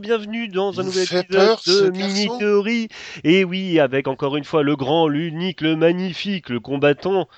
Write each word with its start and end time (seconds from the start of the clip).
bienvenue 0.00 0.48
dans 0.48 0.80
un 0.80 0.82
nouvel 0.82 1.04
épisode 1.04 1.49
Mini 1.90 2.28
Theory. 2.38 2.88
Et 3.24 3.44
oui, 3.44 3.78
avec 3.80 4.08
encore 4.08 4.36
une 4.36 4.44
fois 4.44 4.62
le 4.62 4.76
grand, 4.76 5.08
l'unique, 5.08 5.60
le 5.60 5.76
magnifique, 5.76 6.48
le 6.48 6.60
combattant 6.60 7.28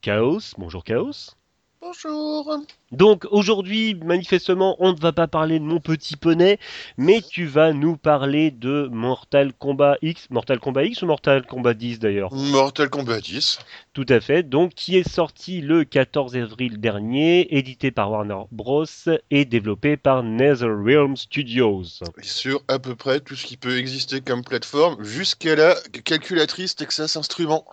Chaos. 0.00 0.54
Bonjour 0.58 0.84
Chaos. 0.84 1.34
Bonjour. 1.80 2.60
Donc 2.90 3.26
aujourd'hui, 3.30 3.94
manifestement, 3.94 4.76
on 4.78 4.92
ne 4.92 4.98
va 4.98 5.12
pas 5.12 5.26
parler 5.26 5.58
de 5.58 5.64
mon 5.64 5.78
petit 5.78 6.16
poney, 6.16 6.58
mais 6.96 7.20
tu 7.20 7.44
vas 7.44 7.74
nous 7.74 7.98
parler 7.98 8.50
de 8.50 8.88
Mortal 8.90 9.52
Kombat 9.52 9.98
X. 10.00 10.30
Mortal 10.30 10.58
Kombat 10.58 10.84
X 10.84 11.02
ou 11.02 11.06
Mortal 11.06 11.44
Kombat 11.46 11.74
10 11.74 11.98
d'ailleurs? 11.98 12.32
Mortal 12.32 12.88
Kombat 12.88 13.20
10. 13.20 13.58
Tout 13.92 14.06
à 14.08 14.20
fait, 14.20 14.42
donc 14.42 14.72
qui 14.74 14.96
est 14.96 15.08
sorti 15.08 15.60
le 15.60 15.84
14 15.84 16.36
avril 16.36 16.80
dernier, 16.80 17.58
édité 17.58 17.90
par 17.90 18.10
Warner 18.10 18.44
Bros. 18.52 18.86
et 19.30 19.44
développé 19.44 19.98
par 19.98 20.22
NetherRealm 20.22 21.16
Studios. 21.16 21.82
Sur 22.22 22.62
à 22.68 22.78
peu 22.78 22.96
près 22.96 23.20
tout 23.20 23.36
ce 23.36 23.44
qui 23.44 23.58
peut 23.58 23.76
exister 23.76 24.22
comme 24.22 24.42
plateforme, 24.42 25.02
jusqu'à 25.04 25.56
la 25.56 25.74
calculatrice 26.04 26.74
Texas 26.74 27.16
Instruments. 27.16 27.66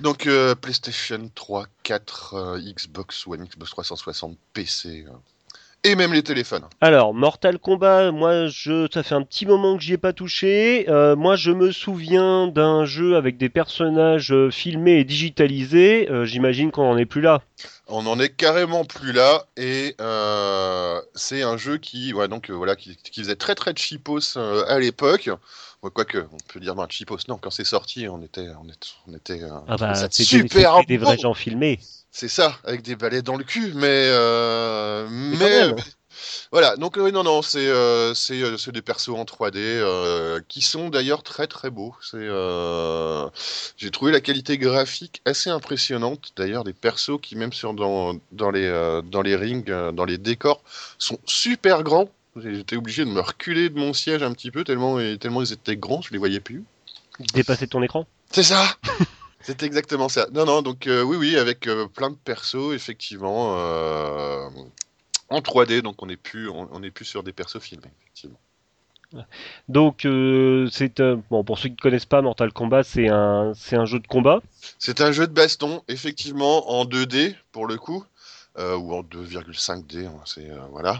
Donc 0.00 0.26
euh, 0.26 0.54
PlayStation 0.56 1.30
3, 1.34 1.66
4, 1.84 2.34
euh, 2.34 2.58
Xbox 2.58 3.26
One, 3.26 3.44
Xbox 3.44 3.70
360, 3.70 4.33
PC. 4.52 5.04
euh, 5.06 5.12
et 5.86 5.96
même 5.96 6.14
les 6.14 6.22
téléphones. 6.22 6.64
Alors, 6.80 7.12
Mortal 7.12 7.58
Kombat, 7.58 8.10
moi, 8.10 8.46
je, 8.46 8.88
ça 8.92 9.02
fait 9.02 9.14
un 9.14 9.22
petit 9.22 9.44
moment 9.44 9.76
que 9.76 9.82
j'y 9.82 9.92
ai 9.92 9.98
pas 9.98 10.14
touché. 10.14 10.86
Euh, 10.88 11.14
moi, 11.14 11.36
je 11.36 11.50
me 11.50 11.72
souviens 11.72 12.46
d'un 12.46 12.86
jeu 12.86 13.16
avec 13.16 13.36
des 13.36 13.50
personnages 13.50 14.32
euh, 14.32 14.50
filmés 14.50 15.00
et 15.00 15.04
digitalisés. 15.04 16.10
Euh, 16.10 16.24
J'imagine 16.24 16.70
qu'on 16.70 16.84
n'en 16.84 16.96
est 16.96 17.04
plus 17.04 17.20
là. 17.20 17.42
On 17.86 18.06
en 18.06 18.18
est 18.18 18.30
carrément 18.30 18.86
plus 18.86 19.12
là 19.12 19.44
et 19.58 19.94
c'est 21.14 21.42
un 21.42 21.56
jeu 21.58 21.76
qui, 21.76 22.14
ouais, 22.14 22.28
donc 22.28 22.48
voilà, 22.48 22.76
qui, 22.76 22.96
qui 22.96 23.20
faisait 23.20 23.36
très 23.36 23.54
très 23.54 23.74
cheapos 23.76 24.38
euh, 24.38 24.64
à 24.68 24.78
l'époque. 24.78 25.28
Ouais, 25.82 25.90
Quoique, 25.92 26.16
on 26.32 26.38
peut 26.50 26.60
dire 26.60 26.74
ben, 26.74 26.86
cheapos. 26.88 27.18
Non, 27.28 27.36
quand 27.36 27.50
c'est 27.50 27.64
sorti, 27.64 28.08
on 28.08 28.22
était, 28.22 28.48
on 28.58 28.66
était, 28.70 28.88
on 29.06 29.14
était 29.14 29.40
Ah 29.68 29.76
bah, 29.76 30.08
super 30.10 30.82
des 30.86 30.96
vrais 30.96 31.18
gens 31.18 31.34
filmés. 31.34 31.78
C'est 32.16 32.28
ça, 32.28 32.56
avec 32.62 32.82
des 32.82 32.94
balais 32.94 33.22
dans 33.22 33.34
le 33.34 33.42
cul, 33.42 33.72
mais 33.74 33.88
euh, 33.88 35.08
Mais 35.10 35.68
mais 35.68 35.74
voilà. 36.52 36.76
Donc 36.76 36.96
oui, 36.96 37.10
non, 37.10 37.24
non, 37.24 37.42
c'est 37.42 37.66
euh, 37.66 38.14
c'est 38.14 38.40
euh, 38.40 38.56
c'est 38.56 38.70
des 38.70 38.82
persos 38.82 39.08
en 39.08 39.24
3D 39.24 39.56
euh, 39.56 40.40
qui 40.46 40.62
sont 40.62 40.90
d'ailleurs 40.90 41.24
très 41.24 41.48
très 41.48 41.70
beaux. 41.70 41.92
C'est 42.00 42.18
euh, 42.20 43.26
j'ai 43.76 43.90
trouvé 43.90 44.12
la 44.12 44.20
qualité 44.20 44.58
graphique 44.58 45.22
assez 45.24 45.50
impressionnante. 45.50 46.30
D'ailleurs, 46.36 46.62
des 46.62 46.72
persos 46.72 47.18
qui 47.20 47.34
même 47.34 47.52
sur 47.52 47.74
dans 47.74 48.14
dans 48.30 48.52
les 48.52 48.64
euh, 48.64 49.02
dans 49.02 49.22
les 49.22 49.34
rings, 49.34 49.68
euh, 49.68 49.90
dans 49.90 50.04
les 50.04 50.16
décors, 50.16 50.62
sont 50.98 51.18
super 51.26 51.82
grands. 51.82 52.08
J'étais 52.36 52.76
obligé 52.76 53.04
de 53.04 53.10
me 53.10 53.22
reculer 53.22 53.70
de 53.70 53.76
mon 53.76 53.92
siège 53.92 54.22
un 54.22 54.32
petit 54.32 54.52
peu 54.52 54.62
tellement 54.62 54.98
tellement 55.18 55.42
ils 55.42 55.52
étaient 55.52 55.76
grands, 55.76 56.00
je 56.00 56.12
les 56.12 56.18
voyais 56.18 56.38
plus. 56.38 56.62
Dépasser 57.32 57.66
ton 57.66 57.82
écran 57.82 58.06
C'est 58.30 58.44
ça 58.44 58.64
C'est 59.44 59.62
exactement 59.62 60.08
ça. 60.08 60.26
Non, 60.32 60.46
non, 60.46 60.62
donc 60.62 60.86
euh, 60.86 61.02
oui, 61.02 61.18
oui, 61.18 61.36
avec 61.36 61.66
euh, 61.68 61.86
plein 61.86 62.08
de 62.08 62.16
persos, 62.16 62.72
effectivement, 62.72 63.58
euh, 63.58 64.48
en 65.28 65.40
3D, 65.40 65.82
donc 65.82 66.02
on 66.02 66.06
n'est 66.06 66.16
plus, 66.16 66.48
on, 66.48 66.66
on 66.72 66.82
est 66.82 66.90
plus 66.90 67.04
sur 67.04 67.22
des 67.22 67.32
persos 67.32 67.60
filmés, 67.60 67.90
effectivement. 68.00 68.38
Donc, 69.68 70.06
euh, 70.06 70.66
c'est 70.72 70.98
euh, 70.98 71.16
bon 71.30 71.44
pour 71.44 71.58
ceux 71.58 71.68
qui 71.68 71.74
ne 71.74 71.80
connaissent 71.80 72.06
pas 72.06 72.22
Mortal 72.22 72.52
Kombat, 72.52 72.82
c'est 72.84 73.08
un, 73.08 73.52
c'est 73.54 73.76
un 73.76 73.84
jeu 73.84 74.00
de 74.00 74.06
combat. 74.06 74.40
C'est 74.78 75.02
un 75.02 75.12
jeu 75.12 75.26
de 75.26 75.32
baston, 75.32 75.82
effectivement, 75.88 76.70
en 76.70 76.86
2D, 76.86 77.36
pour 77.52 77.66
le 77.66 77.76
coup, 77.76 78.04
euh, 78.58 78.76
ou 78.76 78.94
en 78.94 79.02
2,5D, 79.02 80.06
hein, 80.06 80.14
c'est, 80.24 80.50
voilà. 80.70 80.98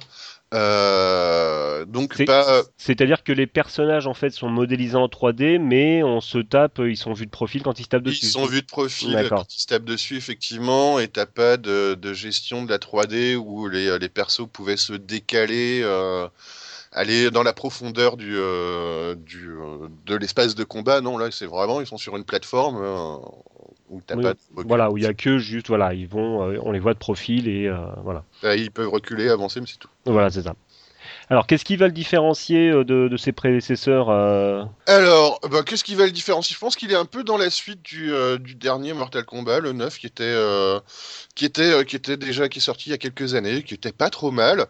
Euh, 0.54 1.84
donc, 1.84 2.14
C'est- 2.16 2.24
pas... 2.24 2.62
C'est-à-dire 2.78 3.24
que 3.24 3.32
les 3.32 3.46
personnages 3.46 4.06
en 4.06 4.14
fait 4.14 4.30
sont 4.30 4.48
modélisés 4.48 4.96
en 4.96 5.08
3D, 5.08 5.58
mais 5.58 6.02
on 6.02 6.20
se 6.20 6.38
tape, 6.38 6.80
ils 6.84 6.96
sont 6.96 7.12
vus 7.12 7.26
de 7.26 7.30
profil 7.30 7.62
quand 7.62 7.78
ils 7.80 7.84
se 7.84 7.88
tapent 7.88 8.02
dessus. 8.02 8.26
Ils 8.26 8.30
sont 8.30 8.46
vus 8.46 8.62
de 8.62 8.66
profil 8.66 9.26
quand 9.28 9.54
ils 9.54 9.60
se 9.60 9.66
tapent 9.66 9.84
dessus, 9.84 10.16
effectivement, 10.16 10.98
et 11.00 11.08
t'as 11.08 11.26
pas 11.26 11.56
de, 11.56 11.94
de 11.94 12.12
gestion 12.12 12.64
de 12.64 12.70
la 12.70 12.78
3D 12.78 13.34
où 13.36 13.68
les, 13.68 13.98
les 13.98 14.08
persos 14.08 14.46
pouvaient 14.52 14.76
se 14.76 14.92
décaler, 14.92 15.80
euh, 15.82 16.28
aller 16.92 17.30
dans 17.30 17.42
la 17.42 17.52
profondeur 17.52 18.16
du, 18.16 18.34
euh, 18.36 19.14
du, 19.16 19.48
euh, 19.50 19.88
de 20.06 20.14
l'espace 20.16 20.54
de 20.54 20.64
combat. 20.64 21.00
Non, 21.00 21.18
là, 21.18 21.30
c'est 21.30 21.46
vraiment, 21.46 21.80
ils 21.80 21.86
sont 21.86 21.98
sur 21.98 22.16
une 22.16 22.24
plateforme 22.24 22.78
euh, 22.80 23.16
où 23.94 24.02
t'as 24.06 24.16
Oui, 24.16 24.22
pas 24.22 24.32
de 24.34 24.38
recul. 24.54 24.68
Voilà, 24.68 24.90
où 24.90 24.98
il 24.98 25.04
y 25.04 25.06
a 25.06 25.14
que 25.14 25.38
juste, 25.38 25.68
voilà, 25.68 25.94
ils 25.94 26.08
vont, 26.08 26.42
euh, 26.48 26.58
on 26.62 26.72
les 26.72 26.80
voit 26.80 26.94
de 26.94 26.98
profil 26.98 27.48
et 27.48 27.66
euh, 27.68 27.76
voilà. 28.02 28.24
Euh, 28.44 28.56
Ils 28.56 28.70
peuvent 28.70 28.88
reculer, 28.88 29.28
avancer, 29.28 29.60
mais 29.60 29.66
c'est 29.66 29.78
tout. 29.78 29.88
Voilà, 30.04 30.30
c'est 30.30 30.42
ça. 30.42 30.54
Alors, 31.30 31.46
qu'est-ce 31.46 31.64
qui 31.64 31.76
va 31.76 31.86
le 31.86 31.92
différencier 31.92 32.70
euh, 32.70 32.84
de, 32.84 33.16
ses 33.16 33.32
prédécesseurs 33.32 34.10
euh, 34.10 34.64
Alors, 34.86 35.40
bah, 35.50 35.62
qu'est-ce 35.64 35.84
qui 35.84 35.94
va 35.94 36.04
le 36.04 36.10
différencier? 36.10 36.54
Je 36.54 36.60
pense 36.60 36.76
qu'il 36.76 36.92
est 36.92 36.96
un 36.96 37.06
peu 37.06 37.24
dans 37.24 37.38
la 37.38 37.50
suite 37.50 37.82
du, 37.82 38.12
euh, 38.12 38.38
dernier 38.38 38.92
Mortal 38.92 39.24
Kombat, 39.24 39.60
le 39.60 39.72
9, 39.72 39.98
qui 39.98 40.06
était, 40.06 40.34
qui 41.34 41.44
était, 41.44 41.84
qui 41.86 41.96
était 41.96 42.16
déjà 42.16 42.48
qui 42.48 42.58
est 42.58 42.62
sorti 42.62 42.90
il 42.90 42.92
y 42.92 42.94
a 42.94 42.98
quelques 42.98 43.34
années, 43.34 43.62
qui 43.62 43.74
était 43.74 43.92
pas 43.92 44.10
trop 44.10 44.30
mal. 44.30 44.66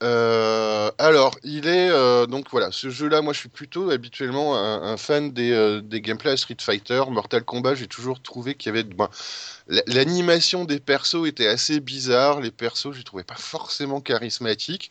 Alors, 0.00 1.36
il 1.42 1.66
est 1.66 1.90
donc 2.28 2.46
voilà, 2.50 2.70
ce 2.70 2.90
jeu-là, 2.90 3.20
moi, 3.22 3.32
je 3.32 3.40
suis 3.40 3.48
plutôt 3.48 3.90
habituellement 3.90 4.56
un, 4.56 4.96
fan 4.96 5.32
des, 5.32 5.52
euh, 5.52 5.80
gameplays 5.82 6.36
Street 6.36 6.56
Fighter, 6.60 7.02
Mortal 7.10 7.44
Kombat. 7.44 7.74
J'ai 7.74 7.86
toujours 7.88 8.22
trouvé 8.22 8.54
qu'il 8.54 8.74
y 8.74 8.78
avait, 8.78 8.84
ben, 8.84 9.08
la- 9.66 9.82
l'animation 9.86 10.64
des 10.64 10.80
persos 10.80 11.26
était 11.26 11.46
assez 11.48 11.80
bizarre. 11.80 12.40
Les 12.40 12.50
persos, 12.50 12.92
je 12.92 12.98
les 12.98 13.04
trouvais 13.04 13.24
pas 13.24 13.36
forcément 13.36 14.00
charismatiques. 14.00 14.90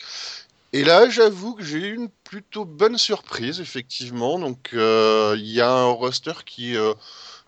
Et 0.73 0.83
là, 0.83 1.09
j'avoue 1.09 1.55
que 1.55 1.63
j'ai 1.63 1.79
eu 1.79 1.95
une 1.95 2.09
plutôt 2.23 2.65
bonne 2.65 2.97
surprise, 2.97 3.59
effectivement. 3.61 4.37
Donc, 4.39 4.71
euh, 4.73 5.35
il 5.37 5.47
y 5.47 5.61
a 5.61 5.71
un 5.71 5.87
roster 5.91 6.33
qui, 6.45 6.75
euh, 6.75 6.93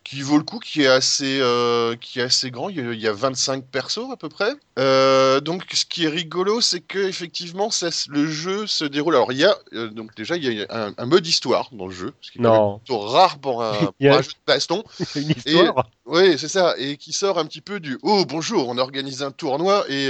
qui 0.10 0.24
vaut 0.24 0.38
le 0.38 0.44
coup, 0.44 0.58
qui 0.58 0.82
est 0.82 0.88
assez, 0.88 1.40
euh, 1.40 1.96
qui 1.96 2.20
est 2.20 2.24
assez 2.24 2.50
grand. 2.50 2.70
Il 2.70 2.78
y, 2.78 2.80
a, 2.80 2.94
il 2.94 3.00
y 3.00 3.08
a 3.08 3.14
25 3.14 3.64
persos 3.64 4.12
à 4.12 4.18
peu 4.18 4.28
près. 4.28 4.54
Euh, 4.80 5.40
donc, 5.40 5.66
ce 5.72 5.86
qui 5.86 6.06
est 6.06 6.10
rigolo, 6.10 6.62
c'est 6.62 6.80
que 6.80 6.98
effectivement, 6.98 7.70
ça, 7.70 7.90
le 8.08 8.26
jeu 8.26 8.66
se 8.66 8.86
déroule. 8.86 9.16
Alors, 9.16 9.32
il 9.32 9.38
y 9.38 9.46
a 9.46 9.56
euh, 9.74 9.90
donc 9.90 10.16
déjà 10.16 10.36
il 10.36 10.52
y 10.52 10.64
a 10.64 10.66
un, 10.70 10.94
un 10.98 11.06
mode 11.06 11.28
histoire 11.28 11.70
dans 11.74 11.86
le 11.86 11.94
jeu, 11.94 12.14
ce 12.22 12.32
qui 12.32 12.40
est 12.40 12.42
Non, 12.42 12.80
plutôt 12.80 13.00
rare 13.00 13.38
pour 13.38 13.64
un, 13.64 13.74
pour 14.00 14.12
un 14.12 14.22
jeu 14.24 14.30
de 14.30 14.46
baston. 14.48 14.84
une 15.16 15.30
histoire. 15.30 15.88
Oui, 16.08 16.40
c'est 16.40 16.48
ça, 16.48 16.74
et 16.80 16.98
qui 16.98 17.14
sort 17.14 17.38
un 17.38 17.46
petit 17.46 17.62
peu 17.62 17.80
du 17.80 18.00
Oh 18.02 18.26
bonjour, 18.28 18.68
on 18.68 18.80
organise 18.80 19.22
un 19.22 19.30
tournoi 19.30 19.86
et 19.90 20.10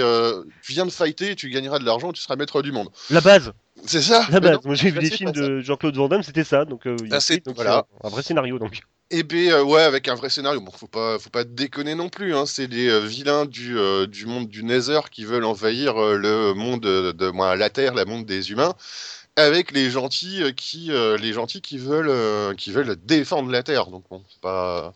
tu 0.64 0.72
viens 0.72 0.86
de 0.86 0.92
fighter, 0.92 1.36
tu 1.36 1.50
gagneras 1.50 1.80
de 1.80 1.86
l'argent, 1.86 2.14
tu 2.14 2.22
seras 2.22 2.38
maître 2.38 2.62
du 2.62 2.72
monde. 2.72 2.88
La 3.10 3.20
base, 3.20 3.52
C'est 3.86 4.02
ça 4.02 4.26
la 4.32 4.40
base. 4.40 4.54
non, 4.56 4.60
Moi, 4.66 4.76
j'ai 4.76 4.92
vu 4.92 5.00
des 5.00 5.10
films 5.10 5.32
de 5.32 5.60
Jean-Claude 5.62 5.96
Van 5.96 6.08
Damme, 6.08 6.24
c'était 6.24 6.44
ça. 6.44 6.66
Donc, 6.66 6.86
euh, 6.86 6.96
y 7.06 7.14
a- 7.14 7.18
Ah, 7.18 7.20
c'est- 7.20 7.46
donc, 7.46 7.56
voilà. 7.56 7.86
c'est 8.02 8.08
un, 8.08 8.10
vrai 8.10 8.22
scénario. 8.24 8.60
Donc, 8.60 8.82
Et 9.12 9.24
ben 9.24 9.52
euh, 9.52 9.64
ouais, 9.64 9.82
avec 9.82 10.08
un 10.08 10.16
vrai 10.16 10.30
scénario. 10.30 10.62
Bon, 10.62 10.72
faut 10.72 10.88
pas, 10.88 11.18
faut 11.18 11.32
pas 11.32 11.44
déconner 11.44 11.96
non 11.96 12.10
plus. 12.10 12.36
Hein. 12.36 12.46
C'est 12.46 12.68
des 12.68 12.88
euh, 12.90 13.00
vilains 13.00 13.46
du, 13.46 13.78
euh, 13.78 14.06
du 14.06 14.26
monde 14.28 14.48
du 14.48 14.64
Nether 14.64 15.00
qui 15.12 15.26
veulent 15.26 15.46
envahir 15.46 15.98
euh, 16.00 16.16
le 16.18 16.54
monde 16.54 16.82
de, 16.82 17.12
de- 17.12 17.30
moi, 17.30 17.56
la 17.56 17.70
Terre, 17.72 17.96
le 17.96 18.06
monde 18.06 18.26
des 18.26 18.52
humains, 18.52 18.74
avec 19.40 19.72
les 19.72 19.90
gentils 19.90 20.44
euh, 20.44 20.52
qui, 20.52 20.92
euh, 20.92 21.18
les 21.18 21.34
gentils 21.34 21.62
qui 21.62 21.78
veulent, 21.78 22.10
euh, 22.10 22.54
qui 22.54 22.72
veulent 22.72 22.96
défendre 23.04 23.50
la 23.50 23.64
Terre. 23.64 23.88
Donc 23.88 24.04
bon, 24.10 24.24
c'est 24.30 24.42
pas, 24.42 24.94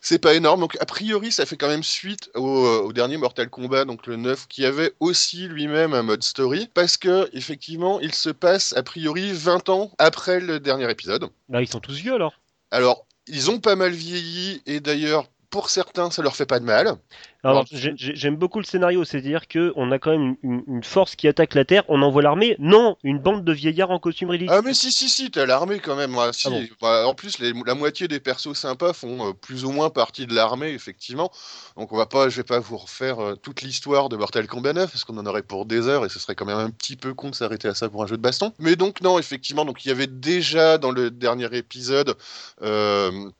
c'est 0.00 0.18
pas 0.18 0.34
énorme. 0.34 0.60
Donc 0.60 0.76
a 0.80 0.86
priori, 0.86 1.30
ça 1.30 1.46
fait 1.46 1.56
quand 1.56 1.68
même 1.68 1.82
suite 1.82 2.30
au, 2.34 2.66
au 2.66 2.92
dernier 2.92 3.16
Mortal 3.16 3.48
Kombat, 3.48 3.84
donc 3.84 4.06
le 4.06 4.16
9, 4.16 4.48
qui 4.48 4.66
avait 4.66 4.92
aussi 5.00 5.48
lui-même 5.48 5.94
un 5.94 6.02
mode 6.02 6.22
story, 6.22 6.68
parce 6.74 6.96
que 6.96 7.28
effectivement, 7.32 8.00
il 8.00 8.14
se 8.14 8.30
passe 8.30 8.74
a 8.76 8.82
priori 8.82 9.32
20 9.32 9.68
ans 9.68 9.92
après 9.98 10.40
le 10.40 10.60
dernier 10.60 10.90
épisode. 10.90 11.28
là, 11.48 11.62
ils 11.62 11.68
sont 11.68 11.80
tous 11.80 11.94
vieux 11.94 12.14
alors. 12.14 12.34
Alors, 12.70 13.06
ils 13.26 13.50
ont 13.50 13.60
pas 13.60 13.76
mal 13.76 13.92
vieilli, 13.92 14.60
et 14.66 14.80
d'ailleurs, 14.80 15.26
pour 15.54 15.70
certains, 15.70 16.10
ça 16.10 16.20
leur 16.20 16.34
fait 16.34 16.46
pas 16.46 16.58
de 16.58 16.64
mal. 16.64 16.88
Alors, 16.88 16.98
Alors, 17.44 17.64
j'ai- 17.70 17.92
j'ai- 17.94 18.16
j'aime 18.16 18.34
beaucoup 18.34 18.58
le 18.58 18.64
scénario, 18.64 19.04
c'est-à-dire 19.04 19.46
que 19.46 19.72
on 19.76 19.92
a 19.92 20.00
quand 20.00 20.10
même 20.10 20.34
une, 20.42 20.64
une 20.66 20.82
force 20.82 21.14
qui 21.14 21.28
attaque 21.28 21.54
la 21.54 21.64
Terre, 21.64 21.84
on 21.88 22.02
envoie 22.02 22.22
l'armée. 22.22 22.56
Non, 22.58 22.96
une 23.04 23.20
bande 23.20 23.44
de 23.44 23.52
vieillards 23.52 23.92
en 23.92 24.00
costume 24.00 24.30
ridicule. 24.30 24.52
Ah, 24.52 24.62
mais 24.62 24.74
si, 24.74 24.90
si, 24.90 25.08
si, 25.08 25.30
t'as 25.30 25.46
l'armée 25.46 25.78
quand 25.78 25.94
même. 25.94 26.16
si. 26.32 26.48
Ah 26.48 26.50
bon 26.50 26.64
Bah, 26.82 27.06
en 27.06 27.14
plus, 27.14 27.38
les- 27.38 27.52
la 27.64 27.74
moitié 27.76 28.08
des 28.08 28.18
persos 28.18 28.54
sympas 28.54 28.92
font 28.94 29.28
euh, 29.28 29.32
plus 29.32 29.64
ou 29.64 29.70
moins 29.70 29.90
partie 29.90 30.26
de 30.26 30.34
l'armée, 30.34 30.70
effectivement. 30.70 31.30
Donc, 31.76 31.92
on 31.92 31.96
va 31.96 32.06
pas, 32.06 32.28
je 32.28 32.36
vais 32.36 32.42
pas 32.42 32.58
vous 32.58 32.76
refaire 32.76 33.20
euh, 33.20 33.36
toute 33.36 33.62
l'histoire 33.62 34.08
de 34.08 34.16
Mortal 34.16 34.48
Kombat 34.48 34.72
9, 34.72 34.90
parce 34.90 35.04
qu'on 35.04 35.18
en 35.18 35.26
aurait 35.26 35.42
pour 35.42 35.66
des 35.66 35.86
heures, 35.86 36.04
et 36.04 36.08
ce 36.08 36.18
serait 36.18 36.34
quand 36.34 36.46
même 36.46 36.58
un 36.58 36.70
petit 36.70 36.96
peu 36.96 37.14
con 37.14 37.30
de 37.30 37.34
s'arrêter 37.36 37.68
à 37.68 37.74
ça 37.74 37.88
pour 37.88 38.02
un 38.02 38.08
jeu 38.08 38.16
de 38.16 38.22
baston. 38.22 38.52
Mais 38.58 38.74
donc, 38.74 39.02
non, 39.02 39.20
effectivement, 39.20 39.64
donc 39.64 39.84
il 39.84 39.88
y 39.88 39.92
avait 39.92 40.08
déjà 40.08 40.78
dans 40.78 40.90
le 40.90 41.12
dernier 41.12 41.48
épisode. 41.56 42.16
euh, 42.62 43.30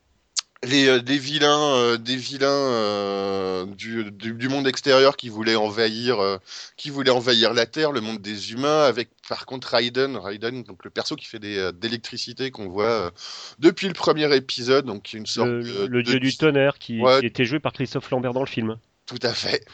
les, 0.64 0.88
euh, 0.88 1.00
des 1.00 1.18
vilains, 1.18 1.74
euh, 1.76 1.96
des 1.96 2.16
vilains 2.16 2.46
euh, 2.48 3.66
du, 3.66 4.10
du, 4.10 4.32
du 4.34 4.48
monde 4.48 4.66
extérieur 4.66 5.16
qui 5.16 5.28
voulaient 5.28 5.56
envahir, 5.56 6.20
euh, 6.20 6.38
qui 6.76 6.90
voulaient 6.90 7.10
envahir 7.10 7.52
la 7.54 7.66
Terre, 7.66 7.92
le 7.92 8.00
monde 8.00 8.18
des 8.20 8.52
humains, 8.52 8.84
avec 8.84 9.10
par 9.28 9.46
contre 9.46 9.68
Raiden, 9.68 10.16
Raiden, 10.16 10.62
donc 10.62 10.84
le 10.84 10.90
perso 10.90 11.16
qui 11.16 11.26
fait 11.26 11.38
des, 11.38 11.58
euh, 11.58 11.72
d'électricité 11.72 12.50
qu'on 12.50 12.68
voit 12.68 12.84
euh, 13.06 13.10
depuis 13.58 13.86
le 13.88 13.94
premier 13.94 14.34
épisode, 14.34 14.84
donc 14.86 15.12
une 15.12 15.26
sorte 15.26 15.48
Le, 15.48 15.62
de- 15.62 15.86
le 15.86 16.02
de- 16.02 16.10
dieu 16.10 16.20
du 16.20 16.36
tonnerre 16.36 16.78
qui, 16.78 17.00
Ouais. 17.00 17.20
qui 17.20 17.26
était 17.26 17.44
joué 17.44 17.60
par 17.60 17.72
Christophe 17.72 18.10
Lambert 18.10 18.32
dans 18.32 18.40
le 18.40 18.46
film. 18.48 18.76
Tout 19.06 19.18
à 19.22 19.32
fait. 19.34 19.64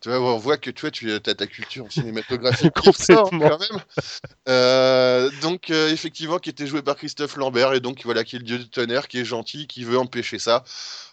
Tu 0.00 0.10
vois, 0.10 0.20
on 0.20 0.38
voit 0.38 0.58
que 0.58 0.70
tu 0.70 0.86
as 0.86 1.20
ta 1.20 1.46
culture 1.48 1.90
cinématographique 1.90 2.72
Complètement. 2.74 3.48
quand 3.48 3.58
même. 3.58 3.82
Euh, 4.48 5.28
donc, 5.42 5.70
euh, 5.70 5.90
effectivement, 5.90 6.38
qui 6.38 6.50
était 6.50 6.68
joué 6.68 6.82
par 6.82 6.94
Christophe 6.94 7.36
Lambert, 7.36 7.72
et 7.74 7.80
donc, 7.80 8.02
voilà, 8.04 8.22
qui 8.22 8.36
est 8.36 8.38
le 8.38 8.44
dieu 8.44 8.58
du 8.58 8.68
tonnerre, 8.68 9.08
qui 9.08 9.18
est 9.18 9.24
gentil, 9.24 9.66
qui 9.66 9.82
veut 9.82 9.98
empêcher 9.98 10.38
ça. 10.38 10.62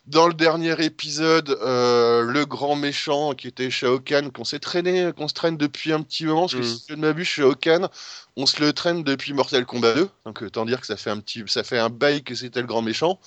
Dans 0.06 0.28
le 0.28 0.36
dernier 0.36 0.76
épisode, 0.86 1.58
euh, 1.64 2.22
le 2.22 2.46
grand 2.46 2.76
méchant, 2.76 3.34
qui 3.34 3.48
était 3.48 3.72
Shao 3.72 4.00
Kahn, 4.00 4.32
qu'on 4.32 4.44
s'est 4.44 4.60
traîné, 4.60 5.10
qu'on 5.18 5.28
se 5.28 5.34
traîne 5.34 5.58
depuis 5.58 5.92
un 5.92 6.04
petit 6.04 6.26
moment, 6.26 6.42
parce 6.42 6.54
que 6.54 6.60
Mm. 6.60 6.64
si 6.64 6.84
je 6.90 6.94
ne 6.94 7.02
m'abuse, 7.02 7.26
Shao 7.28 7.56
Kahn, 7.56 7.90
on 8.36 8.46
se 8.46 8.62
le 8.62 8.72
traîne 8.72 9.04
depuis 9.04 9.34
Mortal 9.34 9.66
Kombat 9.66 9.96
2, 9.96 10.10
donc 10.28 10.44
autant 10.44 10.64
dire 10.64 10.80
que 10.80 10.86
ça 10.86 10.96
fait 10.96 11.10
un 11.10 11.18
petit, 11.20 11.44
ça 11.48 11.64
fait 11.64 11.80
un 11.80 11.90
bail 11.90 12.22
que 12.24 12.36
c'était 12.36 12.62
le 12.62 12.68
grand 12.68 12.84
méchant. 12.84 13.20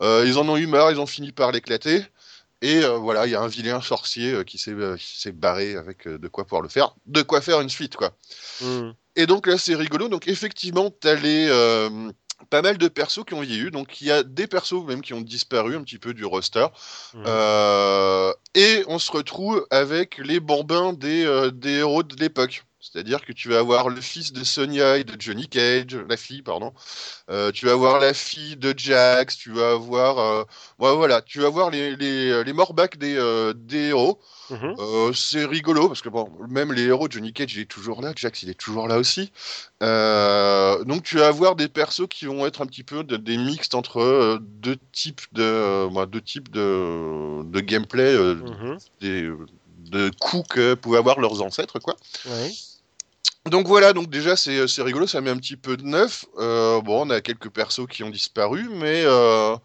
Ils 0.00 0.36
en 0.36 0.48
ont 0.48 0.56
eu 0.56 0.66
marre, 0.66 0.90
ils 0.90 0.98
ont 0.98 1.06
fini 1.06 1.30
par 1.30 1.52
l'éclater. 1.52 2.02
Et 2.62 2.82
euh, 2.82 2.96
voilà, 2.96 3.26
il 3.26 3.32
y 3.32 3.34
a 3.34 3.40
un 3.40 3.48
vilain 3.48 3.80
sorcier 3.80 4.32
euh, 4.32 4.42
qui 4.42 4.58
s'est 4.58 4.72
euh, 4.72 4.96
qui 4.96 5.20
s'est 5.20 5.32
barré 5.32 5.76
avec 5.76 6.08
de 6.08 6.28
quoi 6.28 6.44
pouvoir 6.44 6.62
le 6.62 6.68
faire, 6.68 6.94
de 7.06 7.22
quoi 7.22 7.40
faire 7.40 7.60
une 7.60 7.68
suite 7.68 7.96
quoi. 7.96 8.12
Hmm. 8.60 8.92
Et 9.14 9.26
donc 9.26 9.46
là 9.46 9.58
c'est 9.58 9.74
rigolo. 9.74 10.08
Donc 10.08 10.28
effectivement, 10.28 10.90
t'as 10.90 11.14
les 11.14 11.48
pas 12.50 12.62
mal 12.62 12.78
de 12.78 12.88
persos 12.88 13.24
qui 13.24 13.34
ont 13.34 13.40
vieilli. 13.40 13.70
Donc 13.70 14.00
il 14.00 14.06
y 14.06 14.10
a 14.10 14.22
des 14.22 14.46
persos 14.46 14.84
même 14.86 15.00
qui 15.00 15.14
ont 15.14 15.20
disparu 15.20 15.76
un 15.76 15.82
petit 15.82 15.98
peu 15.98 16.14
du 16.14 16.24
roster. 16.24 16.66
Euh, 17.14 18.32
et 18.54 18.84
on 18.88 18.98
se 18.98 19.10
retrouve 19.10 19.66
avec 19.70 20.18
les 20.18 20.40
bambins 20.40 20.92
des, 20.92 21.24
euh, 21.24 21.50
des 21.50 21.78
héros 21.78 22.02
de 22.02 22.16
l'époque. 22.16 22.64
C'est-à-dire 22.92 23.24
que 23.24 23.32
tu 23.32 23.48
vas 23.48 23.58
avoir 23.58 23.88
le 23.88 24.00
fils 24.00 24.32
de 24.32 24.44
Sonia 24.44 24.98
et 24.98 25.04
de 25.04 25.20
Johnny 25.20 25.48
Cage, 25.48 25.96
la 26.08 26.16
fille, 26.16 26.42
pardon. 26.42 26.72
Euh, 27.30 27.50
tu 27.52 27.66
vas 27.66 27.72
avoir 27.72 27.98
la 28.00 28.14
fille 28.14 28.56
de 28.56 28.72
Jax, 28.76 29.36
tu 29.36 29.50
vas 29.52 29.72
avoir, 29.72 30.18
euh, 30.18 30.44
voilà, 30.78 31.22
tu 31.22 31.40
vas 31.40 31.48
avoir 31.48 31.70
les, 31.70 31.96
les, 31.96 32.44
les 32.44 32.52
morbacks 32.52 32.96
des, 32.98 33.16
euh, 33.16 33.52
des 33.56 33.88
héros. 33.88 34.20
Mhm. 34.50 34.76
Euh, 34.78 35.12
c'est 35.12 35.44
rigolo 35.44 35.88
parce 35.88 36.02
que 36.02 36.08
bon, 36.08 36.30
même 36.48 36.72
les 36.72 36.84
héros, 36.84 37.08
Johnny 37.10 37.32
Cage 37.32 37.54
il 37.54 37.62
est 37.62 37.64
toujours 37.70 38.00
là, 38.00 38.12
Jax 38.14 38.44
il 38.44 38.48
est 38.50 38.54
toujours 38.54 38.86
là 38.86 38.96
aussi. 38.98 39.32
Euh, 39.82 40.84
donc 40.84 41.02
tu 41.02 41.16
vas 41.18 41.26
avoir 41.26 41.56
des 41.56 41.68
persos 41.68 42.06
qui 42.08 42.26
vont 42.26 42.46
être 42.46 42.62
un 42.62 42.66
petit 42.66 42.84
peu 42.84 43.02
de- 43.02 43.16
des 43.16 43.36
mixtes 43.36 43.74
entre 43.74 44.00
euh, 44.00 44.38
deux 44.40 44.76
types 44.92 45.22
de, 45.32 45.42
euh, 45.42 46.06
deux 46.06 46.20
types 46.20 46.50
de, 46.50 47.42
de 47.44 47.60
gameplay, 47.60 48.14
euh, 48.14 48.34
Mhm. 48.36 48.78
des, 49.00 49.28
de 49.90 50.10
coups 50.20 50.46
que 50.48 50.74
pouvaient 50.74 50.98
avoir 50.98 51.18
leurs 51.20 51.42
ancêtres 51.42 51.78
quoi. 51.80 51.96
Ouais. 52.26 52.52
Donc 53.46 53.68
voilà, 53.68 53.92
donc 53.92 54.10
déjà 54.10 54.34
c'est 54.34 54.66
c'est 54.66 54.82
rigolo, 54.82 55.06
ça 55.06 55.20
met 55.20 55.30
un 55.30 55.36
petit 55.36 55.56
peu 55.56 55.76
de 55.76 55.84
neuf. 55.84 56.24
Euh, 56.38 56.80
bon, 56.80 57.06
on 57.06 57.10
a 57.10 57.20
quelques 57.20 57.48
persos 57.48 57.86
qui 57.88 58.02
ont 58.02 58.10
disparu, 58.10 58.68
mais 58.72 59.04
euh, 59.04 59.56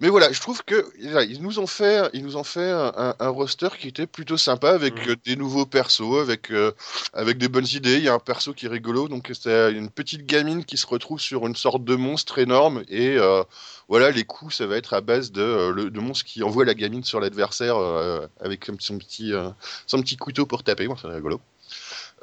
mais 0.00 0.08
voilà, 0.08 0.32
je 0.32 0.40
trouve 0.40 0.64
que 0.64 0.90
là, 1.00 1.24
ils 1.24 1.42
nous 1.42 1.58
ont 1.58 1.66
fait 1.66 2.08
ils 2.14 2.24
nous 2.24 2.36
ont 2.38 2.44
fait 2.44 2.70
un, 2.70 3.14
un 3.18 3.28
roster 3.28 3.68
qui 3.78 3.88
était 3.88 4.06
plutôt 4.06 4.38
sympa 4.38 4.70
avec 4.70 5.06
euh, 5.08 5.16
des 5.26 5.36
nouveaux 5.36 5.66
persos, 5.66 6.20
avec 6.22 6.50
euh, 6.50 6.72
avec 7.12 7.36
des 7.36 7.48
bonnes 7.48 7.66
idées. 7.70 7.96
Il 7.98 8.04
y 8.04 8.08
a 8.08 8.14
un 8.14 8.18
perso 8.18 8.54
qui 8.54 8.64
est 8.64 8.70
rigolo, 8.70 9.08
donc 9.08 9.30
c'est 9.38 9.72
une 9.72 9.90
petite 9.90 10.24
gamine 10.24 10.64
qui 10.64 10.78
se 10.78 10.86
retrouve 10.86 11.20
sur 11.20 11.46
une 11.46 11.56
sorte 11.56 11.84
de 11.84 11.96
monstre 11.96 12.38
énorme 12.38 12.82
et 12.88 13.18
euh, 13.18 13.42
voilà, 13.88 14.10
les 14.10 14.24
coups 14.24 14.56
ça 14.56 14.66
va 14.66 14.76
être 14.76 14.94
à 14.94 15.02
base 15.02 15.32
de 15.32 15.42
euh, 15.42 15.70
le 15.72 15.90
de 15.90 16.00
monstre 16.00 16.24
qui 16.24 16.42
envoie 16.42 16.64
la 16.64 16.74
gamine 16.74 17.04
sur 17.04 17.20
l'adversaire 17.20 17.76
euh, 17.76 18.26
avec 18.40 18.64
son 18.80 18.96
petit 18.98 19.34
euh, 19.34 19.50
son 19.86 20.00
petit 20.00 20.16
couteau 20.16 20.46
pour 20.46 20.62
taper. 20.64 20.86
Moi, 20.88 20.96
c'est 21.00 21.08
rigolo. 21.08 21.40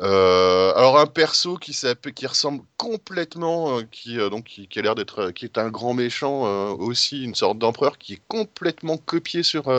Euh, 0.01 0.73
alors 0.75 0.99
un 0.99 1.05
perso 1.05 1.57
qui 1.57 2.27
ressemble 2.27 2.63
complètement, 2.77 3.79
euh, 3.79 3.83
qui 3.89 4.19
euh, 4.19 4.29
donc 4.29 4.45
qui, 4.45 4.67
qui 4.67 4.79
a 4.79 4.81
l'air 4.81 4.95
d'être, 4.95 5.31
qui 5.31 5.45
est 5.45 5.57
un 5.57 5.69
grand 5.69 5.93
méchant 5.93 6.41
aussi, 6.73 7.23
une 7.23 7.35
sorte 7.35 7.57
d'empereur 7.59 7.97
qui 7.97 8.13
est 8.13 8.21
complètement 8.27 8.97
copié 8.97 9.41
sur 9.43 9.69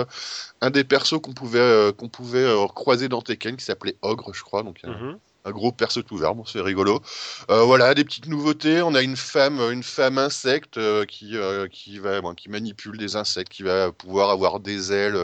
un 0.61 0.71
des 0.71 0.85
persos 0.85 1.21
qu'on 1.21 1.33
pouvait 1.35 1.93
qu'on 1.99 2.09
pouvait 2.09 2.47
croiser 2.75 3.09
dans 3.09 3.23
Tekken, 3.23 3.57
qui 3.57 3.65
s'appelait 3.65 3.97
Ogre, 4.03 4.33
je 4.35 4.43
crois, 4.43 4.63
donc 4.63 4.81
un, 4.85 4.89
Mhm. 4.91 5.19
un 5.45 5.51
gros 5.53 5.73
perso 5.73 6.03
tout 6.03 6.17
vert, 6.17 6.35
bon, 6.35 6.45
c'est 6.45 6.61
rigolo. 6.61 7.01
Euh, 7.51 7.63
voilà, 7.65 7.95
des 7.95 8.05
petites 8.05 8.27
nouveautés. 8.27 8.83
On 8.83 8.95
a 8.95 9.03
une 9.03 9.17
femme, 9.17 9.61
une 9.61 9.83
femme 9.83 10.19
insecte 10.19 10.77
euh, 10.79 11.05
qui 11.05 11.37
euh, 11.37 11.69
qui 11.69 11.99
va, 11.99 12.21
bon, 12.21 12.35
qui 12.35 12.49
manipule 12.51 12.99
des 12.99 13.17
insectes, 13.17 13.53
qui 13.53 13.63
va 13.63 13.93
pouvoir 13.93 14.31
avoir 14.31 14.61
des 14.61 14.93
ailes, 14.93 15.19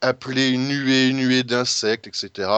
appeler 0.00 0.48
une 0.50 0.68
nuée, 0.68 1.08
une 1.08 1.18
nuée 1.18 1.42
d'insectes, 1.44 2.06
etc. 2.08 2.48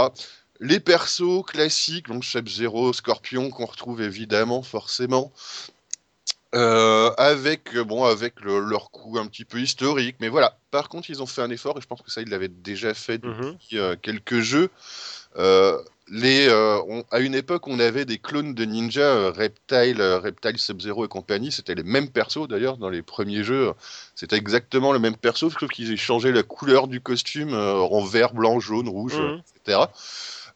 Les 0.66 0.80
persos 0.80 1.44
classiques, 1.46 2.08
donc 2.08 2.24
Sub-Zero, 2.24 2.94
Scorpion, 2.94 3.50
qu'on 3.50 3.66
retrouve 3.66 4.00
évidemment, 4.00 4.62
forcément, 4.62 5.30
euh, 6.54 7.10
avec, 7.18 7.74
euh, 7.74 7.84
bon, 7.84 8.04
avec 8.04 8.40
le- 8.40 8.60
leur 8.60 8.90
coup 8.90 9.18
un 9.18 9.26
petit 9.26 9.44
peu 9.44 9.60
historique, 9.60 10.16
mais 10.20 10.28
voilà. 10.30 10.56
Par 10.70 10.88
contre, 10.88 11.10
ils 11.10 11.20
ont 11.20 11.26
fait 11.26 11.42
un 11.42 11.50
effort, 11.50 11.76
et 11.76 11.82
je 11.82 11.86
pense 11.86 12.00
que 12.00 12.10
ça, 12.10 12.22
ils 12.22 12.30
l'avaient 12.30 12.48
déjà 12.48 12.94
fait 12.94 13.18
depuis 13.18 13.76
Mhm. 13.76 13.80
euh, 13.80 13.96
quelques 14.00 14.40
jeux. 14.40 14.70
Euh, 15.36 15.78
les, 16.08 16.48
on- 16.88 17.04
à 17.10 17.18
une 17.20 17.34
époque, 17.34 17.66
on 17.66 17.78
avait 17.80 18.04
des 18.06 18.18
clones 18.18 18.54
de 18.54 18.64
ninja, 18.64 19.32
Reptile, 19.32 20.00
Reptile, 20.00 20.58
Sub-Zero 20.58 21.04
et 21.04 21.08
compagnie. 21.08 21.50
C'était 21.50 21.74
les 21.74 21.82
mêmes 21.82 22.08
persos 22.10 22.46
d'ailleurs 22.48 22.76
dans 22.76 22.90
les 22.90 23.02
premiers 23.02 23.42
jeux. 23.44 23.72
C'était 24.14 24.36
exactement 24.36 24.92
le 24.92 24.98
même 24.98 25.16
perso, 25.16 25.50
sauf 25.50 25.68
qu'ils 25.70 25.92
aient 25.92 25.96
changé 25.96 26.30
la 26.32 26.42
couleur 26.42 26.88
du 26.88 27.00
costume 27.00 27.52
en 27.54 28.04
vert, 28.04 28.32
blanc, 28.32 28.60
jaune, 28.60 28.88
rouge, 28.88 29.18
Mhm. 29.18 29.40
etc. 29.66 29.86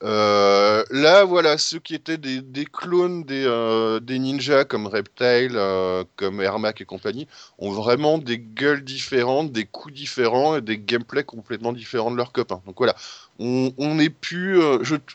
Euh, 0.05 0.85
là, 0.91 1.25
voilà, 1.25 1.59
ceux 1.59 1.81
qui 1.81 1.95
étaient 1.95 2.19
des, 2.19 2.65
clones 2.67 3.25
des, 3.25 3.45
euh, 3.45 3.99
des 3.99 4.19
ninjas 4.19 4.65
comme 4.65 4.87
Reptile, 4.87 5.53
euh, 5.57 6.05
comme 6.17 6.41
Ermac 6.41 6.81
et 6.81 6.85
compagnie, 6.85 7.27
ont 7.59 7.73
vraiment 7.73 8.19
des 8.19 8.39
gueules 8.39 8.85
différentes, 8.85 9.51
des 9.51 9.65
coups 9.65 9.95
différents 9.95 10.57
et 10.57 10.61
des 10.61 10.79
gameplays 10.79 11.25
complètement 11.25 11.73
différents 11.73 12.13
de 12.13 12.17
leurs 12.17 12.33
copains. 12.33 12.63
Donc 12.67 12.77
voilà, 12.79 12.95
on, 13.41 13.73
on 13.77 13.99
est 13.99 14.11
plus. 14.11 14.61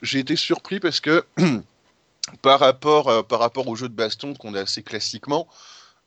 J'ai 0.02 0.20
été 0.20 0.36
surpris 0.36 0.82
parce 0.82 1.00
que 1.00 1.24
par 2.42 2.60
rapport, 2.60 3.26
par 3.28 3.40
rapport 3.40 3.68
aux 3.68 3.76
jeux 3.76 3.90
de 3.90 3.96
baston 3.96 4.34
qu'on 4.34 4.54
a 4.54 4.62
assez 4.62 4.84
classiquement, 4.84 5.48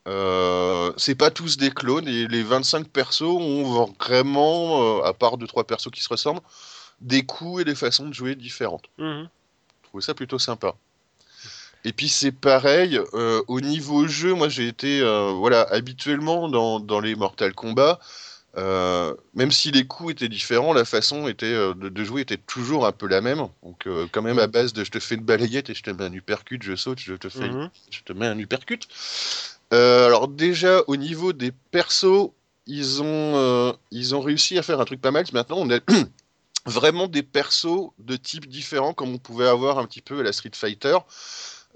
euh, 0.07 0.93
c'est 0.97 1.15
pas 1.15 1.31
tous 1.31 1.57
des 1.57 1.71
clones 1.71 2.07
et 2.07 2.27
les 2.27 2.43
25 2.43 2.87
persos 2.87 3.23
ont 3.23 3.91
vraiment, 3.99 5.03
à 5.03 5.13
part 5.13 5.37
2-3 5.37 5.65
persos 5.65 5.91
qui 5.91 6.01
se 6.01 6.09
ressemblent, 6.09 6.41
des 7.01 7.23
coups 7.25 7.61
et 7.61 7.65
des 7.65 7.75
façons 7.75 8.07
de 8.09 8.13
jouer 8.13 8.35
différentes. 8.35 8.85
Mhm. 8.97 9.27
Je 9.83 9.87
trouvais 9.89 10.03
ça 10.03 10.13
plutôt 10.13 10.39
sympa. 10.39 10.75
Et 11.85 11.93
puis 11.93 12.09
c'est 12.09 12.31
pareil, 12.31 12.99
euh, 13.13 13.41
au 13.47 13.61
niveau 13.61 14.07
jeu, 14.07 14.33
moi 14.33 14.49
j'ai 14.49 14.67
été, 14.67 14.99
euh, 14.99 15.31
voilà, 15.31 15.61
habituellement 15.71 16.49
dans, 16.49 16.79
dans 16.79 16.99
les 16.99 17.15
Mortal 17.15 17.53
Kombat, 17.53 17.99
euh, 18.57 19.13
même 19.35 19.51
si 19.51 19.71
les 19.71 19.85
coups 19.85 20.11
étaient 20.13 20.27
différents, 20.27 20.73
la 20.73 20.83
façon 20.83 21.27
était, 21.27 21.53
de, 21.53 21.73
de 21.89 22.03
jouer 22.03 22.21
était 22.21 22.37
toujours 22.37 22.85
un 22.87 22.91
peu 22.91 23.07
la 23.07 23.21
même. 23.21 23.47
Donc 23.63 23.87
quand 24.11 24.21
même 24.21 24.39
à 24.39 24.47
base 24.47 24.73
de 24.73 24.83
je 24.83 24.91
te 24.91 24.99
fais 24.99 25.15
une 25.15 25.23
balayette 25.23 25.69
et 25.69 25.75
je 25.75 25.83
te 25.83 25.91
mets 25.91 26.03
un 26.05 26.13
uppercut, 26.13 26.61
je 26.61 26.75
saute, 26.75 26.99
je 26.99 27.13
te 27.13 27.29
fais, 27.29 27.49
Mhm. 27.49 27.69
je 27.91 28.01
te 28.01 28.11
mets 28.13 28.27
un 28.27 28.37
uppercut. 28.39 28.87
Alors 29.71 30.27
déjà 30.27 30.81
au 30.87 30.95
niveau 30.97 31.31
des 31.31 31.51
persos, 31.71 32.31
ils 32.65 33.01
ont, 33.01 33.77
ils 33.91 34.15
ont 34.15 34.21
réussi 34.21 34.57
à 34.57 34.63
faire 34.63 34.81
un 34.81 34.85
truc 34.85 34.99
pas 34.99 35.11
mal. 35.11 35.23
Maintenant 35.31 35.57
on 35.59 35.69
a 35.69 35.79
vraiment 36.67 37.07
des 37.07 37.23
persos 37.23 37.91
de 37.99 38.15
types 38.17 38.47
différents 38.47 38.93
comme 38.93 39.13
on 39.13 39.17
pouvait 39.17 39.47
avoir 39.47 39.79
un 39.79 39.85
petit 39.85 40.01
peu 40.01 40.19
à 40.19 40.23
la 40.23 40.33
Street 40.33 40.51
Fighter. 40.53 40.97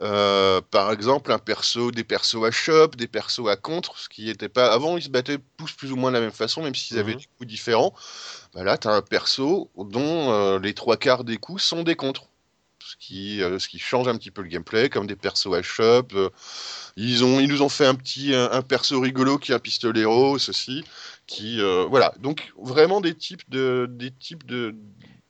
Euh, 0.02 0.62
par 0.72 0.92
exemple, 0.92 1.32
un 1.32 1.38
perso, 1.40 1.92
des 1.92 2.04
persos 2.04 2.44
à 2.44 2.52
shop, 2.52 2.90
des 2.98 3.08
persos 3.08 3.48
à 3.48 3.56
contre, 3.56 3.98
ce 4.00 4.10
qui 4.10 4.30
était 4.30 4.50
pas. 4.50 4.72
Avant, 4.74 4.98
ils 4.98 5.04
se 5.04 5.10
battaient 5.10 5.38
tous 5.58 5.74
plus 5.74 5.92
ou 5.92 5.96
moins 5.96 6.10
de 6.12 6.16
la 6.16 6.22
même 6.22 6.32
façon, 6.32 6.64
même 6.64 6.74
s'ils 6.76 6.98
avaient 6.98 7.14
Mhm. 7.14 7.20
des 7.20 7.26
coups 7.38 7.48
différents. 7.50 7.94
Bah 8.54 8.64
là, 8.64 8.78
tu 8.78 8.88
as 8.88 8.94
un 8.94 9.02
perso 9.04 9.72
dont 9.78 10.32
euh, 10.32 10.60
les 10.60 10.74
trois 10.74 10.98
quarts 10.98 11.24
des 11.24 11.38
coups 11.38 11.64
sont 11.64 11.84
des 11.84 11.96
contres. 11.96 12.28
Ce 12.84 12.96
qui, 13.00 13.42
euh, 13.44 13.60
ce 13.60 13.68
qui 13.70 13.80
change 13.80 14.08
un 14.08 14.18
petit 14.18 14.32
peu 14.32 14.42
le 14.42 14.50
gameplay, 14.50 14.90
comme 14.90 15.08
des 15.08 15.16
persos 15.16 15.54
à 15.54 15.62
shop. 15.62 16.08
ils, 16.98 17.24
ont, 17.24 17.40
ils 17.40 17.48
nous 17.50 17.62
ont 17.62 17.70
fait 17.70 17.86
un 17.86 17.96
petit 17.96 18.34
un, 18.36 18.52
un 18.52 18.62
perso 18.62 19.00
rigolo 19.00 19.38
qui 19.38 19.52
est 19.52 19.56
un 19.56 19.60
pistolero, 19.60 20.38
ceci. 20.40 20.84
Qui, 21.32 21.62
euh, 21.62 21.86
voilà, 21.90 22.14
donc 22.20 22.52
vraiment 22.62 23.00
des 23.00 23.16
types 23.16 23.50
de, 23.50 23.88
des 23.90 24.12
types 24.12 24.46
de, 24.46 24.76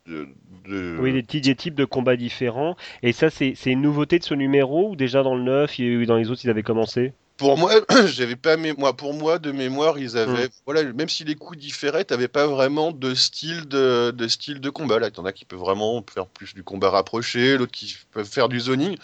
de, 0.06 0.28
de- 0.64 0.98
Oui, 0.98 1.12
des, 1.12 1.40
des 1.40 1.54
types 1.54 1.74
de 1.74 1.84
combats 1.84 2.16
différents. 2.16 2.76
Et 3.02 3.12
ça, 3.12 3.28
c'est 3.28 3.54
une 3.66 3.82
nouveauté 3.82 4.18
de 4.18 4.24
ce 4.24 4.32
numéro 4.34 4.90
ou 4.92 4.96
déjà 4.96 5.22
dans 5.22 5.34
le 5.34 5.42
9 5.42 5.78
et 5.78 6.06
dans 6.06 6.16
les 6.16 6.30
autres, 6.30 6.40
ils 6.44 6.50
avaient 6.50 6.62
commencé? 6.62 7.12
Pour 7.36 7.58
moi, 7.58 7.72
j'avais 8.06 8.36
pas 8.36 8.56
moi, 8.56 8.96
pour 8.96 9.14
moi 9.14 9.38
de 9.38 9.50
mémoire, 9.52 9.98
ils 9.98 10.16
avaient 10.16 10.48
voilà, 10.64 10.84
même 10.92 11.08
si 11.08 11.24
les 11.24 11.34
coups 11.34 11.58
différaient, 11.58 12.04
t'avais 12.04 12.28
pas 12.28 12.46
vraiment 12.46 12.92
de 12.92 13.14
style 13.14 13.66
de, 13.68 14.12
de 14.12 14.28
style 14.28 14.60
de 14.60 14.70
combat. 14.70 14.98
Là, 15.00 15.10
t'en 15.10 15.24
as 15.24 15.32
qui 15.32 15.44
peuvent 15.44 15.58
vraiment 15.58 16.04
faire 16.12 16.26
plus 16.28 16.54
du 16.54 16.62
combat 16.62 16.90
rapproché, 16.90 17.56
l'autre 17.56 17.72
qui 17.72 17.96
peuvent 18.12 18.28
faire 18.30 18.48
du 18.48 18.60
zoning. 18.60 18.96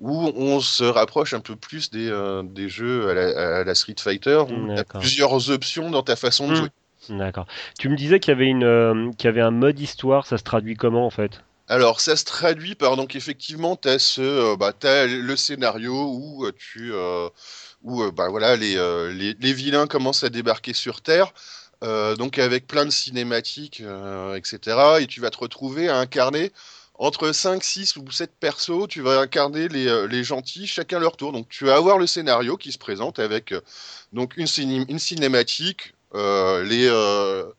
Où 0.00 0.12
on 0.36 0.60
se 0.60 0.84
rapproche 0.84 1.34
un 1.34 1.40
peu 1.40 1.56
plus 1.56 1.90
des, 1.90 2.08
euh, 2.10 2.42
des 2.42 2.68
jeux 2.68 3.08
à 3.10 3.14
la, 3.14 3.58
à 3.60 3.64
la 3.64 3.74
Street 3.74 3.96
Fighter, 4.00 4.42
où 4.50 4.68
tu 4.74 4.80
as 4.80 4.84
plusieurs 4.98 5.50
options 5.50 5.90
dans 5.90 6.02
ta 6.02 6.16
façon 6.16 6.48
de 6.48 6.54
Hmm. 6.54 6.54
jouer. 6.54 6.70
D'accord. 7.08 7.46
Tu 7.78 7.88
me 7.88 7.96
disais 7.96 8.20
qu'il 8.20 8.32
y 8.32 8.36
avait 8.36 8.46
une, 8.46 8.64
euh, 8.64 9.10
qu'il 9.16 9.26
y 9.26 9.28
avait 9.28 9.40
un 9.40 9.50
mode 9.50 9.78
histoire, 9.80 10.26
ça 10.26 10.36
se 10.38 10.42
traduit 10.44 10.76
comment 10.76 11.06
en 11.06 11.10
fait? 11.10 11.42
Alors, 11.68 12.00
ça 12.00 12.16
se 12.16 12.24
traduit 12.24 12.74
par, 12.74 12.96
donc 12.96 13.14
effectivement, 13.14 13.76
tu 13.76 13.88
as, 13.88 14.16
euh, 14.18 14.56
bah, 14.56 14.72
le 14.82 15.36
scénario 15.36 15.94
où 15.94 16.44
euh, 16.46 16.52
tu... 16.56 16.92
euh, 16.92 17.28
où 17.82 18.10
bah, 18.12 18.28
voilà, 18.28 18.56
les, 18.56 18.74
les, 19.14 19.34
les 19.40 19.52
vilains 19.54 19.86
commencent 19.86 20.24
à 20.24 20.28
débarquer 20.28 20.74
sur 20.74 21.00
Terre, 21.00 21.32
donc 21.82 22.38
avec 22.38 22.66
plein 22.66 22.84
de 22.84 22.90
cinématiques, 22.90 23.80
etc. 24.36 25.00
Et 25.00 25.06
tu 25.06 25.20
vas 25.20 25.30
te 25.30 25.38
retrouver 25.38 25.88
à 25.88 25.96
incarner 25.96 26.52
entre 27.00 27.32
5, 27.32 27.64
6 27.64 27.96
ou 27.96 28.10
7 28.10 28.30
persos, 28.38 28.86
tu 28.86 29.00
vas 29.00 29.20
incarner 29.20 29.68
les, 29.68 29.88
euh, 29.88 30.06
les 30.06 30.22
gentils, 30.22 30.66
chacun 30.66 30.98
leur 30.98 31.16
tour. 31.16 31.32
Donc 31.32 31.48
tu 31.48 31.64
vas 31.64 31.76
avoir 31.76 31.98
le 31.98 32.06
scénario 32.06 32.58
qui 32.58 32.72
se 32.72 32.78
présente 32.78 33.18
avec 33.18 33.52
euh, 33.52 33.62
donc 34.12 34.36
une, 34.36 34.46
ciné- 34.46 34.84
une 34.86 34.98
cinématique, 34.98 35.94
euh, 36.14 36.62
les, 36.62 36.88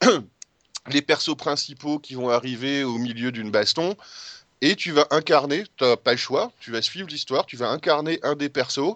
les 0.93 1.01
persos 1.01 1.36
principaux 1.36 1.98
qui 1.98 2.13
vont 2.13 2.29
arriver 2.29 2.83
au 2.83 3.00
milieu 3.00 3.31
d'une 3.31 3.50
baston, 3.50 3.95
et 4.62 4.75
tu 4.75 4.91
vas 4.91 5.07
incarner, 5.10 5.63
tu 5.75 5.83
n'as 5.86 5.98
pas 5.98 6.12
le 6.12 6.17
choix, 6.17 6.51
tu 6.60 6.71
vas 6.71 6.83
suivre 6.83 7.10
l'histoire, 7.10 7.48
tu 7.48 7.57
vas 7.57 7.69
incarner 7.69 8.19
un 8.21 8.36
des 8.36 8.50
persos 8.50 8.95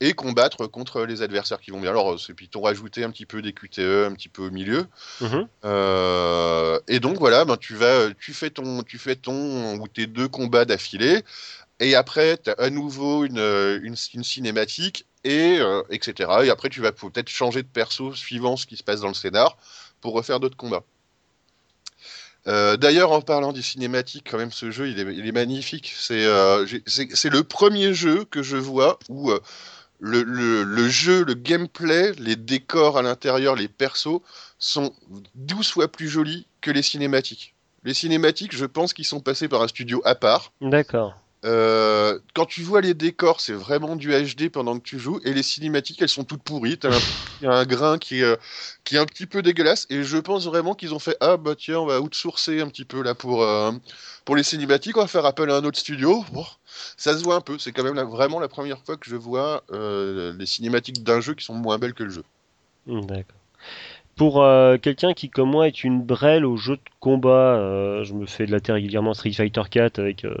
et 0.00 0.12
combattre 0.14 0.66
contre 0.68 1.02
les 1.02 1.22
adversaires 1.22 1.60
qui 1.60 1.70
vont 1.72 1.80
bien. 1.80 1.90
Alors, 1.90 2.12
euh, 2.12 2.18
c'est- 2.18 2.32
puis 2.34 2.48
t'ont 2.48 2.60
rajouté 2.62 3.02
un 3.02 3.10
petit 3.10 3.26
peu 3.26 3.42
des 3.42 3.52
QTE 3.52 4.06
un 4.06 4.12
petit 4.14 4.28
peu 4.28 4.42
au 4.46 4.50
milieu. 4.50 4.86
Mhm. 5.20 5.48
Euh, 5.64 6.78
et 6.86 7.00
donc 7.00 7.18
voilà, 7.18 7.44
ben, 7.44 7.56
tu 7.56 7.74
vas, 7.74 8.08
tu 8.18 8.32
fais 8.32 8.50
ton, 8.50 8.82
tu 8.84 8.98
fais 8.98 9.16
ton 9.16 9.76
ou 9.80 9.88
tes 9.88 10.06
deux 10.06 10.28
combats 10.28 10.64
d'affilée, 10.64 11.24
et 11.80 11.94
après 11.96 12.38
tu 12.38 12.50
as 12.50 12.54
à 12.54 12.70
nouveau 12.70 13.24
une, 13.24 13.38
euh, 13.38 13.80
une, 13.82 13.96
une 14.14 14.24
cinématique 14.24 15.04
et 15.24 15.58
euh, 15.58 15.82
etc. 15.90 16.30
Et 16.44 16.50
après 16.50 16.68
tu 16.68 16.80
vas 16.80 16.92
peut-être 16.92 17.28
changer 17.28 17.62
de 17.62 17.68
perso 17.68 18.14
suivant 18.14 18.56
ce 18.56 18.66
qui 18.66 18.76
se 18.76 18.84
passe 18.84 19.00
dans 19.00 19.08
le 19.08 19.14
scénar 19.14 19.56
pour 20.00 20.12
refaire 20.14 20.38
d'autres 20.38 20.56
combats. 20.56 20.84
Euh, 22.46 22.76
D'ailleurs, 22.76 23.12
en 23.12 23.20
parlant 23.20 23.52
des 23.52 23.62
cinématiques, 23.62 24.26
quand 24.30 24.38
même, 24.38 24.52
ce 24.52 24.70
jeu, 24.70 24.88
il 24.88 24.98
est, 24.98 25.14
il 25.14 25.26
est 25.26 25.32
magnifique. 25.32 25.92
C'est 25.98 26.14
le 26.24 27.42
premier 27.42 27.92
jeu 27.92 28.24
que 28.24 28.42
je 28.42 28.56
vois 28.56 28.98
où 29.10 29.32
le, 30.00 30.88
jeu, 30.88 31.24
le 31.24 31.34
gameplay, 31.34 32.12
les 32.18 32.36
décors 32.36 32.98
à 32.98 33.02
l'intérieur, 33.02 33.56
les 33.56 33.68
persos 33.68 34.20
sont 34.58 34.92
12 35.34 35.70
fois 35.70 35.88
plus 35.88 36.08
jolis 36.08 36.46
que 36.60 36.70
les 36.70 36.82
cinématiques. 36.82 37.54
Les 37.84 37.94
cinématiques, 37.94 38.56
je 38.56 38.64
pense 38.64 38.92
qu'ils 38.92 39.04
sont 39.04 39.20
passés 39.20 39.48
par 39.48 39.62
un 39.62 39.68
studio 39.68 40.00
à 40.04 40.14
part. 40.14 40.52
D'accord. 40.60 41.14
Euh, 41.44 42.18
quand 42.34 42.46
tu 42.46 42.62
vois 42.62 42.80
les 42.80 42.94
décors, 42.94 43.40
c'est 43.40 43.52
vraiment 43.52 43.94
du 43.96 44.10
HD 44.12 44.50
pendant 44.50 44.76
que 44.78 44.82
tu 44.84 44.98
joues, 44.98 45.20
et 45.24 45.32
les 45.32 45.42
cinématiques, 45.44 46.02
elles 46.02 46.08
sont 46.08 46.24
toutes 46.24 46.42
pourries. 46.42 46.78
T'as 46.78 46.96
un, 46.96 47.00
il 47.40 47.44
y 47.44 47.46
a 47.48 47.52
un 47.52 47.64
grain 47.64 47.98
qui 47.98 48.20
est, 48.20 48.24
euh, 48.24 48.36
qui 48.84 48.96
est 48.96 48.98
un 48.98 49.06
petit 49.06 49.26
peu 49.26 49.42
dégueulasse, 49.42 49.86
et 49.90 50.02
je 50.02 50.16
pense 50.18 50.46
vraiment 50.46 50.74
qu'ils 50.74 50.94
ont 50.94 50.98
fait 50.98 51.16
Ah 51.20 51.36
bah 51.36 51.54
tiens, 51.56 51.78
on 51.80 51.86
va 51.86 52.00
outsourcer 52.00 52.60
un 52.60 52.68
petit 52.68 52.84
peu 52.84 53.02
là 53.02 53.14
pour, 53.14 53.42
euh, 53.44 53.72
pour 54.24 54.34
les 54.36 54.42
cinématiques, 54.42 54.96
on 54.96 55.00
va 55.02 55.06
faire 55.06 55.26
appel 55.26 55.50
à 55.50 55.56
un 55.56 55.64
autre 55.64 55.78
studio. 55.78 56.24
Bon, 56.32 56.44
ça 56.96 57.16
se 57.16 57.22
voit 57.22 57.36
un 57.36 57.40
peu, 57.40 57.58
c'est 57.58 57.72
quand 57.72 57.84
même 57.84 57.94
la- 57.94 58.04
vraiment 58.04 58.40
la 58.40 58.48
première 58.48 58.82
fois 58.84 58.96
que 58.96 59.08
je 59.08 59.16
vois 59.16 59.64
les 59.70 60.46
cinématiques 60.46 61.02
d'un 61.02 61.20
jeu 61.20 61.34
qui 61.34 61.44
sont 61.44 61.54
moins 61.54 61.78
belles 61.78 61.94
que 61.94 62.02
le 62.04 62.10
jeu. 62.10 62.24
D'accord. 62.86 63.40
Pour 64.18 64.42
euh, 64.42 64.78
quelqu'un 64.78 65.14
qui, 65.14 65.30
comme 65.30 65.50
moi, 65.50 65.68
est 65.68 65.84
une 65.84 66.02
brêle 66.02 66.44
au 66.44 66.56
jeu 66.56 66.74
de 66.74 66.82
combat, 66.98 67.54
euh, 67.54 68.02
je 68.02 68.14
me 68.14 68.26
fais 68.26 68.46
de 68.46 68.50
la 68.50 68.58
terre 68.58 68.74
régulièrement 68.74 69.14
Street 69.14 69.30
Fighter 69.30 69.62
4 69.70 70.00
avec, 70.00 70.24
euh, 70.24 70.34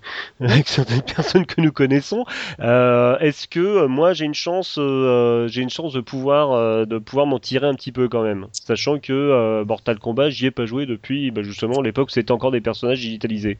avec 0.40 0.68
certaines 0.68 1.00
personnes 1.00 1.46
que 1.46 1.62
nous 1.62 1.72
connaissons. 1.72 2.26
Est-ce 2.58 3.48
que 3.48 3.86
moi 3.86 4.12
j'ai 4.12 4.26
une 4.26 4.34
chance, 4.34 4.74
j'ai 4.76 5.62
une 5.62 5.70
chance 5.70 5.94
de 5.94 6.00
pouvoir, 6.02 6.86
de 6.86 6.98
pouvoir 6.98 7.26
m'en 7.26 7.38
tirer 7.38 7.66
un 7.66 7.74
petit 7.74 7.92
peu 7.92 8.08
quand 8.08 8.22
même, 8.22 8.46
sachant 8.52 8.98
que 8.98 9.64
Mortal 9.64 9.98
Kombat, 9.98 10.28
j'y 10.28 10.46
ai 10.46 10.50
pas 10.50 10.66
joué 10.66 10.84
depuis 10.84 11.30
bah, 11.30 11.42
justement 11.42 11.80
l'époque 11.80 12.08
où 12.08 12.12
c'était 12.12 12.32
encore 12.32 12.50
des 12.50 12.60
personnages 12.60 13.00
digitalisés. 13.00 13.58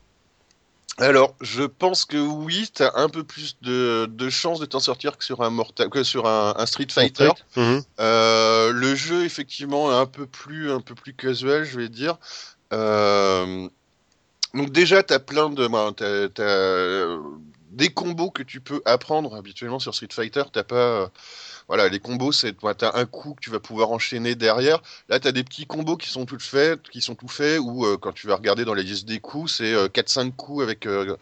Alors, 0.98 1.34
je 1.40 1.64
pense 1.64 2.04
que 2.04 2.16
oui, 2.16 2.70
t'as 2.72 2.92
un 2.94 3.08
peu 3.08 3.24
plus 3.24 3.56
de, 3.62 4.06
de 4.08 4.30
chances 4.30 4.60
de 4.60 4.66
t'en 4.66 4.78
sortir 4.78 5.18
que 5.18 5.24
sur 5.24 5.42
un 5.42 5.50
Mortal, 5.50 5.90
que 5.90 6.04
sur 6.04 6.28
un, 6.28 6.54
un 6.56 6.66
Street 6.66 6.86
Fighter. 6.88 7.30
Mhm. 7.56 7.82
Euh, 7.98 8.70
le 8.72 8.94
jeu, 8.94 9.24
effectivement, 9.24 9.90
est 9.90 9.96
un 9.96 10.06
peu 10.06 10.26
plus, 10.26 10.70
un 10.70 10.80
peu 10.80 10.94
plus 10.94 11.12
casual, 11.12 11.64
je 11.64 11.78
vais 11.78 11.88
dire. 11.88 12.16
Euh, 12.72 13.68
donc 14.54 14.70
déjà, 14.70 15.02
t'as 15.02 15.18
plein 15.18 15.50
de, 15.50 15.68
euh, 16.40 17.20
des 17.72 17.88
combos 17.88 18.30
que 18.30 18.44
tu 18.44 18.60
peux 18.60 18.80
apprendre 18.84 19.34
habituellement 19.34 19.80
sur 19.80 19.94
Street 19.96 20.08
Fighter. 20.12 20.44
T'as 20.52 20.62
pas, 20.62 21.10
voilà, 21.68 21.88
les 21.88 22.00
combos, 22.00 22.32
c'est, 22.32 22.52
toi, 22.52 22.74
t'as 22.74 22.92
un 22.98 23.06
coup 23.06 23.34
que 23.34 23.40
tu 23.40 23.50
vas 23.50 23.60
pouvoir 23.60 23.90
enchaîner 23.90 24.34
derrière. 24.34 24.82
Là, 25.08 25.18
t'as 25.20 25.32
des 25.32 25.44
petits 25.44 25.66
combos 25.66 25.96
qui 25.96 26.08
sont 26.10 26.26
tout 26.26 26.38
faits, 26.38 26.82
qui 26.90 27.00
sont 27.00 27.14
tout 27.14 27.28
faits, 27.28 27.60
ou 27.62 27.86
euh, 27.86 27.96
quand 27.96 28.12
tu 28.12 28.26
vas 28.26 28.36
regarder 28.36 28.64
dans 28.64 28.74
les 28.74 28.82
listes 28.82 29.06
des 29.06 29.20
coups, 29.20 29.54
c'est 29.54 29.74
euh, 29.74 29.88
4-5 29.88 30.32
coups 30.36 30.62
avec 30.62 30.86
euh, 30.86 31.16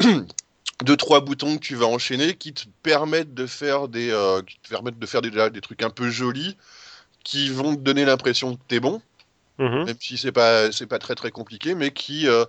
deux 0.84 0.96
trois 0.96 1.20
boutons 1.20 1.56
que 1.56 1.62
tu 1.62 1.74
vas 1.74 1.86
enchaîner 1.86 2.34
qui 2.36 2.54
te 2.54 2.64
permettent 2.82 3.34
de 3.34 3.46
faire 3.46 3.88
des 3.88 4.10
euh, 4.10 4.42
qui 4.42 4.58
te 4.60 4.68
permettent 4.68 4.98
de 4.98 5.06
faire 5.06 5.22
déjà 5.22 5.50
des 5.50 5.60
trucs 5.60 5.82
un 5.82 5.90
peu 5.90 6.08
jolis 6.08 6.56
qui 7.24 7.50
vont 7.50 7.74
te 7.76 7.80
donner 7.80 8.04
l'impression 8.04 8.56
que 8.56 8.62
t'es 8.68 8.80
bon 8.80 9.02
Mhm. 9.58 9.84
même 9.86 9.96
si 10.00 10.16
c'est 10.16 10.32
pas 10.32 10.70
c'est 10.70 10.86
pas 10.86 11.00
très 11.00 11.16
très 11.16 11.32
compliqué 11.32 11.74
mais 11.74 11.90
qui 11.92 12.28
euh, 12.28 12.44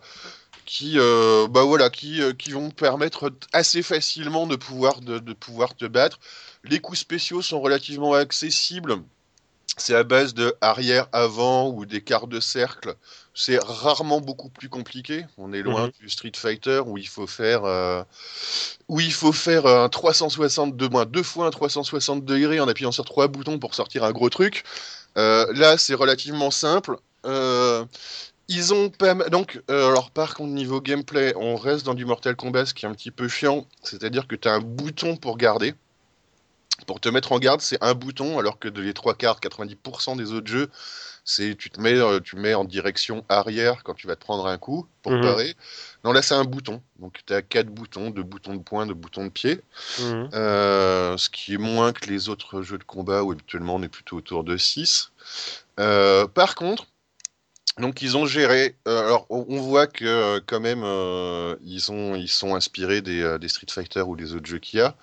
qui 0.66 0.94
euh, 0.98 1.48
bah 1.50 1.64
voilà 1.64 1.90
qui 1.90 2.22
euh, 2.22 2.34
qui 2.34 2.52
vont 2.52 2.70
permettre 2.72 3.32
assez 3.54 3.82
facilement 3.82 4.48
de 4.48 4.56
pouvoir 4.56 5.02
de, 5.02 5.20
de 5.20 5.34
pouvoir 5.34 5.76
te 5.76 5.86
battre 5.86 6.20
les 6.64 6.80
coups 6.80 7.00
spéciaux 7.00 7.42
sont 7.42 7.60
relativement 7.62 8.14
accessibles 8.14 8.98
c'est 9.78 9.96
à 9.96 10.04
base 10.04 10.34
de 10.34 10.56
arrière 10.62 11.08
avant 11.14 11.70
ou 11.70 11.86
des 11.86 12.02
quarts 12.02 12.28
de 12.28 12.40
cercle 12.40 12.96
c'est 13.34 13.58
rarement 13.64 14.20
beaucoup 14.20 14.50
plus 14.50 14.68
compliqué 14.70 15.26
on 15.38 15.54
est 15.54 15.62
loin 15.62 15.86
Mhm. 15.86 15.92
du 16.02 16.10
Street 16.10 16.32
Fighter 16.36 16.82
où 16.86 16.98
il 16.98 17.08
faut 17.08 17.28
faire 17.28 17.64
euh, 17.66 18.04
où 18.90 19.00
il 19.00 19.14
faut 19.14 19.32
faire 19.32 19.66
un 19.66 19.88
360 19.90 20.76
de 20.76 20.88
moins 20.88 21.06
deux 21.06 21.24
fois 21.24 21.48
un 21.48 21.52
360 21.52 22.26
degrés 22.26 22.60
en 22.60 22.68
appuyant 22.68 22.92
sur 22.92 23.06
trois 23.06 23.28
boutons 23.28 23.60
pour 23.60 23.74
sortir 23.76 24.04
un 24.04 24.12
gros 24.12 24.30
truc. 24.30 24.64
Euh, 25.18 25.46
là, 25.54 25.78
c'est 25.78 25.94
relativement 25.96 26.52
simple. 26.52 26.98
Euh, 27.26 27.86
ils 28.50 28.74
ont 28.74 28.90
pas 28.90 29.14
mal- 29.14 29.30
donc 29.30 29.62
euh, 29.72 29.90
alors 29.92 30.12
par 30.12 30.34
contre 30.36 30.50
niveau 30.52 30.82
gameplay, 30.82 31.34
on 31.38 31.56
reste 31.56 31.86
dans 31.86 31.94
du 31.94 32.04
Mortal 32.06 32.36
Kombat, 32.36 32.66
ce 32.66 32.74
qui 32.74 32.86
est 32.86 32.90
un 32.90 32.94
petit 32.94 33.12
peu 33.12 33.28
chiant, 33.30 33.66
c'est-à-dire 33.84 34.28
que 34.28 34.36
tu 34.36 34.48
as 34.50 34.54
un 34.54 34.60
bouton 34.60 35.16
pour 35.16 35.38
garder. 35.38 35.74
Pour 36.88 37.02
te 37.02 37.10
mettre 37.10 37.34
en 37.34 37.40
garde, 37.40 37.60
c'est 37.60 37.78
un 37.84 37.94
bouton, 37.94 38.40
alors 38.40 38.58
que 38.58 38.70
de 38.70 38.82
les 38.82 38.94
trois 38.94 39.14
quarts, 39.14 39.42
90% 39.42 40.16
des 40.16 40.32
autres 40.32 40.48
jeux, 40.48 40.70
c'est 41.26 41.56
tu 41.58 41.70
te 41.70 41.80
mets, 41.82 41.94
euh, 42.00 42.22
tu 42.22 42.38
mets 42.38 42.54
en 42.54 42.64
direction 42.64 43.26
arrière 43.28 43.84
quand 43.84 43.94
tu 43.94 44.08
vas 44.08 44.16
te 44.16 44.22
prendre 44.22 44.48
un 44.48 44.58
coup 44.58 44.88
pour 45.04 45.12
Mhm. 45.12 45.22
parer. 45.22 45.56
Non, 46.06 46.14
là 46.14 46.22
c'est 46.22 46.36
un 46.36 46.46
bouton. 46.46 46.82
Donc 47.00 47.20
tu 47.26 47.34
as 47.34 47.42
quatre 47.42 47.68
boutons, 47.68 48.10
deux 48.12 48.24
boutons 48.24 48.54
de 48.56 48.64
poing, 48.64 48.88
deux 48.88 48.94
boutons 48.94 49.26
de 49.26 49.30
pied. 49.30 49.60
Mhm. 50.00 50.30
Euh, 50.34 51.18
ce 51.18 51.30
qui 51.30 51.56
est 51.56 51.58
moins 51.58 51.92
que 51.92 52.10
les 52.10 52.30
autres 52.30 52.62
jeux 52.62 52.78
de 52.78 52.84
combat 52.86 53.24
où 53.24 53.32
habituellement 53.34 53.76
on 53.76 53.84
est 53.84 53.90
plutôt 53.90 54.16
autour 54.16 54.44
de 54.46 54.56
6. 54.56 55.12
Euh, 55.82 56.28
par 56.28 56.56
contre, 56.56 56.88
donc 57.80 58.02
ils 58.02 58.18
ont 58.18 58.26
géré. 58.26 58.76
euh, 58.88 59.06
alors 59.06 59.26
on, 59.30 59.60
voit 59.62 59.88
que 59.88 60.06
euh, 60.06 60.40
quand 60.46 60.60
même 60.60 60.84
euh, 60.84 61.56
ils 61.64 61.92
ont 61.92 62.16
ils 62.16 62.28
sont 62.30 62.56
inspirés 62.56 63.02
des, 63.02 63.38
des 63.40 63.48
Street 63.48 63.68
Fighter 63.70 64.02
ou 64.02 64.16
des 64.16 64.34
autres 64.34 64.48
jeux 64.48 64.60
qu'il 64.60 64.80
y 64.80 64.82
a. 64.82 64.96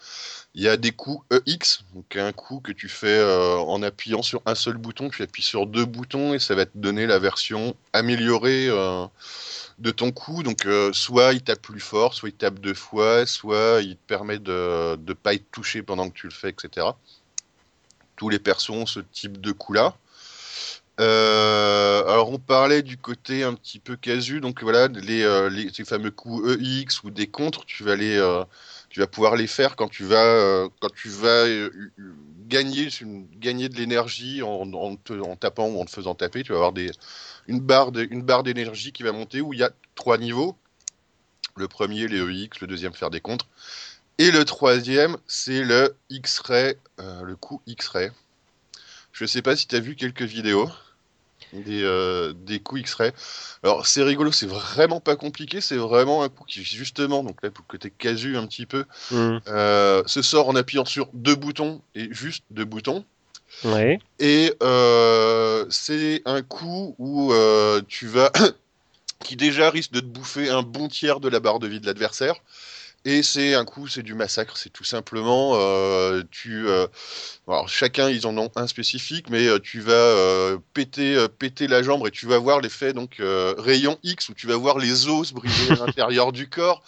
Il 0.54 0.62
y 0.62 0.68
a 0.68 0.76
des 0.78 0.92
coups 0.92 1.22
EX, 1.46 1.84
donc 1.94 2.16
un 2.16 2.32
coup 2.32 2.60
que 2.60 2.72
tu 2.72 2.88
fais 2.88 3.22
en 3.22 3.82
appuyant 3.82 4.22
sur 4.22 4.40
un 4.46 4.54
seul 4.54 4.78
bouton, 4.78 5.10
tu 5.10 5.22
appuies 5.22 5.42
sur 5.42 5.66
deux 5.66 5.84
boutons 5.84 6.32
et 6.32 6.38
ça 6.38 6.54
va 6.54 6.64
te 6.64 6.78
donner 6.78 7.06
la 7.06 7.18
version 7.18 7.76
améliorée 7.92 8.68
de 9.78 9.90
ton 9.90 10.12
coup. 10.12 10.42
Donc 10.42 10.66
soit 10.94 11.34
il 11.34 11.42
tape 11.42 11.60
plus 11.60 11.80
fort, 11.80 12.14
soit 12.14 12.30
il 12.30 12.34
tape 12.34 12.58
deux 12.58 12.72
fois, 12.72 13.26
soit 13.26 13.82
il 13.82 13.96
te 13.96 14.06
permet 14.06 14.38
de 14.38 14.96
ne 14.96 15.12
pas 15.12 15.34
être 15.34 15.50
touché 15.50 15.82
pendant 15.82 16.08
que 16.08 16.14
tu 16.14 16.26
le 16.26 16.32
fais, 16.32 16.48
etc. 16.48 16.86
Tous 18.16 18.30
les 18.30 18.38
persos 18.38 18.70
ont 18.70 18.86
ce 18.86 19.00
type 19.00 19.42
de 19.42 19.52
coup-là. 19.52 19.94
Euh, 20.98 22.02
alors 22.06 22.30
on 22.32 22.38
parlait 22.38 22.82
du 22.82 22.96
côté 22.96 23.42
un 23.42 23.52
petit 23.52 23.78
peu 23.78 23.96
casu, 23.96 24.40
donc 24.40 24.62
voilà 24.62 24.88
les, 24.88 25.22
euh, 25.22 25.50
les 25.50 25.70
ces 25.70 25.84
fameux 25.84 26.10
coups 26.10 26.56
EX 26.58 27.02
ou 27.04 27.10
des 27.10 27.26
contres, 27.26 27.66
tu 27.66 27.84
vas 27.84 27.96
les 27.96 28.16
euh, 28.16 28.44
tu 28.88 29.00
vas 29.00 29.06
pouvoir 29.06 29.36
les 29.36 29.46
faire 29.46 29.76
quand 29.76 29.88
tu 29.88 30.04
vas 30.04 30.66
quand 30.80 30.88
tu 30.94 31.10
vas 31.10 31.44
gagner 32.48 32.88
gagner 33.34 33.68
de 33.68 33.76
l'énergie 33.76 34.42
en, 34.42 34.72
en, 34.72 34.96
tapant 35.36 35.68
ou 35.68 35.80
en 35.80 35.84
te 35.84 35.90
faisant 35.90 36.14
taper, 36.14 36.42
tu 36.42 36.52
vas 36.52 36.58
avoir 36.58 36.72
des 36.72 36.90
une 37.46 37.60
barre 37.60 37.92
d'énergie 37.92 38.92
qui 38.92 39.02
va 39.02 39.12
monter 39.12 39.42
où 39.42 39.52
il 39.52 39.60
y 39.60 39.64
a 39.64 39.70
trois 39.94 40.16
niveaux. 40.16 40.56
Le 41.56 41.68
premier 41.68 42.08
les 42.08 42.20
EX, 42.20 42.60
le 42.60 42.66
deuxième 42.66 42.94
faire 42.94 43.10
des 43.10 43.20
contres 43.20 43.46
et 44.18 44.30
le 44.30 44.46
troisième 44.46 45.18
c'est 45.26 45.62
le 45.62 45.94
X-ray, 46.08 46.74
le 46.98 47.36
coup 47.36 47.60
X-ray. 47.66 48.10
Je 49.12 49.26
sais 49.26 49.42
pas 49.42 49.56
si 49.56 49.66
tu 49.66 49.76
as 49.76 49.80
vu 49.80 49.94
quelques 49.94 50.22
vidéos. 50.22 50.70
Des, 51.62 51.82
euh, 51.82 52.32
des 52.34 52.60
coups 52.60 52.82
X-ray. 52.82 53.12
Alors 53.62 53.86
c'est 53.86 54.02
rigolo, 54.02 54.32
c'est 54.32 54.46
vraiment 54.46 55.00
pas 55.00 55.16
compliqué, 55.16 55.60
c'est 55.60 55.76
vraiment 55.76 56.22
un 56.22 56.28
coup 56.28 56.44
qui 56.44 56.64
justement, 56.64 57.22
donc 57.22 57.42
là 57.42 57.50
pour 57.50 57.64
le 57.68 57.72
côté 57.72 57.90
casu 57.90 58.36
un 58.36 58.46
petit 58.46 58.66
peu, 58.66 58.84
Hmm. 59.10 59.38
euh, 59.48 60.02
se 60.06 60.22
sort 60.22 60.48
en 60.48 60.56
appuyant 60.56 60.84
sur 60.84 61.08
deux 61.12 61.34
boutons 61.36 61.80
et 61.94 62.08
juste 62.12 62.44
deux 62.50 62.64
boutons. 62.64 63.04
Ouais. 63.64 63.98
Et 64.18 64.52
euh, 64.62 65.64
c'est 65.70 66.22
un 66.24 66.42
coup 66.42 66.94
où 66.98 67.32
tu 67.88 68.06
vas. 68.06 68.30
qui 69.24 69.34
déjà 69.34 69.70
risque 69.70 69.92
de 69.92 70.00
te 70.00 70.04
bouffer 70.04 70.50
un 70.50 70.62
bon 70.62 70.88
tiers 70.88 71.20
de 71.20 71.28
la 71.28 71.40
barre 71.40 71.58
de 71.58 71.66
vie 71.66 71.80
de 71.80 71.86
l'adversaire. 71.86 72.36
Et 73.08 73.22
c'est 73.22 73.54
un 73.54 73.64
coup, 73.64 73.86
c'est 73.86 74.02
du 74.02 74.14
massacre. 74.14 74.56
C'est 74.56 74.70
tout 74.70 74.82
simplement. 74.82 75.52
euh, 75.54 76.24
tu, 76.32 76.66
euh, 76.66 76.88
alors 77.46 77.68
chacun, 77.68 78.10
ils 78.10 78.26
en 78.26 78.36
ont 78.36 78.50
un 78.56 78.66
spécifique, 78.66 79.30
mais 79.30 79.46
euh, 79.46 79.60
tu 79.60 79.78
vas 79.80 80.58
péter, 80.74 81.24
péter 81.38 81.68
la 81.68 81.84
jambe 81.84 82.04
et 82.08 82.10
tu 82.10 82.26
vas 82.26 82.38
voir 82.38 82.60
l'effet 82.60 82.92
donc 82.92 83.22
rayon 83.58 83.96
X 84.02 84.28
où 84.28 84.34
tu 84.34 84.48
vas 84.48 84.56
voir 84.56 84.78
les 84.78 85.06
os 85.08 85.28
se 85.28 85.34
briser 85.34 85.72
à 85.72 85.86
l'intérieur 85.86 86.32
du 86.32 86.48
corps. 86.48 86.82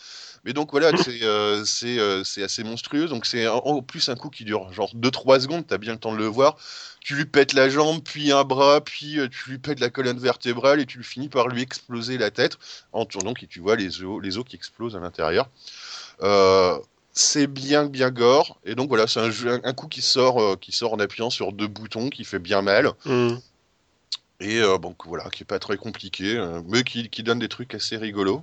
Mais 0.45 0.53
donc 0.53 0.73
voilà, 0.73 0.91
c'est 0.97 1.21
euh, 1.23 1.63
assez 2.23 2.65
monstrueux. 2.65 3.07
Donc 3.07 3.25
c'est 3.25 3.47
en, 3.47 3.81
plus 3.83 4.09
un 4.09 4.17
coup 4.17 4.29
qui 4.29 4.45
dure 4.45 4.73
genre 4.73 4.93
2-3 4.97 5.41
secondes, 5.41 5.67
t'as 5.69 5.79
bien 5.79 5.93
le 5.93 5.99
temps 6.01 6.13
de 6.13 6.19
le 6.19 6.27
voir. 6.27 6.57
Tu 7.01 7.15
lui 7.15 7.27
pètes 7.27 7.53
la 7.53 7.69
jambe, 7.69 8.03
puis 8.03 8.33
un 8.33 8.43
bras, 8.43 8.81
puis 8.81 9.19
tu 9.31 9.51
lui 9.51 9.59
pètes 9.59 9.79
la 9.79 9.89
colonne 9.89 10.19
vertébrale 10.19 10.81
et 10.81 10.87
tu 10.87 11.01
finis 11.05 11.29
par 11.29 11.47
lui 11.47 11.63
exploser 11.63 12.19
la 12.19 12.33
tête 12.33 12.59
en 12.93 13.05
tournant 13.05 13.35
et 13.41 13.47
tu 13.47 13.61
vois 13.61 13.77
les 13.77 14.03
os, 14.03 14.21
les 14.21 14.37
os 14.37 14.45
qui 14.45 14.57
explosent 14.57 14.97
à 14.97 15.01
l'intérieur. 15.01 15.49
Euh, 16.23 16.79
c'est 17.13 17.47
bien 17.49 17.87
bien 17.87 18.11
gore 18.11 18.59
et 18.65 18.75
donc 18.75 18.89
voilà 18.89 19.07
c'est 19.07 19.21
un, 19.21 19.31
jeu- 19.31 19.61
un 19.65 19.73
coup 19.73 19.89
qui 19.89 20.03
sort 20.03 20.41
euh, 20.41 20.57
qui 20.57 20.73
sort 20.73 20.93
en 20.93 20.99
appuyant 21.01 21.31
sur 21.31 21.53
deux 21.53 21.67
boutons 21.69 22.11
qui 22.11 22.25
fait 22.25 22.39
bien 22.39 22.63
mal 22.63 22.93
Hmm. 23.05 23.37
et 24.41 24.59
euh, 24.61 24.79
donc 24.79 25.07
voilà 25.07 25.25
qui 25.31 25.43
est 25.43 25.47
pas 25.47 25.59
très 25.59 25.77
compliqué 25.77 26.37
euh, 26.37 26.61
mais 26.69 26.83
qui, 26.85 27.09
qui 27.09 27.23
donne 27.23 27.39
des 27.39 27.49
trucs 27.49 27.75
assez 27.75 27.97
rigolos 27.97 28.43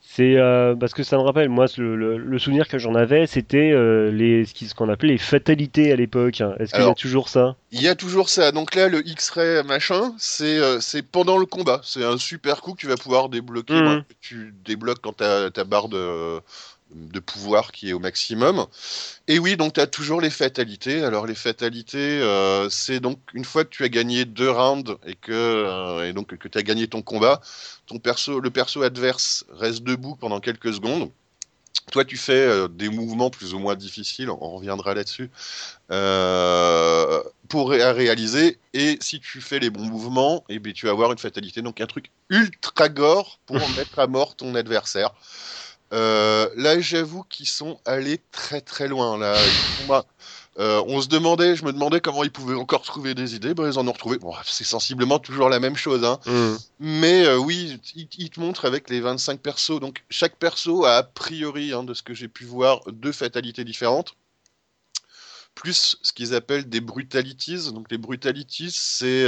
C'est 0.00 0.36
euh, 0.36 0.76
parce 0.76 0.92
que 0.94 1.02
ça 1.02 1.16
me 1.16 1.22
rappelle, 1.22 1.48
moi, 1.48 1.66
le, 1.76 1.96
le- 1.96 2.18
le 2.18 2.38
souvenir 2.38 2.68
que 2.68 2.78
j'en 2.78 2.94
avais, 2.94 3.26
c'était 3.26 3.72
euh, 3.72 4.12
les 4.12 4.44
ce 4.44 4.74
qu'on 4.74 4.88
appelait 4.88 5.12
les 5.12 5.18
fatalités 5.18 5.90
à 5.92 5.96
l'époque. 5.96 6.40
Est-ce 6.60 6.72
qu'il 6.72 6.84
y 6.84 6.88
a 6.88 6.94
toujours 6.94 7.28
ça? 7.28 7.56
Il 7.72 7.82
y 7.82 7.88
a 7.88 7.96
toujours 7.96 8.28
ça. 8.28 8.52
Donc 8.52 8.76
là, 8.76 8.88
le 8.88 9.04
X-ray 9.04 9.64
machin, 9.64 10.14
c'est 10.18 10.58
euh, 10.58 10.78
c'est 10.80 11.02
pendant 11.02 11.36
le 11.36 11.46
combat. 11.46 11.80
C'est 11.82 12.04
un 12.04 12.18
super 12.18 12.60
coup 12.60 12.74
que 12.74 12.80
tu 12.80 12.86
vas 12.86 12.96
pouvoir 12.96 13.28
débloquer. 13.28 13.74
Moi, 13.82 13.96
que 14.08 14.14
tu 14.20 14.54
débloques 14.64 15.00
quand 15.02 15.14
ta 15.14 15.64
barre 15.64 15.88
de, 15.88 16.40
de 16.94 17.20
pouvoir 17.20 17.72
qui 17.72 17.90
est 17.90 17.92
au 17.92 17.98
maximum. 17.98 18.66
Et 19.28 19.38
oui, 19.38 19.56
donc 19.56 19.74
tu 19.74 19.80
as 19.80 19.86
toujours 19.86 20.20
les 20.20 20.30
fatalités. 20.30 21.02
Alors 21.04 21.26
les 21.26 21.34
fatalités, 21.34 22.20
euh, 22.22 22.68
c'est 22.70 23.00
donc 23.00 23.18
une 23.34 23.44
fois 23.44 23.64
que 23.64 23.70
tu 23.70 23.84
as 23.84 23.88
gagné 23.88 24.24
deux 24.24 24.50
rounds 24.50 24.96
et 25.06 25.14
que, 25.14 25.32
euh, 25.32 26.08
et 26.08 26.12
donc, 26.12 26.36
que 26.36 26.48
tu 26.48 26.58
as 26.58 26.62
gagné 26.62 26.88
ton 26.88 27.02
combat, 27.02 27.40
ton 27.86 27.98
perso, 27.98 28.40
le 28.40 28.50
perso 28.50 28.82
adverse 28.82 29.44
reste 29.50 29.82
debout 29.82 30.16
pendant 30.16 30.40
quelques 30.40 30.72
secondes. 30.74 31.10
Toi, 31.92 32.04
tu 32.04 32.16
fais 32.16 32.32
euh, 32.32 32.68
des 32.68 32.88
mouvements 32.88 33.30
plus 33.30 33.52
ou 33.54 33.58
moins 33.58 33.74
difficiles, 33.74 34.30
on 34.30 34.56
reviendra 34.56 34.94
là-dessus, 34.94 35.30
pour 37.48 37.70
ré- 37.70 37.92
réaliser. 37.92 38.58
Et 38.72 38.98
si 39.00 39.20
tu 39.20 39.40
fais 39.40 39.58
les 39.58 39.70
bons 39.70 39.84
mouvements, 39.84 40.44
eh 40.48 40.58
bien, 40.58 40.72
tu 40.72 40.86
vas 40.86 40.92
avoir 40.92 41.12
une 41.12 41.18
fatalité. 41.18 41.60
Donc 41.62 41.80
un 41.80 41.86
truc 41.86 42.10
ultra 42.30 42.88
gore 42.88 43.38
pour 43.46 43.56
mettre 43.76 43.98
à 43.98 44.06
mort 44.06 44.34
ton 44.36 44.54
adversaire. 44.54 45.10
Euh, 45.92 46.48
là, 46.56 46.80
j'avoue 46.80 47.22
qu'ils 47.24 47.48
sont 47.48 47.78
allés 47.84 48.20
très 48.32 48.60
très 48.60 48.88
loin. 48.88 49.18
Là, 49.18 49.36
Ils 49.80 49.86
bah, 49.86 50.04
euh, 50.58 50.82
on 50.86 51.00
se 51.00 51.08
demandait, 51.08 51.56
je 51.56 51.64
me 51.64 51.72
demandais 51.72 52.00
comment 52.00 52.22
ils 52.22 52.30
pouvaient 52.30 52.54
encore 52.54 52.82
trouver 52.82 53.14
des 53.14 53.34
idées. 53.34 53.54
Ben, 53.54 53.70
ils 53.70 53.78
en 53.78 53.86
ont 53.86 53.92
retrouvé. 53.92 54.18
Bon, 54.18 54.32
c'est 54.44 54.64
sensiblement 54.64 55.18
toujours 55.18 55.48
la 55.48 55.60
même 55.60 55.76
chose. 55.76 56.04
Hein. 56.04 56.18
Hmm. 56.26 56.56
Mais 56.80 57.26
euh, 57.26 57.36
oui, 57.36 57.78
il, 57.94 58.08
il 58.18 58.30
te 58.30 58.40
montre 58.40 58.64
avec 58.64 58.88
les 58.88 59.00
25 59.00 59.40
persos. 59.40 59.80
Donc 59.80 60.04
chaque 60.10 60.36
perso 60.36 60.84
a 60.84 60.96
a 60.96 61.02
priori, 61.02 61.72
hein, 61.72 61.82
de 61.84 61.94
ce 61.94 62.02
que 62.02 62.14
j'ai 62.14 62.28
pu 62.28 62.44
voir, 62.44 62.80
deux 62.90 63.12
fatalités 63.12 63.64
différentes. 63.64 64.14
Plus 65.54 65.96
ce 66.02 66.12
qu'ils 66.12 66.34
appellent 66.34 66.68
des 66.68 66.80
brutalities. 66.80 67.72
Donc 67.72 67.90
les 67.90 67.98
brutalities, 67.98 68.70
c'est 68.72 69.24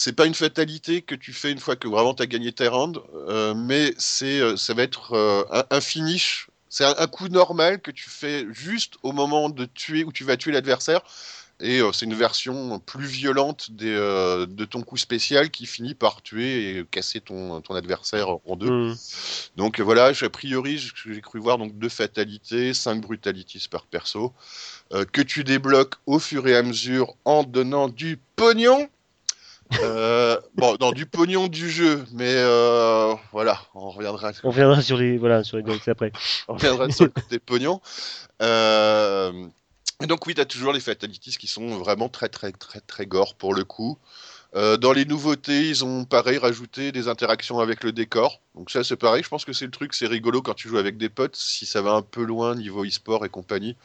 c'est 0.00 0.12
pas 0.12 0.26
une 0.26 0.34
fatalité 0.34 1.02
que 1.02 1.16
tu 1.16 1.32
fais 1.32 1.50
une 1.50 1.58
fois 1.58 1.74
que 1.74 1.88
vraiment 1.88 2.14
tu 2.14 2.22
as 2.22 2.26
gagné 2.26 2.52
tes 2.52 2.68
rounds, 2.68 3.00
euh, 3.28 3.52
mais 3.52 3.92
c'est 3.98 4.38
euh, 4.38 4.56
ça 4.56 4.72
va 4.72 4.84
être 4.84 5.12
euh, 5.14 5.42
un, 5.50 5.64
un 5.70 5.80
finish. 5.80 6.46
C'est 6.68 6.84
un, 6.84 6.94
un 6.98 7.08
coup 7.08 7.26
normal 7.26 7.80
que 7.80 7.90
tu 7.90 8.08
fais 8.08 8.46
juste 8.52 8.94
au 9.02 9.10
moment 9.10 9.48
de 9.48 9.64
tuer 9.64 10.04
où 10.04 10.12
tu 10.12 10.22
vas 10.22 10.36
tuer 10.36 10.52
l'adversaire. 10.52 11.00
Et 11.58 11.80
euh, 11.80 11.90
c'est 11.90 12.04
une 12.04 12.14
version 12.14 12.78
plus 12.78 13.06
violente 13.06 13.72
des, 13.72 13.92
de 13.92 14.64
ton 14.64 14.82
coup 14.82 14.96
spécial 14.96 15.50
qui 15.50 15.66
finit 15.66 15.94
par 15.96 16.22
tuer 16.22 16.78
et 16.78 16.84
casser 16.84 17.20
ton, 17.20 17.60
ton 17.60 17.74
adversaire 17.74 18.28
en 18.28 18.54
deux. 18.54 18.70
Hmm. 18.70 18.96
Donc 19.56 19.80
voilà, 19.80 20.12
a 20.14 20.28
priori, 20.30 20.78
j'ai 20.78 21.20
cru 21.20 21.40
voir 21.40 21.58
donc 21.58 21.76
deux 21.76 21.88
fatalités, 21.88 22.72
cinq 22.72 23.00
brutalities 23.00 23.66
par 23.68 23.84
perso, 23.84 24.32
que 25.12 25.22
tu 25.22 25.42
débloques 25.42 25.96
au 26.06 26.20
fur 26.20 26.46
et 26.46 26.54
à 26.54 26.62
mesure 26.62 27.16
en 27.24 27.42
donnant 27.42 27.88
du 27.88 28.20
pognon. 28.36 28.88
Euh, 29.80 30.38
bon, 30.54 30.76
non, 30.80 30.92
du 30.92 31.06
pognon 31.06 31.46
du 31.46 31.70
jeu, 31.70 32.04
mais 32.12 32.34
euh, 32.36 33.14
voilà, 33.32 33.60
on 33.74 33.90
reviendra, 33.90 34.32
On 34.42 34.50
reviendra 34.50 34.80
sur 34.82 34.96
les 34.96 35.18
voilà 35.18 35.44
sur 35.44 35.58
les 35.58 35.64
après. 35.88 36.12
on 36.48 36.54
reviendra 36.54 36.90
sur 36.90 37.04
le 37.04 37.10
côté 37.10 37.38
pognon. 37.38 37.80
Euh, 38.40 39.32
donc 40.06 40.26
oui, 40.26 40.34
tu 40.34 40.40
as 40.40 40.46
toujours 40.46 40.72
les 40.72 40.80
fatalities 40.80 41.36
qui 41.36 41.46
sont 41.46 41.78
vraiment 41.78 42.08
très 42.08 42.28
très 42.28 42.52
très 42.52 42.80
très 42.80 43.06
gore 43.06 43.34
pour 43.34 43.54
le 43.54 43.64
coup. 43.64 43.98
Euh, 44.54 44.78
dans 44.78 44.92
les 44.92 45.04
nouveautés, 45.04 45.68
ils 45.68 45.84
ont 45.84 46.04
pareil 46.04 46.38
rajouté 46.38 46.90
des 46.90 47.08
interactions 47.08 47.58
avec 47.60 47.84
le 47.84 47.92
décor. 47.92 48.40
Donc 48.54 48.70
ça 48.70 48.82
c'est 48.82 48.96
pareil, 48.96 49.22
je 49.22 49.28
pense 49.28 49.44
que 49.44 49.52
c'est 49.52 49.66
le 49.66 49.70
truc, 49.70 49.92
c'est 49.92 50.06
rigolo 50.06 50.40
quand 50.40 50.54
tu 50.54 50.68
joues 50.68 50.78
avec 50.78 50.96
des 50.96 51.10
potes. 51.10 51.36
Si 51.36 51.66
ça 51.66 51.82
va 51.82 51.92
un 51.92 52.02
peu 52.02 52.24
loin 52.24 52.54
niveau 52.54 52.84
e-sport 52.84 53.26
et 53.26 53.28
compagnie, 53.28 53.76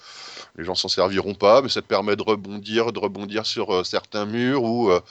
les 0.58 0.64
gens 0.64 0.76
s'en 0.76 0.88
serviront 0.88 1.36
pas, 1.36 1.62
mais 1.62 1.70
ça 1.70 1.82
te 1.82 1.88
permet 1.88 2.16
de 2.16 2.24
rebondir, 2.24 2.94
de 2.94 3.00
rebondir 3.00 3.46
sur 3.46 3.72
euh, 3.74 3.84
certains 3.84 4.26
murs 4.26 4.64
ou 4.64 4.90
euh, 4.90 5.02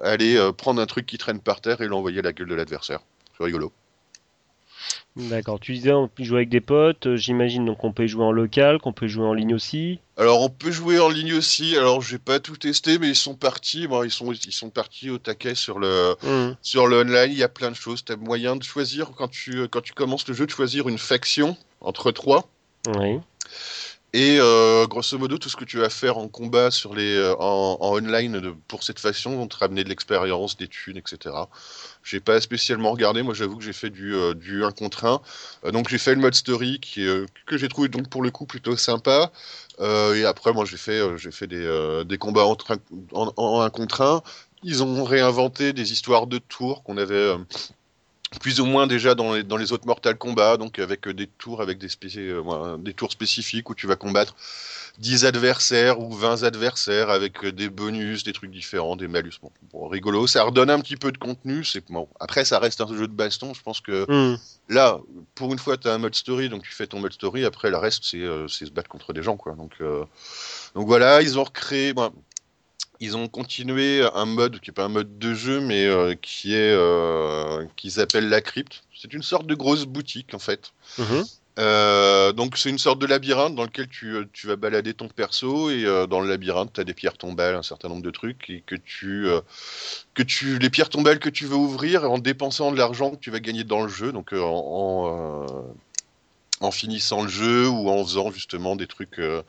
aller 0.00 0.38
prendre 0.56 0.80
un 0.80 0.86
truc 0.86 1.06
qui 1.06 1.18
traîne 1.18 1.40
par 1.40 1.60
terre 1.60 1.80
et 1.82 1.86
l'envoyer 1.86 2.20
à 2.20 2.22
la 2.22 2.32
gueule 2.32 2.48
de 2.48 2.54
l'adversaire. 2.54 3.00
C'est 3.36 3.44
rigolo. 3.44 3.72
D'accord. 5.16 5.60
Tu 5.60 5.72
disais 5.74 5.92
on 5.92 6.08
peut 6.08 6.24
jouer 6.24 6.38
avec 6.38 6.48
des 6.48 6.60
potes. 6.60 7.06
euh, 7.06 7.16
J'imagine 7.16 7.64
donc 7.64 7.84
on 7.84 7.92
peut 7.92 8.06
jouer 8.06 8.24
en 8.24 8.32
local, 8.32 8.78
qu'on 8.80 8.92
peut 8.92 9.06
jouer 9.06 9.24
en 9.26 9.32
ligne 9.32 9.54
aussi. 9.54 10.00
Alors 10.16 10.42
on 10.42 10.48
peut 10.48 10.72
jouer 10.72 10.98
en 10.98 11.08
ligne 11.08 11.34
aussi. 11.34 11.76
Alors 11.76 12.02
j'ai 12.02 12.18
pas 12.18 12.40
tout 12.40 12.56
testé, 12.56 12.98
mais 12.98 13.08
ils 13.10 13.14
sont 13.16 13.34
partis. 13.36 13.86
Bon, 13.86 14.02
ils 14.02 14.10
sont 14.10 14.32
ils 14.32 14.52
sont 14.52 14.70
partis 14.70 15.10
au 15.10 15.18
taquet 15.18 15.54
sur 15.54 15.78
le 15.78 16.16
Hmm. 16.22 16.54
sur 16.62 16.86
le 16.88 17.00
online. 17.02 17.30
Il 17.30 17.38
y 17.38 17.42
a 17.44 17.48
plein 17.48 17.70
de 17.70 17.76
choses. 17.76 18.04
T'as 18.04 18.16
moyen 18.16 18.56
de 18.56 18.64
choisir 18.64 19.12
quand 19.16 19.28
tu 19.28 19.68
quand 19.68 19.82
tu 19.82 19.92
commences 19.92 20.26
le 20.26 20.34
jeu 20.34 20.46
de 20.46 20.50
choisir 20.50 20.88
une 20.88 20.98
faction 20.98 21.56
entre 21.80 22.10
trois. 22.10 22.48
Oui. 22.98 23.18
Et 24.16 24.38
euh, 24.38 24.86
grosso 24.86 25.18
modo, 25.18 25.38
tout 25.38 25.48
ce 25.48 25.56
que 25.56 25.64
tu 25.64 25.78
vas 25.78 25.90
faire 25.90 26.18
en 26.18 26.28
combat 26.28 26.70
sur 26.70 26.94
les, 26.94 27.16
euh, 27.16 27.34
en, 27.40 27.78
en 27.80 27.96
online 27.96 28.54
pour 28.68 28.84
cette 28.84 29.00
faction 29.00 29.36
vont 29.36 29.48
te 29.48 29.56
ramener 29.56 29.82
de 29.82 29.88
l'expérience, 29.88 30.56
des 30.56 30.68
thunes, 30.68 30.96
etc. 30.96 31.34
J'ai 32.04 32.20
pas 32.20 32.40
spécialement 32.40 32.92
regardé. 32.92 33.24
Moi, 33.24 33.34
j'avoue 33.34 33.56
que 33.56 33.64
j'ai 33.64 33.72
fait 33.72 33.90
du, 33.90 34.14
euh, 34.14 34.32
du 34.32 34.62
1 34.62 34.70
contre 34.70 35.04
1. 35.04 35.20
Euh, 35.64 35.72
donc, 35.72 35.88
j'ai 35.88 35.98
fait 35.98 36.14
le 36.14 36.20
mode 36.20 36.34
story 36.34 36.78
qui, 36.78 37.04
que 37.44 37.58
j'ai 37.58 37.68
trouvé 37.68 37.88
donc 37.88 38.08
pour 38.08 38.22
le 38.22 38.30
coup 38.30 38.46
plutôt 38.46 38.76
sympa. 38.76 39.32
Et 39.80 40.24
après, 40.24 40.52
moi, 40.52 40.64
j'ai 40.64 40.76
fait, 40.76 41.02
fait 41.32 41.48
des, 41.48 42.04
des 42.06 42.16
combats 42.16 42.44
en, 42.44 42.56
en 43.36 43.60
1 43.62 43.70
contre 43.70 44.00
1. 44.00 44.22
Ils 44.62 44.84
ont 44.84 45.02
réinventé 45.02 45.72
des 45.72 45.90
histoires 45.92 46.28
de 46.28 46.38
tours 46.38 46.84
qu'on 46.84 46.98
avait. 46.98 47.34
Plus 48.40 48.60
ou 48.60 48.66
moins 48.66 48.86
déjà 48.86 49.14
dans 49.14 49.34
les, 49.34 49.42
dans 49.42 49.56
les 49.56 49.72
autres 49.72 49.86
Mortal 49.86 50.16
Kombat, 50.16 50.56
donc 50.56 50.78
avec 50.78 51.06
euh, 51.08 51.14
des 51.14 51.26
tours 51.26 51.62
avec 51.62 51.78
des, 51.78 51.88
euh, 52.16 52.76
des 52.78 52.92
tours 52.94 53.12
spécifiques 53.12 53.70
où 53.70 53.74
tu 53.74 53.86
vas 53.86 53.96
combattre 53.96 54.34
10 54.98 55.24
adversaires 55.24 55.98
ou 55.98 56.12
20 56.12 56.44
adversaires 56.44 57.10
avec 57.10 57.44
euh, 57.44 57.52
des 57.52 57.68
bonus, 57.68 58.22
des 58.24 58.32
trucs 58.32 58.50
différents, 58.50 58.96
des 58.96 59.08
malus. 59.08 59.32
Bon, 59.42 59.50
bon, 59.72 59.88
rigolo, 59.88 60.26
ça 60.26 60.42
redonne 60.44 60.70
un 60.70 60.80
petit 60.80 60.96
peu 60.96 61.10
de 61.10 61.18
contenu. 61.18 61.64
C'est 61.64 61.84
bon. 61.90 62.08
Après, 62.20 62.44
ça 62.44 62.58
reste 62.58 62.80
un 62.80 62.86
jeu 62.86 63.08
de 63.08 63.12
baston. 63.12 63.54
Je 63.54 63.62
pense 63.62 63.80
que 63.80 64.04
Hmm. 64.08 64.36
là, 64.68 65.00
pour 65.34 65.52
une 65.52 65.58
fois, 65.58 65.76
tu 65.76 65.88
as 65.88 65.94
un 65.94 65.98
mode 65.98 66.14
story, 66.14 66.48
donc 66.48 66.62
tu 66.62 66.72
fais 66.72 66.86
ton 66.86 67.00
mode 67.00 67.12
story. 67.12 67.44
Après, 67.44 67.70
le 67.70 67.76
reste, 67.76 68.04
c'est 68.04 68.18
euh, 68.18 68.46
se 68.48 68.64
battre 68.66 68.88
contre 68.88 69.12
des 69.12 69.22
gens, 69.22 69.36
quoi. 69.36 69.54
Donc, 69.54 69.72
euh, 69.80 70.04
donc 70.74 70.86
voilà, 70.86 71.22
ils 71.22 71.38
ont 71.38 71.44
recréé. 71.44 71.92
bon, 71.92 72.12
ils 73.00 73.16
ont 73.16 73.28
continué 73.28 74.06
un 74.14 74.24
mode 74.24 74.60
qui 74.60 74.70
n'est 74.70 74.74
pas 74.74 74.84
un 74.84 74.88
mode 74.88 75.18
de 75.18 75.34
jeu, 75.34 75.60
mais 75.60 75.86
euh, 75.86 76.14
qui 76.20 76.54
est 76.54 76.72
euh, 76.72 77.66
qu'ils 77.76 78.00
appellent 78.00 78.28
la 78.28 78.40
crypte. 78.40 78.84
C'est 78.96 79.12
une 79.12 79.22
sorte 79.22 79.46
de 79.46 79.54
grosse 79.54 79.84
boutique 79.84 80.34
en 80.34 80.38
fait. 80.38 80.72
Mhm. 80.98 81.24
Euh, 81.56 82.32
donc 82.32 82.56
c'est 82.56 82.70
une 82.70 82.78
sorte 82.78 82.98
de 82.98 83.06
labyrinthe 83.06 83.54
dans 83.54 83.62
lequel 83.62 83.86
tu, 83.86 84.16
euh, 84.16 84.24
tu 84.32 84.48
vas 84.48 84.56
balader 84.56 84.92
ton 84.92 85.06
perso 85.06 85.70
et 85.70 85.84
dans 86.08 86.20
le 86.20 86.28
labyrinthe 86.28 86.72
tu 86.72 86.80
as 86.80 86.84
des 86.84 86.94
pierres 86.94 87.16
tombales, 87.16 87.54
un 87.54 87.62
certain 87.62 87.88
nombre 87.88 88.02
de 88.02 88.10
trucs 88.10 88.50
et 88.50 88.62
que 88.66 88.74
tu 88.74 89.28
que 90.14 90.22
tu 90.24 90.58
les 90.58 90.70
pierres 90.70 90.88
tombales 90.88 91.20
que 91.20 91.28
tu 91.28 91.46
veux 91.46 91.56
ouvrir 91.56 92.10
en 92.10 92.18
dépensant 92.18 92.72
de 92.72 92.76
l'argent 92.76 93.12
que 93.12 93.20
tu 93.20 93.30
vas 93.30 93.38
gagner 93.38 93.62
dans 93.62 93.82
le 93.82 93.88
jeu 93.88 94.10
donc 94.10 94.32
en, 94.32 94.36
en, 94.40 95.46
en 96.64 96.70
finissant 96.70 97.22
le 97.22 97.28
jeu 97.28 97.68
ou 97.68 97.88
en 97.88 98.04
faisant 98.04 98.30
justement 98.30 98.76
des 98.76 98.86
trucs, 98.86 99.18
euh, 99.18 99.42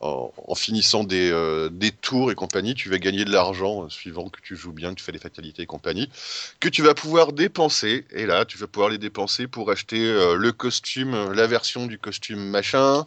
en, 0.00 0.32
en 0.36 0.54
finissant 0.54 1.04
des, 1.04 1.30
euh, 1.30 1.68
des 1.70 1.90
tours 1.90 2.30
et 2.30 2.34
compagnie, 2.34 2.74
tu 2.74 2.88
vas 2.88 2.98
gagner 2.98 3.24
de 3.24 3.32
l'argent 3.32 3.84
euh, 3.84 3.88
suivant 3.88 4.28
que 4.28 4.40
tu 4.40 4.56
joues 4.56 4.72
bien, 4.72 4.90
que 4.90 4.98
tu 4.98 5.04
fais 5.04 5.12
des 5.12 5.18
fatalités 5.18 5.62
et 5.62 5.66
compagnie, 5.66 6.10
que 6.60 6.68
tu 6.68 6.82
vas 6.82 6.94
pouvoir 6.94 7.32
dépenser. 7.32 8.06
Et 8.10 8.26
là, 8.26 8.44
tu 8.44 8.58
vas 8.58 8.66
pouvoir 8.66 8.90
les 8.90 8.98
dépenser 8.98 9.46
pour 9.46 9.70
acheter 9.70 9.98
le 9.98 10.52
costume, 10.52 11.32
la 11.32 11.46
version 11.46 11.86
du 11.86 11.98
costume 11.98 12.40
machin. 12.50 13.06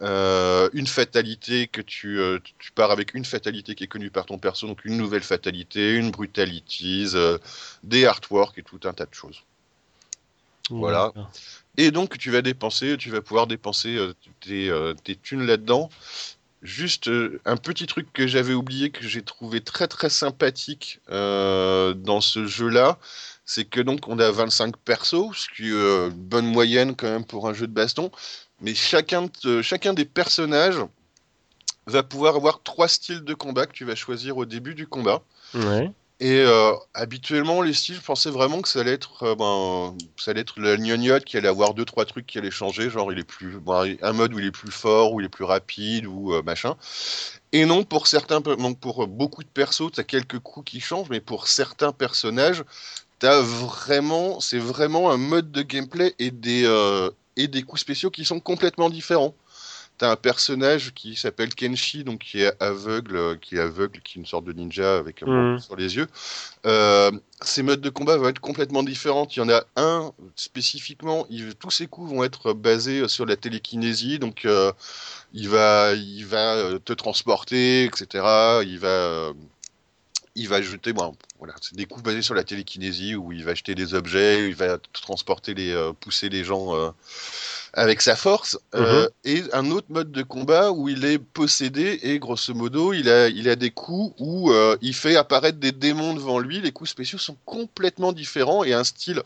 une 0.00 0.86
fatalité 0.86 1.66
que 1.68 1.80
tu, 1.80 2.20
tu 2.58 2.72
pars 2.72 2.90
avec 2.90 3.14
une 3.14 3.24
fatalité 3.24 3.74
qui 3.74 3.84
est 3.84 3.88
connue 3.88 4.10
par 4.10 4.26
ton 4.26 4.38
perso, 4.38 4.66
donc 4.66 4.84
une 4.84 4.96
nouvelle 4.96 5.22
fatalité, 5.22 5.94
une 5.94 6.10
brutalities, 6.10 7.14
des 7.82 8.04
artworks 8.04 8.58
et 8.58 8.62
tout 8.62 8.80
un 8.84 8.92
tas 8.92 9.06
de 9.06 9.14
choses. 9.14 9.42
Voilà. 10.70 11.12
Et 11.76 11.90
donc, 11.90 12.18
tu 12.18 12.30
vas 12.30 12.42
dépenser, 12.42 12.96
tu 12.96 13.10
vas 13.10 13.20
pouvoir 13.20 13.46
dépenser 13.46 13.96
euh, 13.96 14.14
tes, 14.40 14.68
euh, 14.70 14.94
tes 14.94 15.16
thunes 15.16 15.46
là-dedans. 15.46 15.88
Juste 16.62 17.08
euh, 17.08 17.40
un 17.44 17.56
petit 17.56 17.86
truc 17.86 18.12
que 18.12 18.26
j'avais 18.26 18.54
oublié, 18.54 18.90
que 18.90 19.06
j'ai 19.06 19.22
trouvé 19.22 19.60
très 19.60 19.88
très 19.88 20.08
sympathique 20.08 21.00
dans 21.08 22.20
ce 22.20 22.46
jeu-là, 22.46 22.98
c'est 23.44 23.64
que 23.64 23.80
donc 23.80 24.08
on 24.08 24.18
a 24.18 24.30
25 24.30 24.76
persos, 24.78 25.36
ce 25.36 25.48
qui 25.54 25.68
est 25.68 25.72
une 25.72 26.08
bonne 26.10 26.46
moyenne 26.46 26.96
quand 26.96 27.10
même 27.10 27.24
pour 27.24 27.48
un 27.48 27.52
jeu 27.52 27.66
de 27.66 27.72
baston, 27.72 28.10
mais 28.62 28.74
chacun, 28.74 29.28
chacun 29.62 29.92
des 29.92 30.06
personnages 30.06 30.82
va 31.86 32.02
pouvoir 32.02 32.36
avoir 32.36 32.62
trois 32.62 32.88
styles 32.88 33.24
de 33.24 33.34
combat 33.34 33.66
que 33.66 33.72
tu 33.72 33.84
vas 33.84 33.94
choisir 33.94 34.38
au 34.38 34.46
début 34.46 34.74
du 34.74 34.86
combat. 34.86 35.22
Et 36.24 36.38
euh, 36.40 36.72
habituellement, 36.94 37.60
les 37.60 37.74
styles, 37.74 37.96
je 37.96 38.00
pensais 38.00 38.30
vraiment 38.30 38.62
que 38.62 38.68
ça 38.70 38.80
allait 38.80 38.94
être, 38.94 39.24
euh, 39.24 39.34
ben, 39.34 39.94
ça 40.16 40.30
allait 40.30 40.40
être 40.40 40.58
la 40.58 40.78
gnognotte 40.78 41.26
qui 41.26 41.36
allait 41.36 41.48
avoir 41.48 41.74
deux 41.74 41.84
trois 41.84 42.06
trucs 42.06 42.24
qui 42.24 42.38
allaient 42.38 42.50
changer, 42.50 42.88
genre 42.88 43.12
il 43.12 43.18
est 43.18 43.24
plus, 43.24 43.58
ben, 43.60 43.94
un 44.00 44.12
mode 44.14 44.32
où 44.32 44.38
il 44.38 44.46
est 44.46 44.50
plus 44.50 44.70
fort, 44.70 45.12
où 45.12 45.20
il 45.20 45.26
est 45.26 45.28
plus 45.28 45.44
rapide, 45.44 46.06
ou 46.06 46.32
euh, 46.32 46.40
machin. 46.40 46.76
Et 47.52 47.66
non, 47.66 47.84
pour 47.84 48.06
certains, 48.06 48.40
donc 48.40 48.80
pour 48.80 49.06
beaucoup 49.06 49.42
de 49.42 49.48
persos, 49.50 49.92
t'as 49.92 50.02
quelques 50.02 50.38
coups 50.38 50.70
qui 50.70 50.80
changent, 50.80 51.10
mais 51.10 51.20
pour 51.20 51.46
certains 51.46 51.92
personnages, 51.92 52.64
vraiment, 53.20 54.40
c'est 54.40 54.58
vraiment 54.58 55.10
un 55.10 55.18
mode 55.18 55.52
de 55.52 55.60
gameplay 55.60 56.14
et 56.18 56.30
des 56.30 56.64
et 57.36 57.48
des 57.48 57.62
coups 57.62 57.80
spéciaux 57.82 58.10
qui 58.10 58.24
sont 58.24 58.40
complètement 58.40 58.90
différents. 58.90 59.34
T'as 59.96 60.10
un 60.10 60.16
personnage 60.16 60.92
qui 60.92 61.14
s'appelle 61.14 61.54
Kenshi, 61.54 62.02
donc 62.02 62.20
qui 62.20 62.40
est 62.42 62.52
aveugle, 62.60 63.16
euh, 63.16 63.36
qui 63.40 63.54
est 63.56 63.60
aveugle, 63.60 64.00
qui 64.02 64.18
est 64.18 64.20
une 64.20 64.26
sorte 64.26 64.44
de 64.44 64.52
ninja 64.52 64.96
avec 64.98 65.22
un 65.22 65.26
bandeau 65.26 65.60
sur 65.60 65.76
les 65.76 65.94
yeux. 65.96 66.08
Euh, 66.66 67.12
ses 67.42 67.62
modes 67.62 67.80
de 67.80 67.90
combat 67.90 68.16
vont 68.16 68.28
être 68.28 68.40
complètement 68.40 68.82
différents. 68.82 69.28
Il 69.30 69.38
y 69.38 69.42
en 69.42 69.48
a 69.50 69.62
un 69.76 70.10
spécifiquement, 70.34 71.26
il- 71.30 71.54
tous 71.54 71.70
ses 71.70 71.86
coups 71.86 72.10
vont 72.10 72.24
être 72.24 72.52
basés 72.54 73.06
sur 73.06 73.24
la 73.24 73.36
télékinésie, 73.36 74.18
donc 74.18 74.44
euh, 74.46 74.72
il 75.32 75.48
va, 75.48 75.92
il 75.94 76.26
va 76.26 76.54
euh, 76.56 76.78
te 76.80 76.92
transporter, 76.92 77.84
etc. 77.84 78.62
Il 78.64 78.78
va, 78.80 78.88
euh, 78.88 79.32
il 80.36 80.48
va 80.48 80.60
jeter, 80.60 80.92
bon, 80.92 81.14
voilà, 81.38 81.54
c'est 81.60 81.76
des 81.76 81.86
coups 81.86 82.02
basés 82.04 82.22
sur 82.22 82.34
la 82.34 82.42
télékinésie 82.42 83.14
où 83.14 83.32
il 83.32 83.44
va 83.44 83.54
jeter 83.54 83.74
des 83.74 83.94
objets, 83.94 84.48
il 84.48 84.54
va 84.54 84.78
te 84.78 85.00
transporter 85.00 85.54
les, 85.54 85.70
euh, 85.70 85.92
pousser 85.92 86.28
les 86.28 86.42
gens 86.42 86.74
euh, 86.74 86.90
avec 87.72 88.00
sa 88.00 88.16
force. 88.16 88.58
Euh, 88.74 89.08
et 89.24 89.42
un 89.52 89.70
autre 89.70 89.86
mode 89.90 90.10
de 90.10 90.22
combat 90.22 90.72
où 90.72 90.88
il 90.88 91.04
est 91.04 91.18
possédé 91.18 92.00
et 92.02 92.18
grosso 92.18 92.52
modo, 92.52 92.92
il 92.92 93.08
a, 93.08 93.28
il 93.28 93.48
a 93.48 93.54
des 93.54 93.70
coups 93.70 94.14
où 94.18 94.52
il 94.80 94.94
fait 94.94 95.16
apparaître 95.16 95.58
des 95.58 95.72
démons 95.72 96.14
devant 96.14 96.38
lui. 96.40 96.60
Les 96.60 96.72
coups 96.72 96.90
spéciaux 96.90 97.18
sont 97.18 97.36
complètement 97.44 98.12
différents 98.12 98.64
et 98.64 98.72
un 98.72 98.84
style 98.84 99.22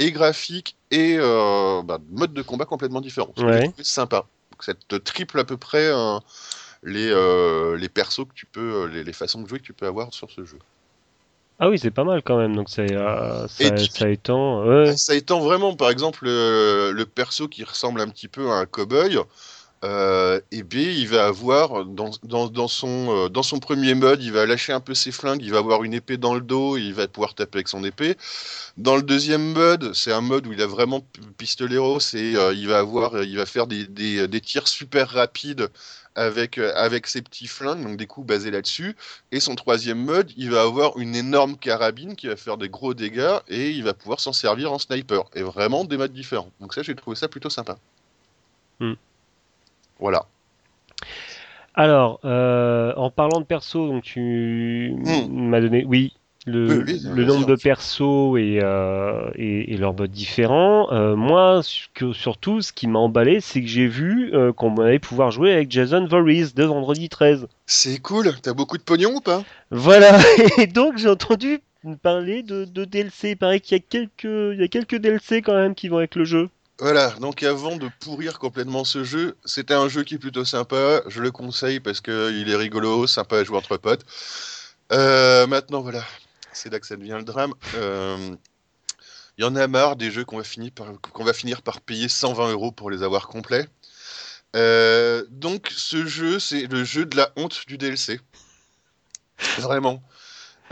et 0.00 0.10
graphique 0.10 0.76
et 0.90 1.18
bah, 1.18 1.98
mode 2.10 2.32
de 2.32 2.42
combat 2.42 2.64
complètement 2.64 3.00
différent. 3.00 3.32
Ce 3.36 3.42
que 3.42 3.46
Ouais. 3.46 3.60
j'ai 3.60 3.68
trouvé 3.68 3.84
sympa. 3.84 4.26
Donc, 4.50 4.64
ça 4.64 4.74
te 4.74 4.96
triple 4.96 5.38
à 5.38 5.44
peu 5.44 5.56
près 5.56 5.90
les, 6.82 7.08
euh, 7.10 7.76
les 7.76 7.88
persos 7.88 8.26
que 8.26 8.34
tu 8.34 8.46
peux, 8.46 8.84
euh, 8.84 8.88
les, 8.88 9.04
les 9.04 9.12
façons 9.12 9.42
de 9.42 9.48
jouer 9.48 9.58
que 9.58 9.64
tu 9.64 9.72
peux 9.74 9.86
avoir 9.86 10.12
sur 10.14 10.30
ce 10.30 10.44
jeu. 10.44 10.58
Ah 11.58 11.68
oui, 11.68 11.78
c'est 11.78 11.90
pas 11.90 12.04
mal 12.04 12.22
quand 12.22 12.38
même. 12.38 12.56
Donc 12.56 12.70
c'est, 12.70 12.94
euh, 12.94 13.46
ça, 13.48 13.76
tu- 13.76 13.90
ça 13.92 14.08
étend. 14.08 14.66
Ouais. 14.66 14.96
Ça 14.96 15.14
étend 15.14 15.40
vraiment, 15.40 15.76
par 15.76 15.90
exemple, 15.90 16.24
le, 16.24 16.92
le 16.94 17.06
perso 17.06 17.48
qui 17.48 17.64
ressemble 17.64 18.00
un 18.00 18.08
petit 18.08 18.28
peu 18.28 18.50
à 18.50 18.54
un 18.54 18.64
cow-boy, 18.64 19.18
euh, 19.82 20.40
eh 20.50 20.62
bien, 20.62 20.90
il 20.90 21.08
va 21.08 21.26
avoir, 21.26 21.84
dans, 21.86 22.10
dans, 22.22 22.48
dans 22.48 22.68
son, 22.68 23.26
euh, 23.26 23.28
dans 23.28 23.42
son 23.42 23.58
premier 23.58 23.94
mode, 23.94 24.22
il 24.22 24.32
va 24.32 24.44
lâcher 24.46 24.72
un 24.72 24.80
peu 24.80 24.94
ses 24.94 25.12
flingues, 25.12 25.42
il 25.42 25.52
va 25.52 25.58
avoir 25.58 25.84
une 25.84 25.94
épée 25.94 26.18
dans 26.18 26.34
le 26.34 26.42
dos, 26.42 26.76
et 26.76 26.82
il 26.82 26.94
va 26.94 27.08
pouvoir 27.08 27.34
taper 27.34 27.58
avec 27.58 27.68
son 27.68 27.82
épée. 27.84 28.16
Dans 28.76 28.96
le 28.96 29.02
deuxième 29.02 29.52
mode, 29.52 29.92
c'est 29.94 30.12
un 30.12 30.20
mode 30.20 30.46
où 30.46 30.52
il 30.52 30.60
a 30.60 30.66
vraiment 30.66 31.04
pistolero, 31.38 31.98
c'est 32.00 32.36
euh, 32.36 32.52
il 32.52 32.68
va 32.68 32.78
avoir, 32.78 33.22
il 33.22 33.36
va 33.36 33.46
faire 33.46 33.66
des, 33.66 33.86
des, 33.86 34.28
des 34.28 34.40
tirs 34.40 34.68
super 34.68 35.08
rapides 35.08 35.68
avec, 36.14 36.58
euh, 36.58 36.72
avec 36.76 37.06
ses 37.06 37.22
petits 37.22 37.46
flingues, 37.46 37.82
donc 37.82 37.96
des 37.96 38.06
coups 38.06 38.26
basés 38.26 38.50
là-dessus. 38.50 38.96
Et 39.32 39.40
son 39.40 39.54
troisième 39.54 40.04
mode, 40.04 40.32
il 40.36 40.50
va 40.50 40.62
avoir 40.62 40.98
une 40.98 41.14
énorme 41.14 41.56
carabine 41.56 42.16
qui 42.16 42.26
va 42.26 42.36
faire 42.36 42.56
des 42.58 42.68
gros 42.68 42.94
dégâts 42.94 43.38
et 43.48 43.70
il 43.70 43.84
va 43.84 43.94
pouvoir 43.94 44.20
s'en 44.20 44.32
servir 44.32 44.72
en 44.72 44.78
sniper. 44.78 45.24
Et 45.34 45.42
vraiment 45.42 45.84
des 45.84 45.96
modes 45.96 46.12
différents. 46.12 46.50
Donc 46.60 46.74
ça, 46.74 46.82
j'ai 46.82 46.94
trouvé 46.94 47.16
ça 47.16 47.28
plutôt 47.28 47.50
sympa. 47.50 47.78
Hmm. 48.80 48.94
Voilà. 50.00 50.26
Alors, 51.74 52.20
euh, 52.24 52.92
en 52.96 53.10
parlant 53.10 53.40
de 53.40 53.44
perso, 53.46 53.88
donc 53.88 54.02
tu 54.02 54.92
Hmm. 55.04 55.26
m'as 55.28 55.60
donné, 55.60 55.84
oui, 55.86 56.14
le, 56.46 56.82
Oui, 56.82 56.84
oui, 56.86 57.00
le 57.02 57.24
vas-y, 57.24 57.24
nombre 57.24 57.46
de 57.46 57.54
persos 57.56 58.36
et, 58.38 58.58
euh, 58.62 59.30
et, 59.36 59.72
et 59.72 59.76
leurs 59.76 59.94
modes 59.94 60.10
différents. 60.10 60.90
Euh, 60.92 61.14
moi, 61.16 61.60
que- 61.94 62.12
surtout, 62.12 62.60
ce 62.60 62.72
qui 62.72 62.86
m'a 62.88 62.98
emballé, 62.98 63.40
c'est 63.40 63.60
que 63.60 63.68
j'ai 63.68 63.86
vu 63.86 64.34
euh, 64.34 64.52
qu'on 64.52 64.74
allait 64.78 64.98
pouvoir 64.98 65.30
jouer 65.30 65.52
avec 65.52 65.70
Jason 65.70 66.06
Voorhees 66.06 66.54
de 66.54 66.64
vendredi 66.64 67.08
13. 67.08 67.46
C'est 67.64 68.00
cool. 68.02 68.38
T'as 68.42 68.52
beaucoup 68.52 68.76
de 68.76 68.82
pognon 68.82 69.14
ou 69.16 69.20
pas? 69.22 69.46
Voilà, 69.70 70.18
et 70.58 70.66
donc 70.66 70.96
j'ai 70.96 71.08
entendu 71.08 71.60
parler 72.02 72.42
de, 72.42 72.64
de 72.64 72.84
DLC. 72.84 73.30
Il 73.30 73.36
paraît 73.36 73.60
qu'il 73.60 73.76
y 73.76 73.80
a 73.80 73.84
quelques, 73.88 74.24
il 74.24 74.60
y 74.60 74.64
a 74.64 74.68
quelques 74.68 74.96
DLC 74.96 75.42
quand 75.42 75.54
même 75.54 75.74
qui 75.74 75.88
vont 75.88 75.98
avec 75.98 76.14
le 76.14 76.24
jeu. 76.24 76.48
Voilà, 76.80 77.10
donc 77.20 77.42
avant 77.42 77.76
de 77.76 77.90
pourrir 78.00 78.38
complètement 78.38 78.84
ce 78.84 79.04
jeu, 79.04 79.36
c'était 79.44 79.74
un 79.74 79.90
jeu 79.90 80.02
qui 80.02 80.14
est 80.14 80.18
plutôt 80.18 80.46
sympa, 80.46 81.02
je 81.08 81.20
le 81.20 81.30
conseille 81.30 81.78
parce 81.78 82.00
qu'il 82.00 82.48
est 82.48 82.56
rigolo, 82.56 83.06
sympa 83.06 83.36
à 83.36 83.44
jouer 83.44 83.58
entre 83.58 83.76
potes. 83.76 84.06
Euh, 84.90 85.46
maintenant, 85.46 85.82
voilà, 85.82 86.02
c'est 86.54 86.72
là 86.72 86.80
que 86.80 86.86
ça 86.86 86.96
devient 86.96 87.16
le 87.18 87.24
drame. 87.24 87.52
Euh, 87.74 88.34
Il 89.36 89.44
y 89.44 89.46
en 89.46 89.56
a 89.56 89.66
marre 89.66 89.96
des 89.96 90.10
jeux 90.10 90.24
qu'on 90.24 90.38
va, 90.38 90.44
finir 90.44 91.60
par, 91.60 91.80
payer 91.82 92.08
120 92.08 92.50
euros 92.50 92.72
pour 92.72 92.90
les 92.90 93.02
avoir 93.02 93.28
complets. 93.28 93.68
Euh, 94.56 95.26
donc 95.28 95.70
ce 95.76 96.06
jeu, 96.06 96.38
c'est 96.40 96.66
le 96.66 96.82
jeu 96.82 97.04
de 97.04 97.14
la 97.14 97.30
honte 97.36 97.66
du 97.66 97.76
DLC. 97.76 98.20
Vraiment. 99.58 100.02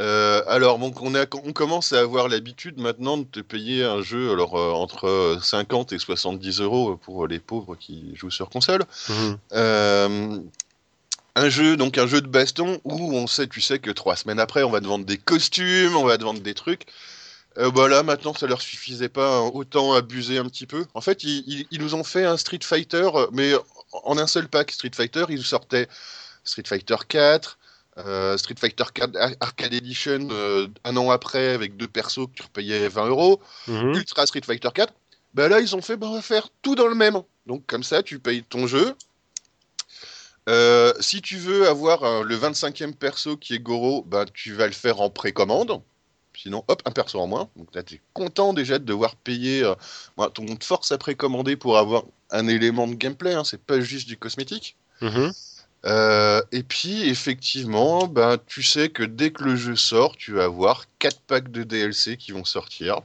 Euh, 0.00 0.42
alors, 0.46 0.78
on, 0.80 1.14
a, 1.16 1.24
on 1.44 1.52
commence 1.52 1.92
à 1.92 2.00
avoir 2.00 2.28
l'habitude 2.28 2.78
maintenant 2.78 3.18
de 3.18 3.24
te 3.24 3.40
payer 3.40 3.84
un 3.84 4.00
jeu 4.02 4.30
alors, 4.30 4.56
euh, 4.56 4.70
entre 4.72 5.38
50 5.42 5.92
et 5.92 5.98
70 5.98 6.60
euros 6.60 6.96
pour 6.96 7.26
les 7.26 7.40
pauvres 7.40 7.74
qui 7.74 8.14
jouent 8.14 8.30
sur 8.30 8.48
console. 8.48 8.84
Mhm. 9.08 9.38
Euh, 9.54 10.38
un 11.34 11.48
jeu, 11.48 11.76
donc 11.76 11.98
un 11.98 12.06
jeu 12.06 12.20
de 12.20 12.26
baston 12.28 12.80
où 12.84 13.12
on 13.14 13.26
sait, 13.26 13.46
tu 13.48 13.60
sais 13.60 13.78
que 13.78 13.90
trois 13.90 14.16
semaines 14.16 14.40
après, 14.40 14.62
on 14.62 14.70
va 14.70 14.80
te 14.80 14.86
vendre 14.86 15.04
des 15.04 15.18
costumes, 15.18 15.96
on 15.96 16.04
va 16.04 16.16
te 16.18 16.22
vendre 16.24 16.40
des 16.40 16.54
trucs. 16.54 16.86
Euh, 17.58 17.70
bah 17.72 17.88
là, 17.88 18.02
maintenant, 18.04 18.34
ça 18.34 18.46
leur 18.46 18.60
suffisait 18.62 19.08
pas, 19.08 19.38
hein, 19.38 19.50
autant 19.52 19.92
abuser 19.94 20.38
un 20.38 20.44
petit 20.44 20.66
peu. 20.66 20.84
En 20.94 21.00
fait, 21.00 21.24
ils, 21.24 21.42
ils- 21.48 21.66
ils 21.72 21.80
nous 21.80 21.94
ont 21.96 22.04
fait 22.04 22.24
un 22.24 22.36
Street 22.36 22.60
Fighter, 22.62 23.08
euh, 23.14 23.26
mais 23.32 23.52
en 24.04 24.16
un 24.18 24.26
seul 24.28 24.48
pack 24.48 24.70
Street 24.70 24.90
Fighter, 24.94 25.24
ils 25.28 25.36
nous 25.36 25.42
sortaient 25.42 25.88
Street 26.44 26.62
Fighter 26.66 26.96
4, 27.08 27.58
euh, 27.98 28.36
Street 28.38 28.54
Fighter 28.58 28.84
4 28.94 29.16
Ar- 29.16 29.30
Arcade 29.40 29.74
Edition 29.74 30.28
euh, 30.30 30.68
un 30.84 30.96
an 30.96 31.10
après 31.10 31.48
avec 31.50 31.76
deux 31.76 31.88
persos 31.88 32.26
que 32.26 32.32
tu 32.34 32.42
repayais 32.42 32.88
20 32.88 33.06
euros. 33.08 33.40
Mhm. 33.66 33.94
Ultra 33.94 34.26
Street 34.26 34.42
Fighter 34.44 34.68
4, 34.74 34.92
bah 35.34 35.48
là 35.48 35.60
ils 35.60 35.74
ont 35.76 35.82
fait, 35.82 35.96
bah, 35.96 36.06
on 36.08 36.14
va 36.14 36.22
faire 36.22 36.48
tout 36.62 36.74
dans 36.74 36.86
le 36.86 36.94
même. 36.94 37.20
Donc 37.46 37.64
comme 37.66 37.82
ça, 37.82 38.02
tu 38.02 38.18
payes 38.18 38.42
ton 38.42 38.66
jeu. 38.66 38.94
Euh, 40.48 40.94
si 41.00 41.20
tu 41.20 41.36
veux 41.36 41.68
avoir 41.68 42.22
le 42.22 42.36
25e 42.36 42.94
perso 42.94 43.36
qui 43.36 43.54
est 43.54 43.58
Goro, 43.58 44.02
bah, 44.06 44.24
tu 44.32 44.54
vas 44.54 44.66
le 44.66 44.72
faire 44.72 45.00
en 45.00 45.10
précommande. 45.10 45.82
Sinon, 46.36 46.64
hop, 46.68 46.82
un 46.84 46.92
perso 46.92 47.18
en 47.18 47.26
moins. 47.26 47.48
Donc 47.56 47.74
là, 47.74 47.82
tu 47.82 47.96
es 47.96 48.00
content 48.12 48.52
déjà 48.52 48.78
de 48.78 48.84
devoir 48.84 49.16
payer. 49.16 49.70
Voilà, 50.16 50.30
ton 50.30 50.46
force 50.62 50.92
à 50.92 50.96
précommander 50.98 51.56
pour 51.56 51.76
avoir 51.78 52.04
un 52.30 52.46
élément 52.46 52.86
de 52.86 52.94
gameplay. 52.94 53.34
Hein, 53.34 53.42
c'est 53.44 53.60
pas 53.60 53.80
juste 53.80 54.06
du 54.06 54.16
cosmétique. 54.16 54.76
Mhm. 55.00 55.32
Euh, 55.84 56.40
et 56.52 56.62
puis, 56.62 57.08
effectivement, 57.08 58.06
ben, 58.06 58.38
tu 58.46 58.62
sais 58.62 58.88
que 58.88 59.02
dès 59.02 59.30
que 59.30 59.44
le 59.44 59.56
jeu 59.56 59.76
sort, 59.76 60.16
tu 60.16 60.32
vas 60.32 60.44
avoir 60.44 60.86
4 60.98 61.20
packs 61.20 61.50
de 61.50 61.62
DLC 61.62 62.16
qui 62.16 62.32
vont 62.32 62.44
sortir. 62.44 63.00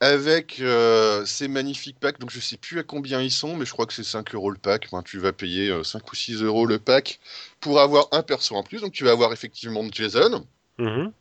Avec 0.00 0.60
euh, 0.60 1.26
ces 1.26 1.48
magnifiques 1.48 1.98
packs, 1.98 2.20
donc 2.20 2.30
je 2.30 2.38
sais 2.38 2.56
plus 2.56 2.78
à 2.78 2.84
combien 2.84 3.20
ils 3.20 3.32
sont, 3.32 3.56
mais 3.56 3.64
je 3.64 3.72
crois 3.72 3.84
que 3.84 3.92
c'est 3.92 4.04
5 4.04 4.32
euros 4.34 4.50
le 4.50 4.58
pack. 4.58 4.88
Ben, 4.92 5.02
tu 5.02 5.18
vas 5.18 5.32
payer 5.32 5.70
euh, 5.70 5.82
5 5.82 6.12
ou 6.12 6.14
6 6.14 6.42
euros 6.42 6.66
le 6.66 6.78
pack 6.78 7.18
pour 7.58 7.80
avoir 7.80 8.06
un 8.12 8.22
perso 8.22 8.54
en 8.54 8.62
plus. 8.62 8.80
Donc 8.80 8.92
tu 8.92 9.02
vas 9.04 9.10
avoir 9.10 9.32
effectivement 9.32 9.84
Jason, 9.90 10.46
Mhm. 10.78 11.12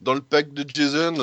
Dans 0.00 0.14
le 0.14 0.20
pack 0.20 0.52
de 0.52 0.64
Jason, 0.68 1.14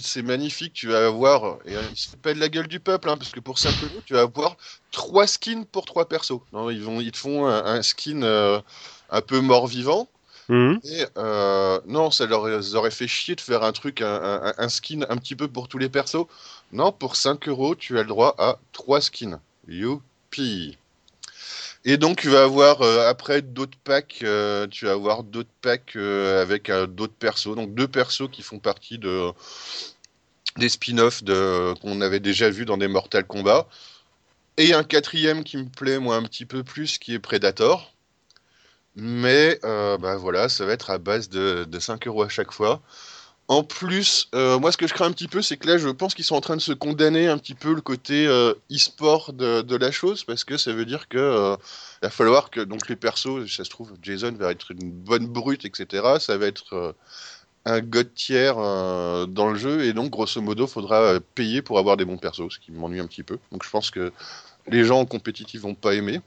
c'est 0.00 0.22
magnifique, 0.22 0.72
tu 0.74 0.88
vas 0.88 1.06
avoir, 1.06 1.58
et 1.66 1.76
euh, 1.76 1.88
il 1.90 1.96
s'appelle 1.96 2.38
la 2.38 2.48
gueule 2.48 2.68
du 2.68 2.80
peuple, 2.80 3.08
hein, 3.10 3.16
parce 3.16 3.30
que 3.32 3.40
pour 3.40 3.58
5 3.58 3.82
euros, 3.82 4.00
tu 4.04 4.14
vas 4.14 4.22
avoir 4.22 4.56
3 4.90 5.26
skins 5.26 5.64
pour 5.66 5.84
3 5.84 6.08
persos. 6.08 6.40
Non, 6.52 6.70
ils, 6.70 6.82
vont, 6.82 7.00
ils 7.00 7.12
te 7.12 7.18
font 7.18 7.46
un, 7.46 7.64
un 7.64 7.82
skin 7.82 8.22
euh, 8.22 8.60
un 9.10 9.20
peu 9.22 9.40
mort-vivant, 9.40 10.08
Mhm. 10.48 10.80
et 10.84 11.04
euh, 11.18 11.80
non, 11.86 12.10
ça 12.12 12.26
leur 12.26 12.62
ça 12.62 12.76
aurait 12.76 12.90
fait 12.92 13.08
chier 13.08 13.34
de 13.34 13.40
faire 13.40 13.62
un 13.64 13.72
truc, 13.72 14.00
un, 14.02 14.06
un- 14.42 14.54
un 14.58 14.68
skin 14.68 15.00
un 15.08 15.16
petit 15.16 15.36
peu 15.36 15.48
pour 15.48 15.68
tous 15.68 15.78
les 15.78 15.88
persos. 15.88 16.26
Non, 16.72 16.92
pour 16.92 17.16
5 17.16 17.48
euros, 17.48 17.74
tu 17.74 17.98
as 17.98 18.02
le 18.02 18.08
droit 18.08 18.34
à 18.38 18.58
3 18.72 19.00
skins. 19.00 19.40
Youpi! 19.68 20.78
Et 21.88 21.98
donc, 21.98 22.18
tu 22.18 22.30
vas 22.30 22.42
avoir 22.42 22.82
euh, 22.82 23.08
après 23.08 23.42
d'autres 23.42 23.78
packs, 23.84 24.18
euh, 24.24 24.66
tu 24.66 24.86
vas 24.86 24.92
avoir 24.92 25.22
d'autres 25.22 25.52
packs 25.62 25.94
euh, 25.94 26.42
avec 26.42 26.68
d'autres 26.68 27.14
persos. 27.14 27.54
Donc, 27.54 27.74
deux 27.74 27.86
persos 27.86 28.28
qui 28.28 28.42
font 28.42 28.58
partie 28.58 28.98
de, 28.98 29.30
des 30.56 30.68
spin-offs 30.68 31.22
qu'on 31.80 32.00
avait 32.00 32.18
déjà 32.18 32.50
vu 32.50 32.64
dans 32.64 32.76
des 32.76 32.88
Mortal 32.88 33.24
Kombat. 33.24 33.68
Et 34.56 34.74
un 34.74 34.82
quatrième 34.82 35.44
qui 35.44 35.58
me 35.58 35.68
plaît, 35.68 36.00
moi, 36.00 36.16
un 36.16 36.24
petit 36.24 36.44
peu 36.44 36.64
plus, 36.64 36.98
qui 36.98 37.14
est 37.14 37.20
Predator. 37.20 37.94
Mais 38.96 39.60
bah 39.62 40.16
voilà, 40.16 40.48
ça 40.48 40.66
va 40.66 40.72
être 40.72 40.90
à 40.90 40.98
base 40.98 41.28
de, 41.28 41.64
de 41.64 41.78
5 41.78 42.06
euros 42.08 42.22
à 42.24 42.28
chaque 42.28 42.52
fois. 42.52 42.82
En 43.48 43.62
plus, 43.62 44.28
euh, 44.34 44.58
moi 44.58 44.72
ce 44.72 44.76
que 44.76 44.88
je 44.88 44.94
crains 44.94 45.06
un 45.06 45.12
petit 45.12 45.28
peu, 45.28 45.40
c'est 45.40 45.56
que 45.56 45.68
là 45.68 45.78
je 45.78 45.88
pense 45.88 46.14
qu'ils 46.14 46.24
sont 46.24 46.34
en 46.34 46.40
train 46.40 46.56
de 46.56 46.60
se 46.60 46.72
condamner 46.72 47.28
un 47.28 47.38
petit 47.38 47.54
peu 47.54 47.74
le 47.74 47.80
côté 47.80 48.26
euh, 48.26 48.54
e-sport 48.72 49.32
de, 49.32 49.76
la 49.76 49.92
chose, 49.92 50.24
parce 50.24 50.42
que 50.42 50.56
ça 50.56 50.72
veut 50.72 50.84
dire 50.84 51.06
que 51.08 51.18
euh, 51.18 51.56
il 52.02 52.06
va 52.06 52.10
falloir 52.10 52.50
que 52.50 52.60
donc 52.60 52.88
les 52.88 52.96
persos, 52.96 53.46
ça 53.48 53.62
se 53.62 53.70
trouve, 53.70 53.92
Jason 54.02 54.32
va 54.32 54.50
être 54.50 54.72
une 54.72 54.90
bonne 54.90 55.28
brute, 55.28 55.64
etc. 55.64 56.16
Ça 56.18 56.36
va 56.38 56.46
être 56.46 56.74
euh, 56.74 56.92
un 57.66 57.80
god 57.80 58.14
tier 58.14 58.52
dans 58.54 59.50
le 59.50 59.58
jeu, 59.58 59.84
et 59.84 59.92
donc 59.92 60.10
grosso 60.10 60.40
modo, 60.40 60.66
faudra 60.66 61.00
euh, 61.00 61.20
payer 61.34 61.62
pour 61.62 61.78
avoir 61.78 61.96
des 61.96 62.04
bons 62.04 62.16
persos, 62.16 62.54
ce 62.54 62.58
qui 62.58 62.72
m'ennuie 62.72 63.00
un 63.00 63.06
petit 63.06 63.24
peu. 63.24 63.38
Donc 63.52 63.64
je 63.64 63.70
pense 63.70 63.90
que 63.90 64.12
les 64.68 64.84
gens 64.84 65.00
en 65.00 65.06
compétitif 65.06 65.60
vont 65.60 65.74
pas 65.74 65.94
aimer. 65.94 66.20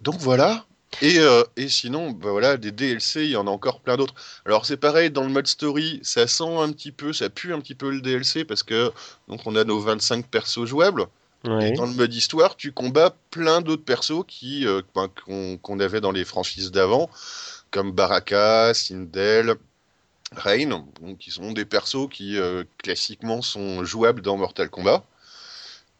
Donc 0.00 0.16
voilà. 0.16 0.64
Et, 1.02 1.18
euh, 1.18 1.44
et 1.56 1.68
sinon, 1.68 2.10
bah 2.10 2.30
voilà, 2.30 2.56
des 2.56 2.72
DLC, 2.72 3.24
il 3.24 3.30
y 3.30 3.36
en 3.36 3.46
a 3.46 3.50
encore 3.50 3.80
plein 3.80 3.96
d'autres. 3.96 4.14
Alors 4.44 4.66
c'est 4.66 4.76
pareil, 4.76 5.10
dans 5.10 5.22
le 5.22 5.30
mode 5.30 5.46
story, 5.46 6.00
ça 6.02 6.26
sent 6.26 6.56
un 6.58 6.72
petit 6.72 6.92
peu, 6.92 7.12
ça 7.12 7.30
pue 7.30 7.54
un 7.54 7.60
petit 7.60 7.74
peu 7.74 7.90
le 7.90 8.00
DLC 8.00 8.44
parce 8.44 8.62
que 8.62 8.92
donc 9.28 9.40
on 9.46 9.56
a 9.56 9.64
nos 9.64 9.80
25 9.80 10.26
persos 10.26 10.66
jouables. 10.66 11.06
Et 11.62 11.72
dans 11.72 11.86
le 11.86 11.94
mode 11.94 12.12
histoire, 12.12 12.54
tu 12.54 12.70
combats 12.72 13.16
plein 13.30 13.62
d'autres 13.62 13.84
persos 13.84 14.24
qui 14.28 14.66
euh, 14.66 14.82
ben, 14.94 15.08
qu'on 15.24 15.56
qu'on 15.56 15.80
avait 15.80 16.02
dans 16.02 16.12
les 16.12 16.26
franchises 16.26 16.70
d'avant, 16.70 17.08
comme 17.70 17.92
Baraka, 17.92 18.74
Sindel, 18.74 19.54
Rain, 20.32 20.84
donc 21.00 21.18
qui 21.18 21.30
sont 21.30 21.52
des 21.52 21.64
persos 21.64 22.08
qui 22.10 22.36
euh, 22.36 22.64
classiquement 22.78 23.40
sont 23.40 23.84
jouables 23.84 24.20
dans 24.20 24.36
Mortal 24.36 24.68
Kombat. 24.68 25.02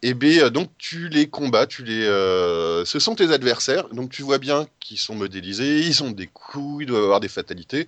Et 0.03 0.13
ben, 0.15 0.39
euh, 0.39 0.49
donc 0.49 0.69
tu 0.77 1.09
les 1.09 1.29
combats, 1.29 1.67
tu 1.67 1.83
les, 1.83 2.03
euh, 2.05 2.83
ce 2.85 2.99
sont 2.99 3.15
tes 3.15 3.31
adversaires, 3.31 3.87
donc 3.89 4.09
tu 4.11 4.23
vois 4.23 4.39
bien 4.39 4.67
qu'ils 4.79 4.97
sont 4.97 5.13
modélisés, 5.15 5.81
ils 5.81 6.03
ont 6.03 6.09
des 6.11 6.25
coups, 6.27 6.83
ils 6.83 6.87
doivent 6.87 7.03
avoir 7.03 7.19
des 7.19 7.27
fatalités. 7.27 7.87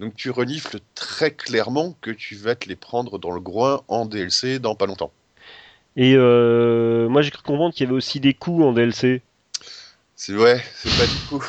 Donc 0.00 0.14
tu 0.16 0.30
renifles 0.30 0.80
très 0.94 1.32
clairement 1.32 1.96
que 2.02 2.10
tu 2.10 2.36
vas 2.36 2.56
te 2.56 2.68
les 2.68 2.76
prendre 2.76 3.18
dans 3.18 3.32
le 3.32 3.40
groin 3.40 3.82
en 3.88 4.06
DLC 4.06 4.58
dans 4.58 4.74
pas 4.74 4.86
longtemps. 4.86 5.12
Et 5.96 6.14
euh, 6.16 7.08
moi 7.08 7.22
j'ai 7.22 7.30
cru 7.32 7.42
comprendre 7.42 7.74
qu'il 7.74 7.84
y 7.84 7.88
avait 7.88 7.96
aussi 7.96 8.20
des 8.20 8.34
coups 8.34 8.64
en 8.64 8.72
DLC. 8.72 9.22
C'est 10.14 10.34
ouais, 10.34 10.62
c'est 10.74 10.94
pas 10.94 11.06
du 11.06 11.20
coup. 11.20 11.44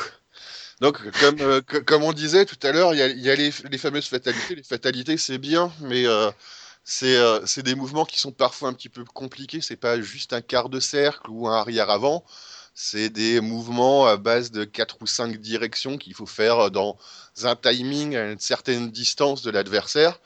Donc, 0.80 0.98
comme, 1.20 1.40
euh, 1.40 1.62
co- 1.62 1.82
comme 1.82 2.04
on 2.04 2.12
disait 2.12 2.46
tout 2.46 2.58
à 2.62 2.72
l'heure, 2.72 2.94
il 2.94 2.98
y 2.98 3.02
a, 3.02 3.08
y 3.08 3.30
a 3.30 3.36
les, 3.36 3.50
les 3.70 3.78
fameuses 3.78 4.08
fatalités. 4.08 4.56
Les 4.56 4.62
fatalités, 4.64 5.16
c'est 5.18 5.38
bien, 5.38 5.72
mais 5.80 6.06
c'est 6.90 7.16
euh, 7.18 7.44
c'est 7.44 7.62
des 7.62 7.74
mouvements 7.74 8.06
qui 8.06 8.18
sont 8.18 8.32
parfois 8.32 8.70
un 8.70 8.72
petit 8.72 8.88
peu 8.88 9.04
compliqués. 9.04 9.60
C'est 9.60 9.76
pas 9.76 10.00
juste 10.00 10.32
un 10.32 10.40
quart 10.40 10.70
de 10.70 10.80
cercle 10.80 11.28
ou 11.30 11.46
un 11.46 11.52
arrière-avant. 11.52 12.24
C'est 12.72 13.10
des 13.10 13.42
mouvements 13.42 14.06
à 14.06 14.16
base 14.16 14.50
de 14.52 14.64
4 14.64 15.02
ou 15.02 15.06
5 15.06 15.36
directions 15.36 15.98
qu'il 15.98 16.14
faut 16.14 16.24
faire 16.24 16.70
dans 16.70 16.96
un 17.42 17.56
timing 17.56 18.16
à 18.16 18.30
une 18.30 18.38
certaine 18.38 18.90
distance 18.90 19.42
de 19.42 19.50
l'adversaire. 19.50 20.18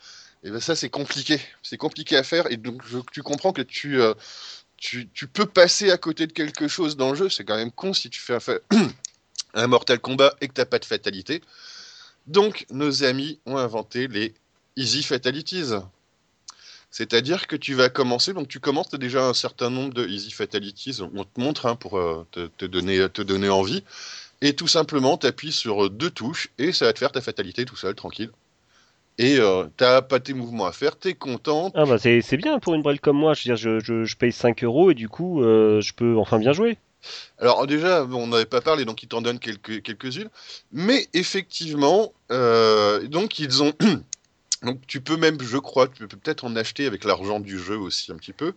Et 0.43 0.51
ben 0.51 0.61
ça, 0.61 0.73
c'est 0.77 0.89
compliqué. 0.89 1.41
C'est 1.63 1.75
compliqué 1.75 2.15
à 2.15 2.23
faire. 2.23 2.49
Et 2.49 2.55
donc, 2.55 2.81
tu 3.11 3.23
comprends 3.23 3.51
que 3.51 3.61
tu, 3.61 3.99
euh, 4.01 4.13
tu, 4.77 5.09
tu 5.13 5.27
peux 5.27 5.45
passer 5.45 5.91
à 5.91 5.97
côté 5.97 6.27
de 6.27 6.31
quelque 6.31 6.69
chose 6.69 6.95
dans 6.95 7.09
le 7.09 7.15
jeu. 7.15 7.27
C'est 7.27 7.43
quand 7.43 7.57
même 7.57 7.71
con 7.73 7.93
si 7.93 8.09
tu 8.09 8.21
fais 8.21 8.35
un, 8.35 8.77
un 9.53 9.67
Mortal 9.67 9.99
Kombat 9.99 10.33
et 10.39 10.47
que 10.47 10.53
t'as 10.53 10.65
pas 10.65 10.79
de 10.79 10.85
fatalité. 10.85 11.41
Donc, 12.27 12.65
nos 12.71 13.03
amis 13.03 13.41
ont 13.45 13.57
inventé 13.57 14.07
les 14.07 14.33
Easy 14.77 15.03
Fatalities. 15.03 15.73
C'est-à-dire 16.93 17.47
que 17.47 17.55
tu 17.55 17.73
vas 17.73 17.89
commencer, 17.89 18.33
donc 18.33 18.47
tu 18.47 18.59
commences, 18.59 18.89
tu 18.89 18.95
as 18.95 18.99
déjà 18.99 19.25
un 19.25 19.33
certain 19.33 19.71
nombre 19.71 19.95
de 19.95 20.07
Easy 20.07 20.29
Fatalities, 20.29 21.01
on 21.01 21.23
te 21.23 21.41
montre 21.41 21.65
hein, 21.65 21.75
pour 21.75 21.97
euh, 21.97 22.23
te, 22.31 22.45
te 22.55 22.65
donner, 22.65 23.09
te 23.09 23.23
donner 23.23 23.49
envie, 23.49 23.83
et 24.41 24.53
tout 24.53 24.67
simplement 24.67 25.17
tu 25.17 25.25
appuies 25.25 25.51
sur 25.51 25.89
deux 25.89 26.11
touches 26.11 26.49
et 26.59 26.71
ça 26.71 26.85
va 26.85 26.93
te 26.93 26.99
faire 26.99 27.11
ta 27.11 27.19
fatalité 27.19 27.65
tout 27.65 27.75
seul, 27.75 27.95
tranquille. 27.95 28.29
Et 29.17 29.39
euh, 29.39 29.65
t'as 29.75 30.03
pas 30.03 30.19
tes 30.19 30.35
mouvements 30.35 30.67
à 30.67 30.71
faire, 30.71 30.95
t'es 30.95 31.15
content, 31.15 31.71
Ah 31.73 31.85
bah 31.85 31.97
c'est 31.97 32.37
bien 32.37 32.59
pour 32.59 32.75
une 32.75 32.83
brêle 32.83 32.99
comme 32.99 33.17
moi. 33.17 33.33
Je 33.33 33.49
veux 33.49 33.55
dire, 33.55 33.57
je, 33.57 33.79
je, 33.79 34.03
je 34.05 34.15
paye 34.15 34.31
5 34.31 34.63
euros 34.63 34.91
et 34.91 34.93
du 34.93 35.09
coup 35.09 35.41
euh, 35.41 35.81
je 35.81 35.93
peux 35.93 36.15
enfin 36.17 36.37
bien 36.37 36.53
jouer. 36.53 36.77
Alors 37.39 37.65
déjà, 37.65 38.05
on 38.05 38.27
n'avait 38.27 38.45
pas 38.45 38.61
parlé, 38.61 38.85
donc 38.85 39.01
ils 39.01 39.07
t'en 39.07 39.21
donnent 39.21 39.39
quelques, 39.39 39.81
quelques-unes. 39.81 40.29
Mais 40.71 41.07
effectivement, 41.15 42.13
euh, 42.31 43.07
donc 43.07 43.39
ils 43.39 43.63
ont... 43.63 43.73
donc 44.63 44.79
tu 44.87 45.01
peux 45.01 45.17
même, 45.17 45.41
je 45.41 45.57
crois, 45.57 45.87
tu 45.87 46.07
peux 46.07 46.17
peut-être 46.17 46.45
en 46.45 46.55
acheter 46.55 46.85
avec 46.85 47.03
l'argent 47.03 47.39
du 47.39 47.59
jeu 47.59 47.77
aussi 47.77 48.11
un 48.11 48.15
petit 48.15 48.33
peu. 48.33 48.53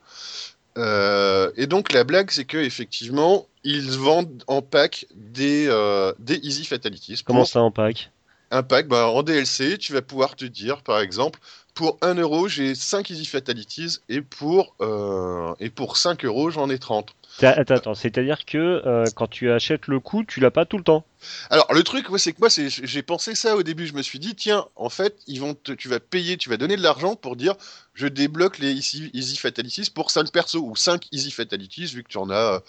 Euh, 0.79 1.51
et 1.57 1.66
donc 1.66 1.92
la 1.92 2.05
blague, 2.05 2.31
c'est 2.31 2.45
que 2.45 2.59
effectivement, 2.59 3.47
ils 3.64 3.90
vendent 3.90 4.42
en 4.47 4.62
pack 4.62 5.07
des, 5.14 5.66
euh, 5.69 6.12
des 6.19 6.37
Easy 6.37 6.64
Fatalities. 6.64 7.23
Comment 7.25 7.45
ça 7.45 7.61
en 7.61 7.71
pack? 7.71 8.11
Un 8.51 8.62
pack, 8.62 8.87
bah, 8.87 9.09
en 9.09 9.23
DLC, 9.23 9.77
tu 9.79 9.92
vas 9.92 10.03
pouvoir 10.03 10.37
te 10.37 10.45
dire, 10.45 10.83
par 10.83 11.01
exemple, 11.01 11.40
pour 11.75 11.99
1 12.01 12.14
euro, 12.14 12.49
j'ai 12.49 12.75
5 12.75 13.11
Easy 13.11 13.27
Fatalities, 13.27 13.99
et 14.09 14.21
pour, 14.23 14.77
euh, 14.81 15.53
et 15.59 15.69
pour 15.69 15.97
5 15.97 16.25
euros, 16.25 16.51
j'en 16.51 16.71
ai 16.71 16.79
30. 16.79 17.14
Attends, 17.42 17.75
attends, 17.75 17.94
c'est-à-dire 17.94 18.44
que 18.46 18.57
euh, 18.87 19.11
quand 19.11 19.27
tu 19.27 19.51
achètes 19.51 19.88
le 19.88 20.01
coup, 20.01 20.25
tu 20.25 20.40
l'as 20.40 20.51
pas 20.51 20.64
tout 20.64 20.79
le 20.79 20.85
temps. 20.85 21.05
Alors 21.51 21.72
le 21.75 21.83
truc, 21.83 22.09
ouais, 22.11 22.18
c'est 22.18 22.33
que 22.33 22.38
moi, 22.40 22.49
j'ai 22.49 23.03
pensé 23.03 23.35
ça 23.35 23.57
au 23.57 23.62
début. 23.62 23.87
Je 23.87 23.92
me 23.94 24.01
suis 24.03 24.18
dit, 24.18 24.35
tiens, 24.35 24.66
en 24.77 24.88
fait, 24.88 25.18
ils 25.27 25.40
vont 25.40 25.55
te- 25.55 25.72
tu 25.72 25.88
vas 25.88 26.01
payer, 26.01 26.37
tu 26.38 26.49
vas 26.49 26.57
donner 26.57 26.77
de 26.77 26.83
l'argent 26.83 27.14
pour 27.16 27.37
dire, 27.37 27.55
je 27.94 28.07
débloque 28.07 28.59
les 28.59 28.72
easy, 28.72 29.11
easy 29.12 29.37
fatalities 29.37 29.90
pour 29.90 30.11
5 30.11 30.31
persos 30.33 30.57
ou 30.57 30.77
5 30.77 31.07
easy 31.12 31.31
fatalities, 31.31 31.87
vu 31.87 32.03
que 32.05 32.09
tu 32.09 32.18
en 32.18 32.31
as 32.31 32.35
euh, 32.57 32.61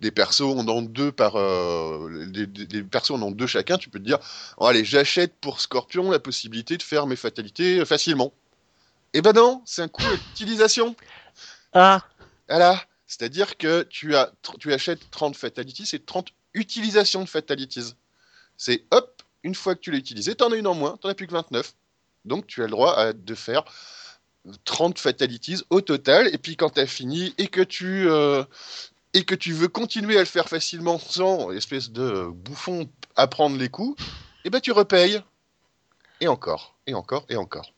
des 0.00 0.10
persos, 0.12 0.42
on 0.42 0.68
en 0.68 0.82
deux 0.82 1.12
par, 1.12 1.36
euh, 1.36 2.26
des, 2.28 2.46
des- 2.46 2.66
des 2.66 2.82
persos, 2.84 3.12
on 3.12 3.22
en 3.22 3.30
deux 3.32 3.46
chacun. 3.48 3.78
Tu 3.78 3.90
peux 3.90 3.98
te 4.00 4.04
dire, 4.04 4.18
oh, 4.58 4.66
allez, 4.66 4.84
j'achète 4.84 5.34
pour 5.40 5.60
Scorpion 5.60 6.10
la 6.10 6.20
possibilité 6.20 6.76
de 6.78 6.82
faire 6.84 7.06
mes 7.06 7.16
fatalités 7.16 7.84
facilement. 7.86 8.34
Eh 9.14 9.22
ben 9.22 9.32
non, 9.34 9.62
c'est 9.66 9.82
un 9.82 9.88
coût 9.88 10.16
d'utilisation. 10.16 10.96
Ah 11.72 12.02
Voilà. 12.48 12.87
C'est-à-dire 13.08 13.56
que 13.56 13.82
tu, 13.84 14.14
as, 14.14 14.30
tu 14.60 14.72
achètes 14.72 15.10
30 15.10 15.34
fatalities, 15.34 15.86
c'est 15.86 16.04
30 16.04 16.28
utilisations 16.52 17.24
de 17.24 17.28
fatalities. 17.28 17.94
C'est 18.58 18.84
hop, 18.90 19.22
une 19.42 19.54
fois 19.54 19.74
que 19.74 19.80
tu 19.80 19.90
l'as 19.90 19.98
utilisé, 19.98 20.34
t'en 20.34 20.52
as 20.52 20.56
une 20.56 20.66
en 20.66 20.74
moins, 20.74 20.98
t'en 20.98 21.08
as 21.08 21.14
plus 21.14 21.26
que 21.26 21.32
29. 21.32 21.74
Donc 22.26 22.46
tu 22.46 22.62
as 22.62 22.66
le 22.66 22.70
droit 22.70 22.94
à, 22.94 23.14
de 23.14 23.34
faire 23.34 23.64
30 24.66 24.98
fatalities 24.98 25.62
au 25.70 25.80
total. 25.80 26.28
Et 26.34 26.38
puis 26.38 26.56
quand 26.56 26.70
tu 26.70 26.80
as 26.80 26.86
fini 26.86 27.34
et 27.38 27.48
que 27.48 27.62
tu, 27.62 28.08
euh, 28.10 28.44
et 29.14 29.24
que 29.24 29.34
tu 29.34 29.54
veux 29.54 29.68
continuer 29.68 30.16
à 30.16 30.20
le 30.20 30.26
faire 30.26 30.48
facilement 30.50 30.98
sans 30.98 31.50
espèce 31.52 31.90
de 31.90 32.26
bouffon 32.30 32.90
apprendre 33.16 33.56
les 33.56 33.70
coups, 33.70 34.00
et 34.44 34.50
ben 34.50 34.60
tu 34.60 34.70
repayes. 34.70 35.22
Et 36.20 36.28
encore, 36.28 36.76
et 36.86 36.94
encore, 36.94 37.24
et 37.30 37.36
encore. 37.36 37.72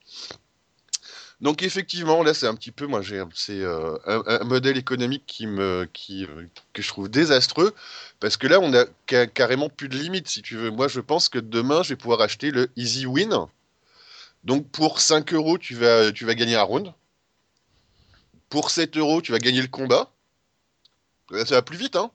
Donc 1.41 1.63
effectivement, 1.63 2.21
là 2.23 2.35
c'est 2.35 2.45
un 2.45 2.53
petit 2.53 2.71
peu, 2.71 2.85
moi 2.85 3.01
j'ai, 3.01 3.19
euh, 3.49 3.97
un, 4.05 4.43
modèle 4.43 4.77
économique 4.77 5.23
qui 5.25 5.47
me, 5.47 5.89
qui, 5.91 6.27
que 6.73 6.83
je 6.83 6.87
trouve 6.87 7.09
désastreux, 7.09 7.73
parce 8.19 8.37
que 8.37 8.45
là 8.45 8.59
on 8.59 8.71
a 8.75 8.85
ca- 9.09 9.25
carrément 9.25 9.67
plus 9.67 9.89
de 9.89 9.97
limite, 9.97 10.27
si 10.27 10.43
tu 10.43 10.55
veux. 10.55 10.69
Moi 10.69 10.87
je 10.87 10.99
pense 10.99 11.29
que 11.29 11.39
demain 11.39 11.81
je 11.81 11.89
vais 11.89 11.95
pouvoir 11.95 12.21
acheter 12.21 12.51
le 12.51 12.69
Easy 12.75 13.07
Win. 13.07 13.47
Donc 14.43 14.69
pour 14.69 15.01
5 15.01 15.33
euros 15.33 15.57
tu 15.57 15.73
vas, 15.75 16.11
tu 16.11 16.25
vas 16.25 16.35
gagner 16.35 16.55
un 16.55 16.63
round. 16.63 16.93
Pour 18.49 18.69
7 18.69 18.97
euros 18.97 19.21
tu 19.23 19.31
vas 19.31 19.39
gagner 19.39 19.61
le 19.61 19.67
combat. 19.67 20.11
Ça 21.31 21.55
va 21.55 21.61
plus 21.63 21.77
vite, 21.77 21.95
hein. 21.95 22.11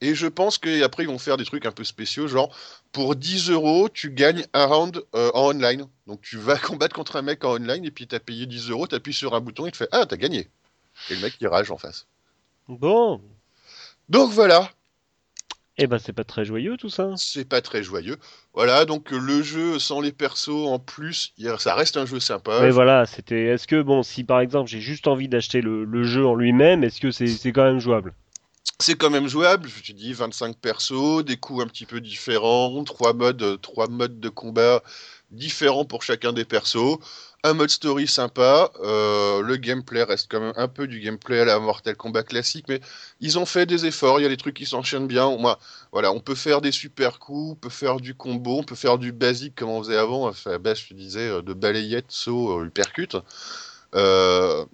Et 0.00 0.14
je 0.14 0.26
pense 0.26 0.58
qu'après 0.58 1.04
ils 1.04 1.08
vont 1.08 1.18
faire 1.18 1.36
des 1.36 1.44
trucs 1.44 1.64
un 1.64 1.72
peu 1.72 1.84
spéciaux, 1.84 2.28
genre 2.28 2.54
pour 2.92 3.16
10 3.16 3.50
euros, 3.50 3.88
tu 3.88 4.10
gagnes 4.10 4.44
un 4.52 4.66
round 4.66 5.02
euh, 5.14 5.30
en 5.32 5.50
online. 5.50 5.86
Donc 6.06 6.20
tu 6.20 6.36
vas 6.36 6.58
combattre 6.58 6.94
contre 6.94 7.16
un 7.16 7.22
mec 7.22 7.44
en 7.44 7.54
online 7.54 7.84
et 7.84 7.90
puis 7.90 8.06
t'as 8.06 8.18
payé 8.18 8.46
10 8.46 8.70
euros, 8.70 8.86
t'appuies 8.86 9.14
sur 9.14 9.34
un 9.34 9.40
bouton, 9.40 9.66
il 9.66 9.72
te 9.72 9.78
fait 9.78 9.88
Ah, 9.92 10.04
t'as 10.06 10.16
gagné. 10.16 10.48
Et 11.10 11.14
le 11.14 11.20
mec 11.20 11.34
il 11.40 11.48
rage 11.48 11.70
en 11.70 11.78
face. 11.78 12.06
Bon, 12.68 13.20
Donc 14.08 14.32
voilà. 14.32 14.70
Eh 15.78 15.86
ben 15.86 15.98
c'est 15.98 16.14
pas 16.14 16.24
très 16.24 16.44
joyeux 16.44 16.76
tout 16.78 16.88
ça. 16.88 17.12
C'est 17.16 17.46
pas 17.46 17.60
très 17.60 17.82
joyeux. 17.82 18.16
Voilà, 18.54 18.86
donc 18.86 19.10
le 19.10 19.42
jeu 19.42 19.78
sans 19.78 20.00
les 20.00 20.12
persos 20.12 20.48
en 20.48 20.78
plus, 20.78 21.34
ça 21.58 21.74
reste 21.74 21.98
un 21.98 22.06
jeu 22.06 22.18
sympa. 22.18 22.60
Mais 22.62 22.70
voilà, 22.70 23.04
c'était. 23.04 23.44
Est-ce 23.44 23.66
que 23.66 23.82
bon, 23.82 24.02
si 24.02 24.24
par 24.24 24.40
exemple 24.40 24.70
j'ai 24.70 24.80
juste 24.80 25.06
envie 25.06 25.28
d'acheter 25.28 25.60
le, 25.60 25.84
le 25.84 26.02
jeu 26.04 26.24
en 26.26 26.34
lui-même, 26.34 26.82
est-ce 26.82 27.00
que 27.00 27.10
c'est 27.10 27.26
c'est 27.26 27.52
quand 27.52 27.64
même 27.64 27.78
jouable? 27.78 28.14
C'est 28.78 28.96
quand 28.96 29.10
même 29.10 29.26
jouable, 29.26 29.68
je 29.68 29.82
te 29.82 29.92
dis 29.92 30.12
25 30.12 30.56
persos, 30.56 31.24
des 31.24 31.38
coups 31.38 31.64
un 31.64 31.66
petit 31.66 31.86
peu 31.86 32.00
différents, 32.00 32.84
trois 32.84 33.14
modes, 33.14 33.42
euh, 33.42 33.56
trois 33.56 33.88
modes 33.88 34.20
de 34.20 34.28
combat 34.28 34.82
différents 35.30 35.86
pour 35.86 36.02
chacun 36.02 36.32
des 36.32 36.44
persos, 36.44 36.98
un 37.42 37.54
mode 37.54 37.70
story 37.70 38.06
sympa, 38.06 38.70
euh, 38.82 39.40
le 39.40 39.56
gameplay 39.56 40.02
reste 40.02 40.26
quand 40.30 40.40
même 40.40 40.52
un 40.56 40.68
peu 40.68 40.86
du 40.86 41.00
gameplay 41.00 41.40
à 41.40 41.44
la 41.44 41.58
Mortal 41.58 41.96
Kombat 41.96 42.24
classique, 42.24 42.66
mais 42.68 42.80
ils 43.20 43.38
ont 43.38 43.46
fait 43.46 43.66
des 43.66 43.86
efforts, 43.86 44.18
il 44.18 44.24
y 44.24 44.26
a 44.26 44.28
des 44.28 44.36
trucs 44.36 44.56
qui 44.56 44.66
s'enchaînent 44.66 45.06
bien. 45.06 45.36
Moi, 45.36 45.58
voilà, 45.92 46.12
on 46.12 46.20
peut 46.20 46.34
faire 46.34 46.60
des 46.60 46.72
super 46.72 47.18
coups, 47.18 47.52
on 47.52 47.54
peut 47.54 47.68
faire 47.70 47.98
du 48.00 48.14
combo, 48.14 48.58
on 48.58 48.64
peut 48.64 48.74
faire 48.74 48.98
du 48.98 49.12
basique 49.12 49.54
comme 49.54 49.70
on 49.70 49.82
faisait 49.82 49.96
avant, 49.96 50.26
enfin, 50.28 50.58
je 50.64 50.88
te 50.88 50.94
disais, 50.94 51.28
euh, 51.28 51.42
de 51.42 51.52
balayette, 51.54 52.06
saut, 52.08 52.64
uppercut. 52.64 53.16
Euh, 53.94 54.64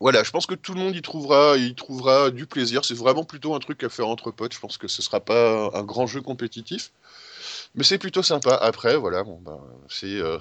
voilà, 0.00 0.22
je 0.22 0.30
pense 0.30 0.46
que 0.46 0.54
tout 0.54 0.74
le 0.74 0.80
monde 0.80 0.94
y 0.94 1.02
trouvera, 1.02 1.56
y 1.56 1.74
trouvera 1.74 2.30
du 2.30 2.46
plaisir. 2.46 2.84
C'est 2.84 2.96
vraiment 2.96 3.24
plutôt 3.24 3.54
un 3.54 3.58
truc 3.58 3.82
à 3.82 3.88
faire 3.88 4.08
entre 4.08 4.30
potes. 4.30 4.54
Je 4.54 4.60
pense 4.60 4.78
que 4.78 4.86
ce 4.88 5.02
sera 5.02 5.20
pas 5.20 5.70
un 5.74 5.82
grand 5.82 6.06
jeu 6.06 6.20
compétitif, 6.20 6.92
mais 7.74 7.84
c'est 7.84 7.98
plutôt 7.98 8.22
sympa. 8.22 8.54
Après, 8.54 8.96
voilà, 8.96 9.24
bon, 9.24 9.40
ben, 9.44 9.58
c'est. 9.88 10.06
euh, 10.06 10.38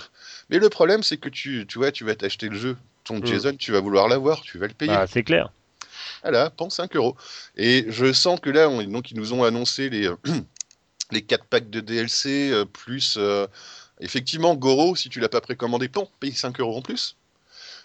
Mais 0.49 0.59
le 0.59 0.69
problème, 0.69 1.03
c'est 1.03 1.17
que 1.17 1.29
tu, 1.29 1.65
tu 1.67 1.79
vois, 1.79 1.91
tu 1.91 2.03
vas 2.05 2.15
t'acheter 2.15 2.49
le 2.49 2.57
jeu. 2.57 2.77
Ton 3.03 3.19
Mm. 3.19 3.25
Jason, 3.25 3.55
tu 3.55 3.71
vas 3.71 3.79
vouloir 3.79 4.07
l'avoir, 4.07 4.41
tu 4.41 4.57
vas 4.59 4.67
le 4.67 4.73
payer. 4.73 4.93
Bah 4.93 5.07
c'est 5.07 5.23
clair. 5.23 5.51
Voilà, 6.23 6.49
pense 6.49 6.75
5 6.75 6.95
euros. 6.95 7.15
Et 7.55 7.85
je 7.89 8.11
sens 8.13 8.39
que 8.39 8.49
là, 8.49 8.69
on, 8.69 8.83
donc 8.83 9.11
ils 9.11 9.17
nous 9.17 9.33
ont 9.33 9.43
annoncé 9.43 9.89
les, 9.89 10.09
les 11.11 11.21
4 11.21 11.45
packs 11.45 11.69
de 11.69 11.79
DLC, 11.79 12.51
euh, 12.51 12.65
plus 12.65 13.15
euh, 13.17 13.47
effectivement 14.01 14.55
Goro, 14.55 14.95
si 14.95 15.09
tu 15.09 15.19
l'as 15.19 15.29
pas 15.29 15.41
précommandé, 15.41 15.87
bon, 15.87 16.07
paye 16.19 16.33
5 16.33 16.59
euros 16.59 16.77
en 16.77 16.81
plus. 16.81 17.16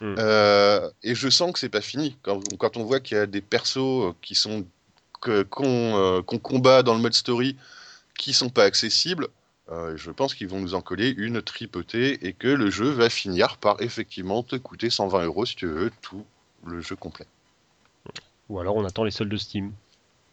Mm. 0.02 0.14
Euh, 0.18 0.90
et 1.02 1.14
je 1.14 1.28
sens 1.30 1.52
que 1.52 1.58
c'est 1.58 1.68
pas 1.68 1.80
fini. 1.80 2.16
Quand, 2.22 2.40
quand 2.58 2.76
on 2.76 2.84
voit 2.84 3.00
qu'il 3.00 3.16
y 3.16 3.20
a 3.20 3.26
des 3.26 3.40
persos 3.40 4.12
qui 4.20 4.34
sont 4.34 4.66
euh, 5.28 5.44
qu'on 5.44 6.38
combat 6.38 6.82
dans 6.82 6.94
le 6.94 7.00
mode 7.00 7.14
story 7.14 7.56
qui 8.18 8.32
sont 8.32 8.48
pas 8.50 8.64
accessibles, 8.64 9.28
euh, 9.70 9.96
je 9.96 10.10
pense 10.10 10.34
qu'ils 10.34 10.48
vont 10.48 10.58
nous 10.60 10.74
en 10.74 10.80
coller 10.80 11.14
une 11.16 11.40
tripotée 11.40 12.26
et 12.26 12.32
que 12.32 12.48
le 12.48 12.68
jeu 12.70 12.90
va 12.90 13.08
finir 13.08 13.56
par 13.58 13.80
effectivement 13.80 14.42
te 14.42 14.56
coûter 14.56 14.90
120 14.90 15.24
euros 15.24 15.46
si 15.46 15.54
tu 15.56 15.66
veux 15.66 15.92
tout 16.02 16.24
le 16.66 16.80
jeu 16.80 16.96
complet. 16.96 17.26
Ou 18.48 18.58
alors 18.58 18.74
on 18.76 18.84
attend 18.84 19.04
les 19.04 19.12
soldes 19.12 19.30
de 19.30 19.36
Steam. 19.36 19.72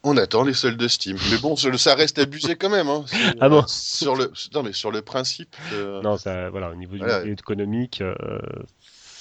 On 0.03 0.17
attend 0.17 0.43
les 0.43 0.53
soldes 0.53 0.77
de 0.77 0.88
Steam. 0.88 1.17
Mais 1.29 1.38
bon, 1.38 1.55
ça 1.55 1.93
reste 1.93 2.17
abusé 2.19 2.55
quand 2.55 2.69
même. 2.69 2.88
Hein. 2.88 3.03
C'est- 3.05 3.17
Ah 3.39 3.49
bon 3.49 3.63
sur 3.67 4.15
le, 4.15 4.32
non, 4.55 4.63
mais 4.63 4.73
sur 4.73 4.91
le 4.91 5.01
principe. 5.03 5.55
euh, 5.73 6.01
Non, 6.01 6.17
ça, 6.17 6.49
voilà, 6.49 6.71
au 6.71 6.75
niveau 6.75 6.97
Voilà. 6.97 7.23
économique, 7.25 8.01
euh, 8.01 8.15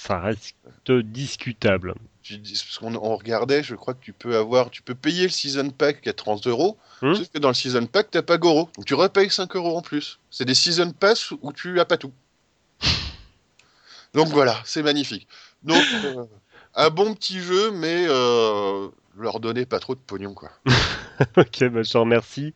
ça 0.08 0.20
reste 0.20 0.54
discutable. 0.90 1.94
parce 2.26 2.78
qu'on 2.78 2.94
on 2.94 3.16
regardait, 3.16 3.62
je 3.62 3.74
crois 3.74 3.92
que 3.92 4.02
tu 4.02 4.14
peux 4.14 4.36
avoir, 4.36 4.70
tu 4.70 4.80
peux 4.80 4.94
payer 4.94 5.24
le 5.24 5.28
season 5.28 5.68
pack 5.68 6.06
à 6.06 6.14
30 6.14 6.46
euros. 6.46 6.78
Hmm. 7.02 7.14
Sauf 7.14 7.28
que 7.28 7.38
dans 7.38 7.48
le 7.48 7.54
season 7.54 7.86
pack, 7.86 8.10
t'as 8.10 8.22
pas 8.22 8.38
Goro. 8.38 8.70
Donc 8.76 8.86
tu 8.86 8.94
repayes 8.94 9.28
5 9.28 9.54
euros 9.56 9.76
en 9.76 9.82
plus. 9.82 10.18
C'est 10.30 10.46
des 10.46 10.54
season 10.54 10.92
pass 10.92 11.30
où 11.30 11.52
tu 11.52 11.78
as 11.78 11.84
pas 11.84 11.98
tout. 11.98 12.12
Donc 14.14 14.28
voilà, 14.28 14.58
c'est 14.64 14.82
magnifique. 14.82 15.28
Donc, 15.62 15.84
euh, 16.04 16.24
un 16.74 16.88
bon 16.88 17.14
petit 17.14 17.40
jeu, 17.40 17.70
mais 17.72 18.06
euh, 18.08 18.88
leur 19.18 19.40
donner 19.40 19.66
pas 19.66 19.80
trop 19.80 19.94
de 19.94 20.00
pognon, 20.00 20.34
quoi. 20.34 20.50
Ok, 21.36 21.64
bah, 21.64 21.82
je 21.82 21.90
te 21.90 21.98
remercie. 21.98 22.54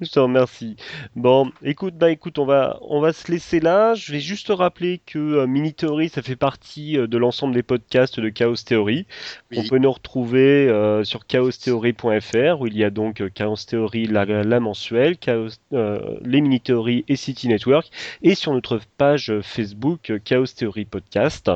Je 0.00 0.10
te 0.10 0.18
remercie. 0.18 0.76
Bon, 1.14 1.50
écoute, 1.62 1.94
bah 1.94 2.10
écoute, 2.10 2.38
on 2.38 2.46
va, 2.46 2.78
on 2.80 3.00
va 3.00 3.12
se 3.12 3.30
laisser 3.30 3.60
là. 3.60 3.94
Je 3.94 4.12
vais 4.12 4.20
juste 4.20 4.46
te 4.46 4.52
rappeler 4.52 5.02
que 5.04 5.18
euh, 5.18 5.46
Mini 5.46 5.74
Theory, 5.74 6.08
ça 6.08 6.22
fait 6.22 6.36
partie 6.36 6.96
euh, 6.96 7.06
de 7.06 7.18
l'ensemble 7.18 7.52
des 7.52 7.62
podcasts 7.62 8.18
de 8.18 8.30
Chaos 8.30 8.56
Theory. 8.64 9.06
Oui. 9.50 9.58
On 9.58 9.68
peut 9.68 9.78
nous 9.78 9.92
retrouver 9.92 10.68
euh, 10.68 11.04
sur 11.04 11.26
chaostheory.fr 11.26 12.60
où 12.60 12.66
il 12.66 12.78
y 12.78 12.84
a 12.84 12.90
donc 12.90 13.20
euh, 13.20 13.28
Chaos 13.28 13.56
Theory, 13.56 14.06
la, 14.06 14.24
la 14.24 14.60
mensuelle, 14.60 15.18
Chaos, 15.18 15.50
euh, 15.74 16.18
les 16.22 16.40
Mini 16.40 16.60
Theory 16.60 17.04
et 17.08 17.16
City 17.16 17.48
Network, 17.48 17.90
et 18.22 18.34
sur 18.34 18.52
notre 18.54 18.80
page 18.96 19.32
Facebook 19.42 20.12
Chaos 20.24 20.46
Theory 20.46 20.86
Podcast. 20.86 21.50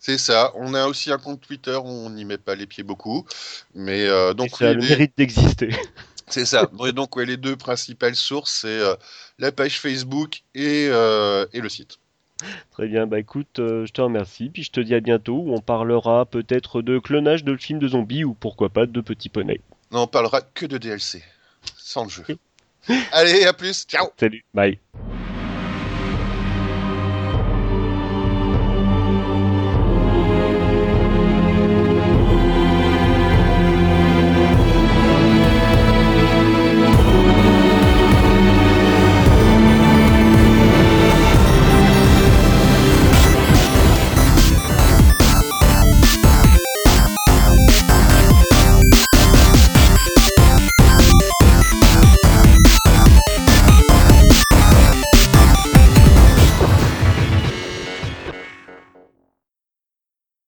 C'est 0.00 0.18
ça. 0.18 0.50
On 0.54 0.72
a 0.72 0.86
aussi 0.86 1.12
un 1.12 1.18
compte 1.18 1.42
Twitter, 1.42 1.78
on 1.84 2.08
n'y 2.08 2.24
met 2.24 2.38
pas 2.38 2.54
les 2.54 2.66
pieds 2.66 2.82
beaucoup. 2.82 3.26
Mais 3.74 4.06
euh, 4.06 4.32
donc, 4.32 4.56
ça 4.56 4.70
a 4.70 4.72
le 4.72 4.80
mérite 4.80 5.12
d'exister. 5.16 5.68
C'est 6.26 6.46
ça. 6.46 6.70
Donc, 6.94 7.16
ouais, 7.16 7.26
les 7.26 7.36
deux 7.36 7.56
principales 7.56 8.14
sources, 8.14 8.60
c'est 8.60 8.68
euh, 8.68 8.94
la 9.40 9.50
page 9.50 9.80
Facebook 9.80 10.42
et, 10.54 10.86
euh, 10.88 11.44
et 11.52 11.60
le 11.60 11.68
site. 11.68 11.98
Très 12.70 12.86
bien, 12.86 13.08
bah 13.08 13.18
écoute, 13.18 13.56
je 13.56 13.90
te 13.90 14.00
remercie, 14.00 14.48
puis 14.48 14.62
je 14.62 14.70
te 14.70 14.78
dis 14.78 14.94
à 14.94 15.00
bientôt 15.00 15.42
où 15.44 15.52
on 15.52 15.60
parlera 15.60 16.24
peut-être 16.24 16.82
de 16.82 17.00
clonage 17.00 17.42
de 17.42 17.56
films 17.56 17.80
de 17.80 17.88
zombies 17.88 18.22
ou 18.22 18.32
pourquoi 18.32 18.68
pas 18.68 18.86
de 18.86 19.00
petits 19.00 19.28
poneys. 19.28 19.60
Non, 19.90 20.02
on 20.02 20.06
parlera 20.06 20.40
que 20.40 20.66
de 20.66 20.78
DLC, 20.78 21.24
sans 21.76 22.04
le 22.04 22.10
jeu. 22.10 22.24
Allez, 23.12 23.44
à 23.44 23.52
plus. 23.52 23.84
Ciao 23.86 24.06
Salut, 24.16 24.44
bye. 24.54 24.78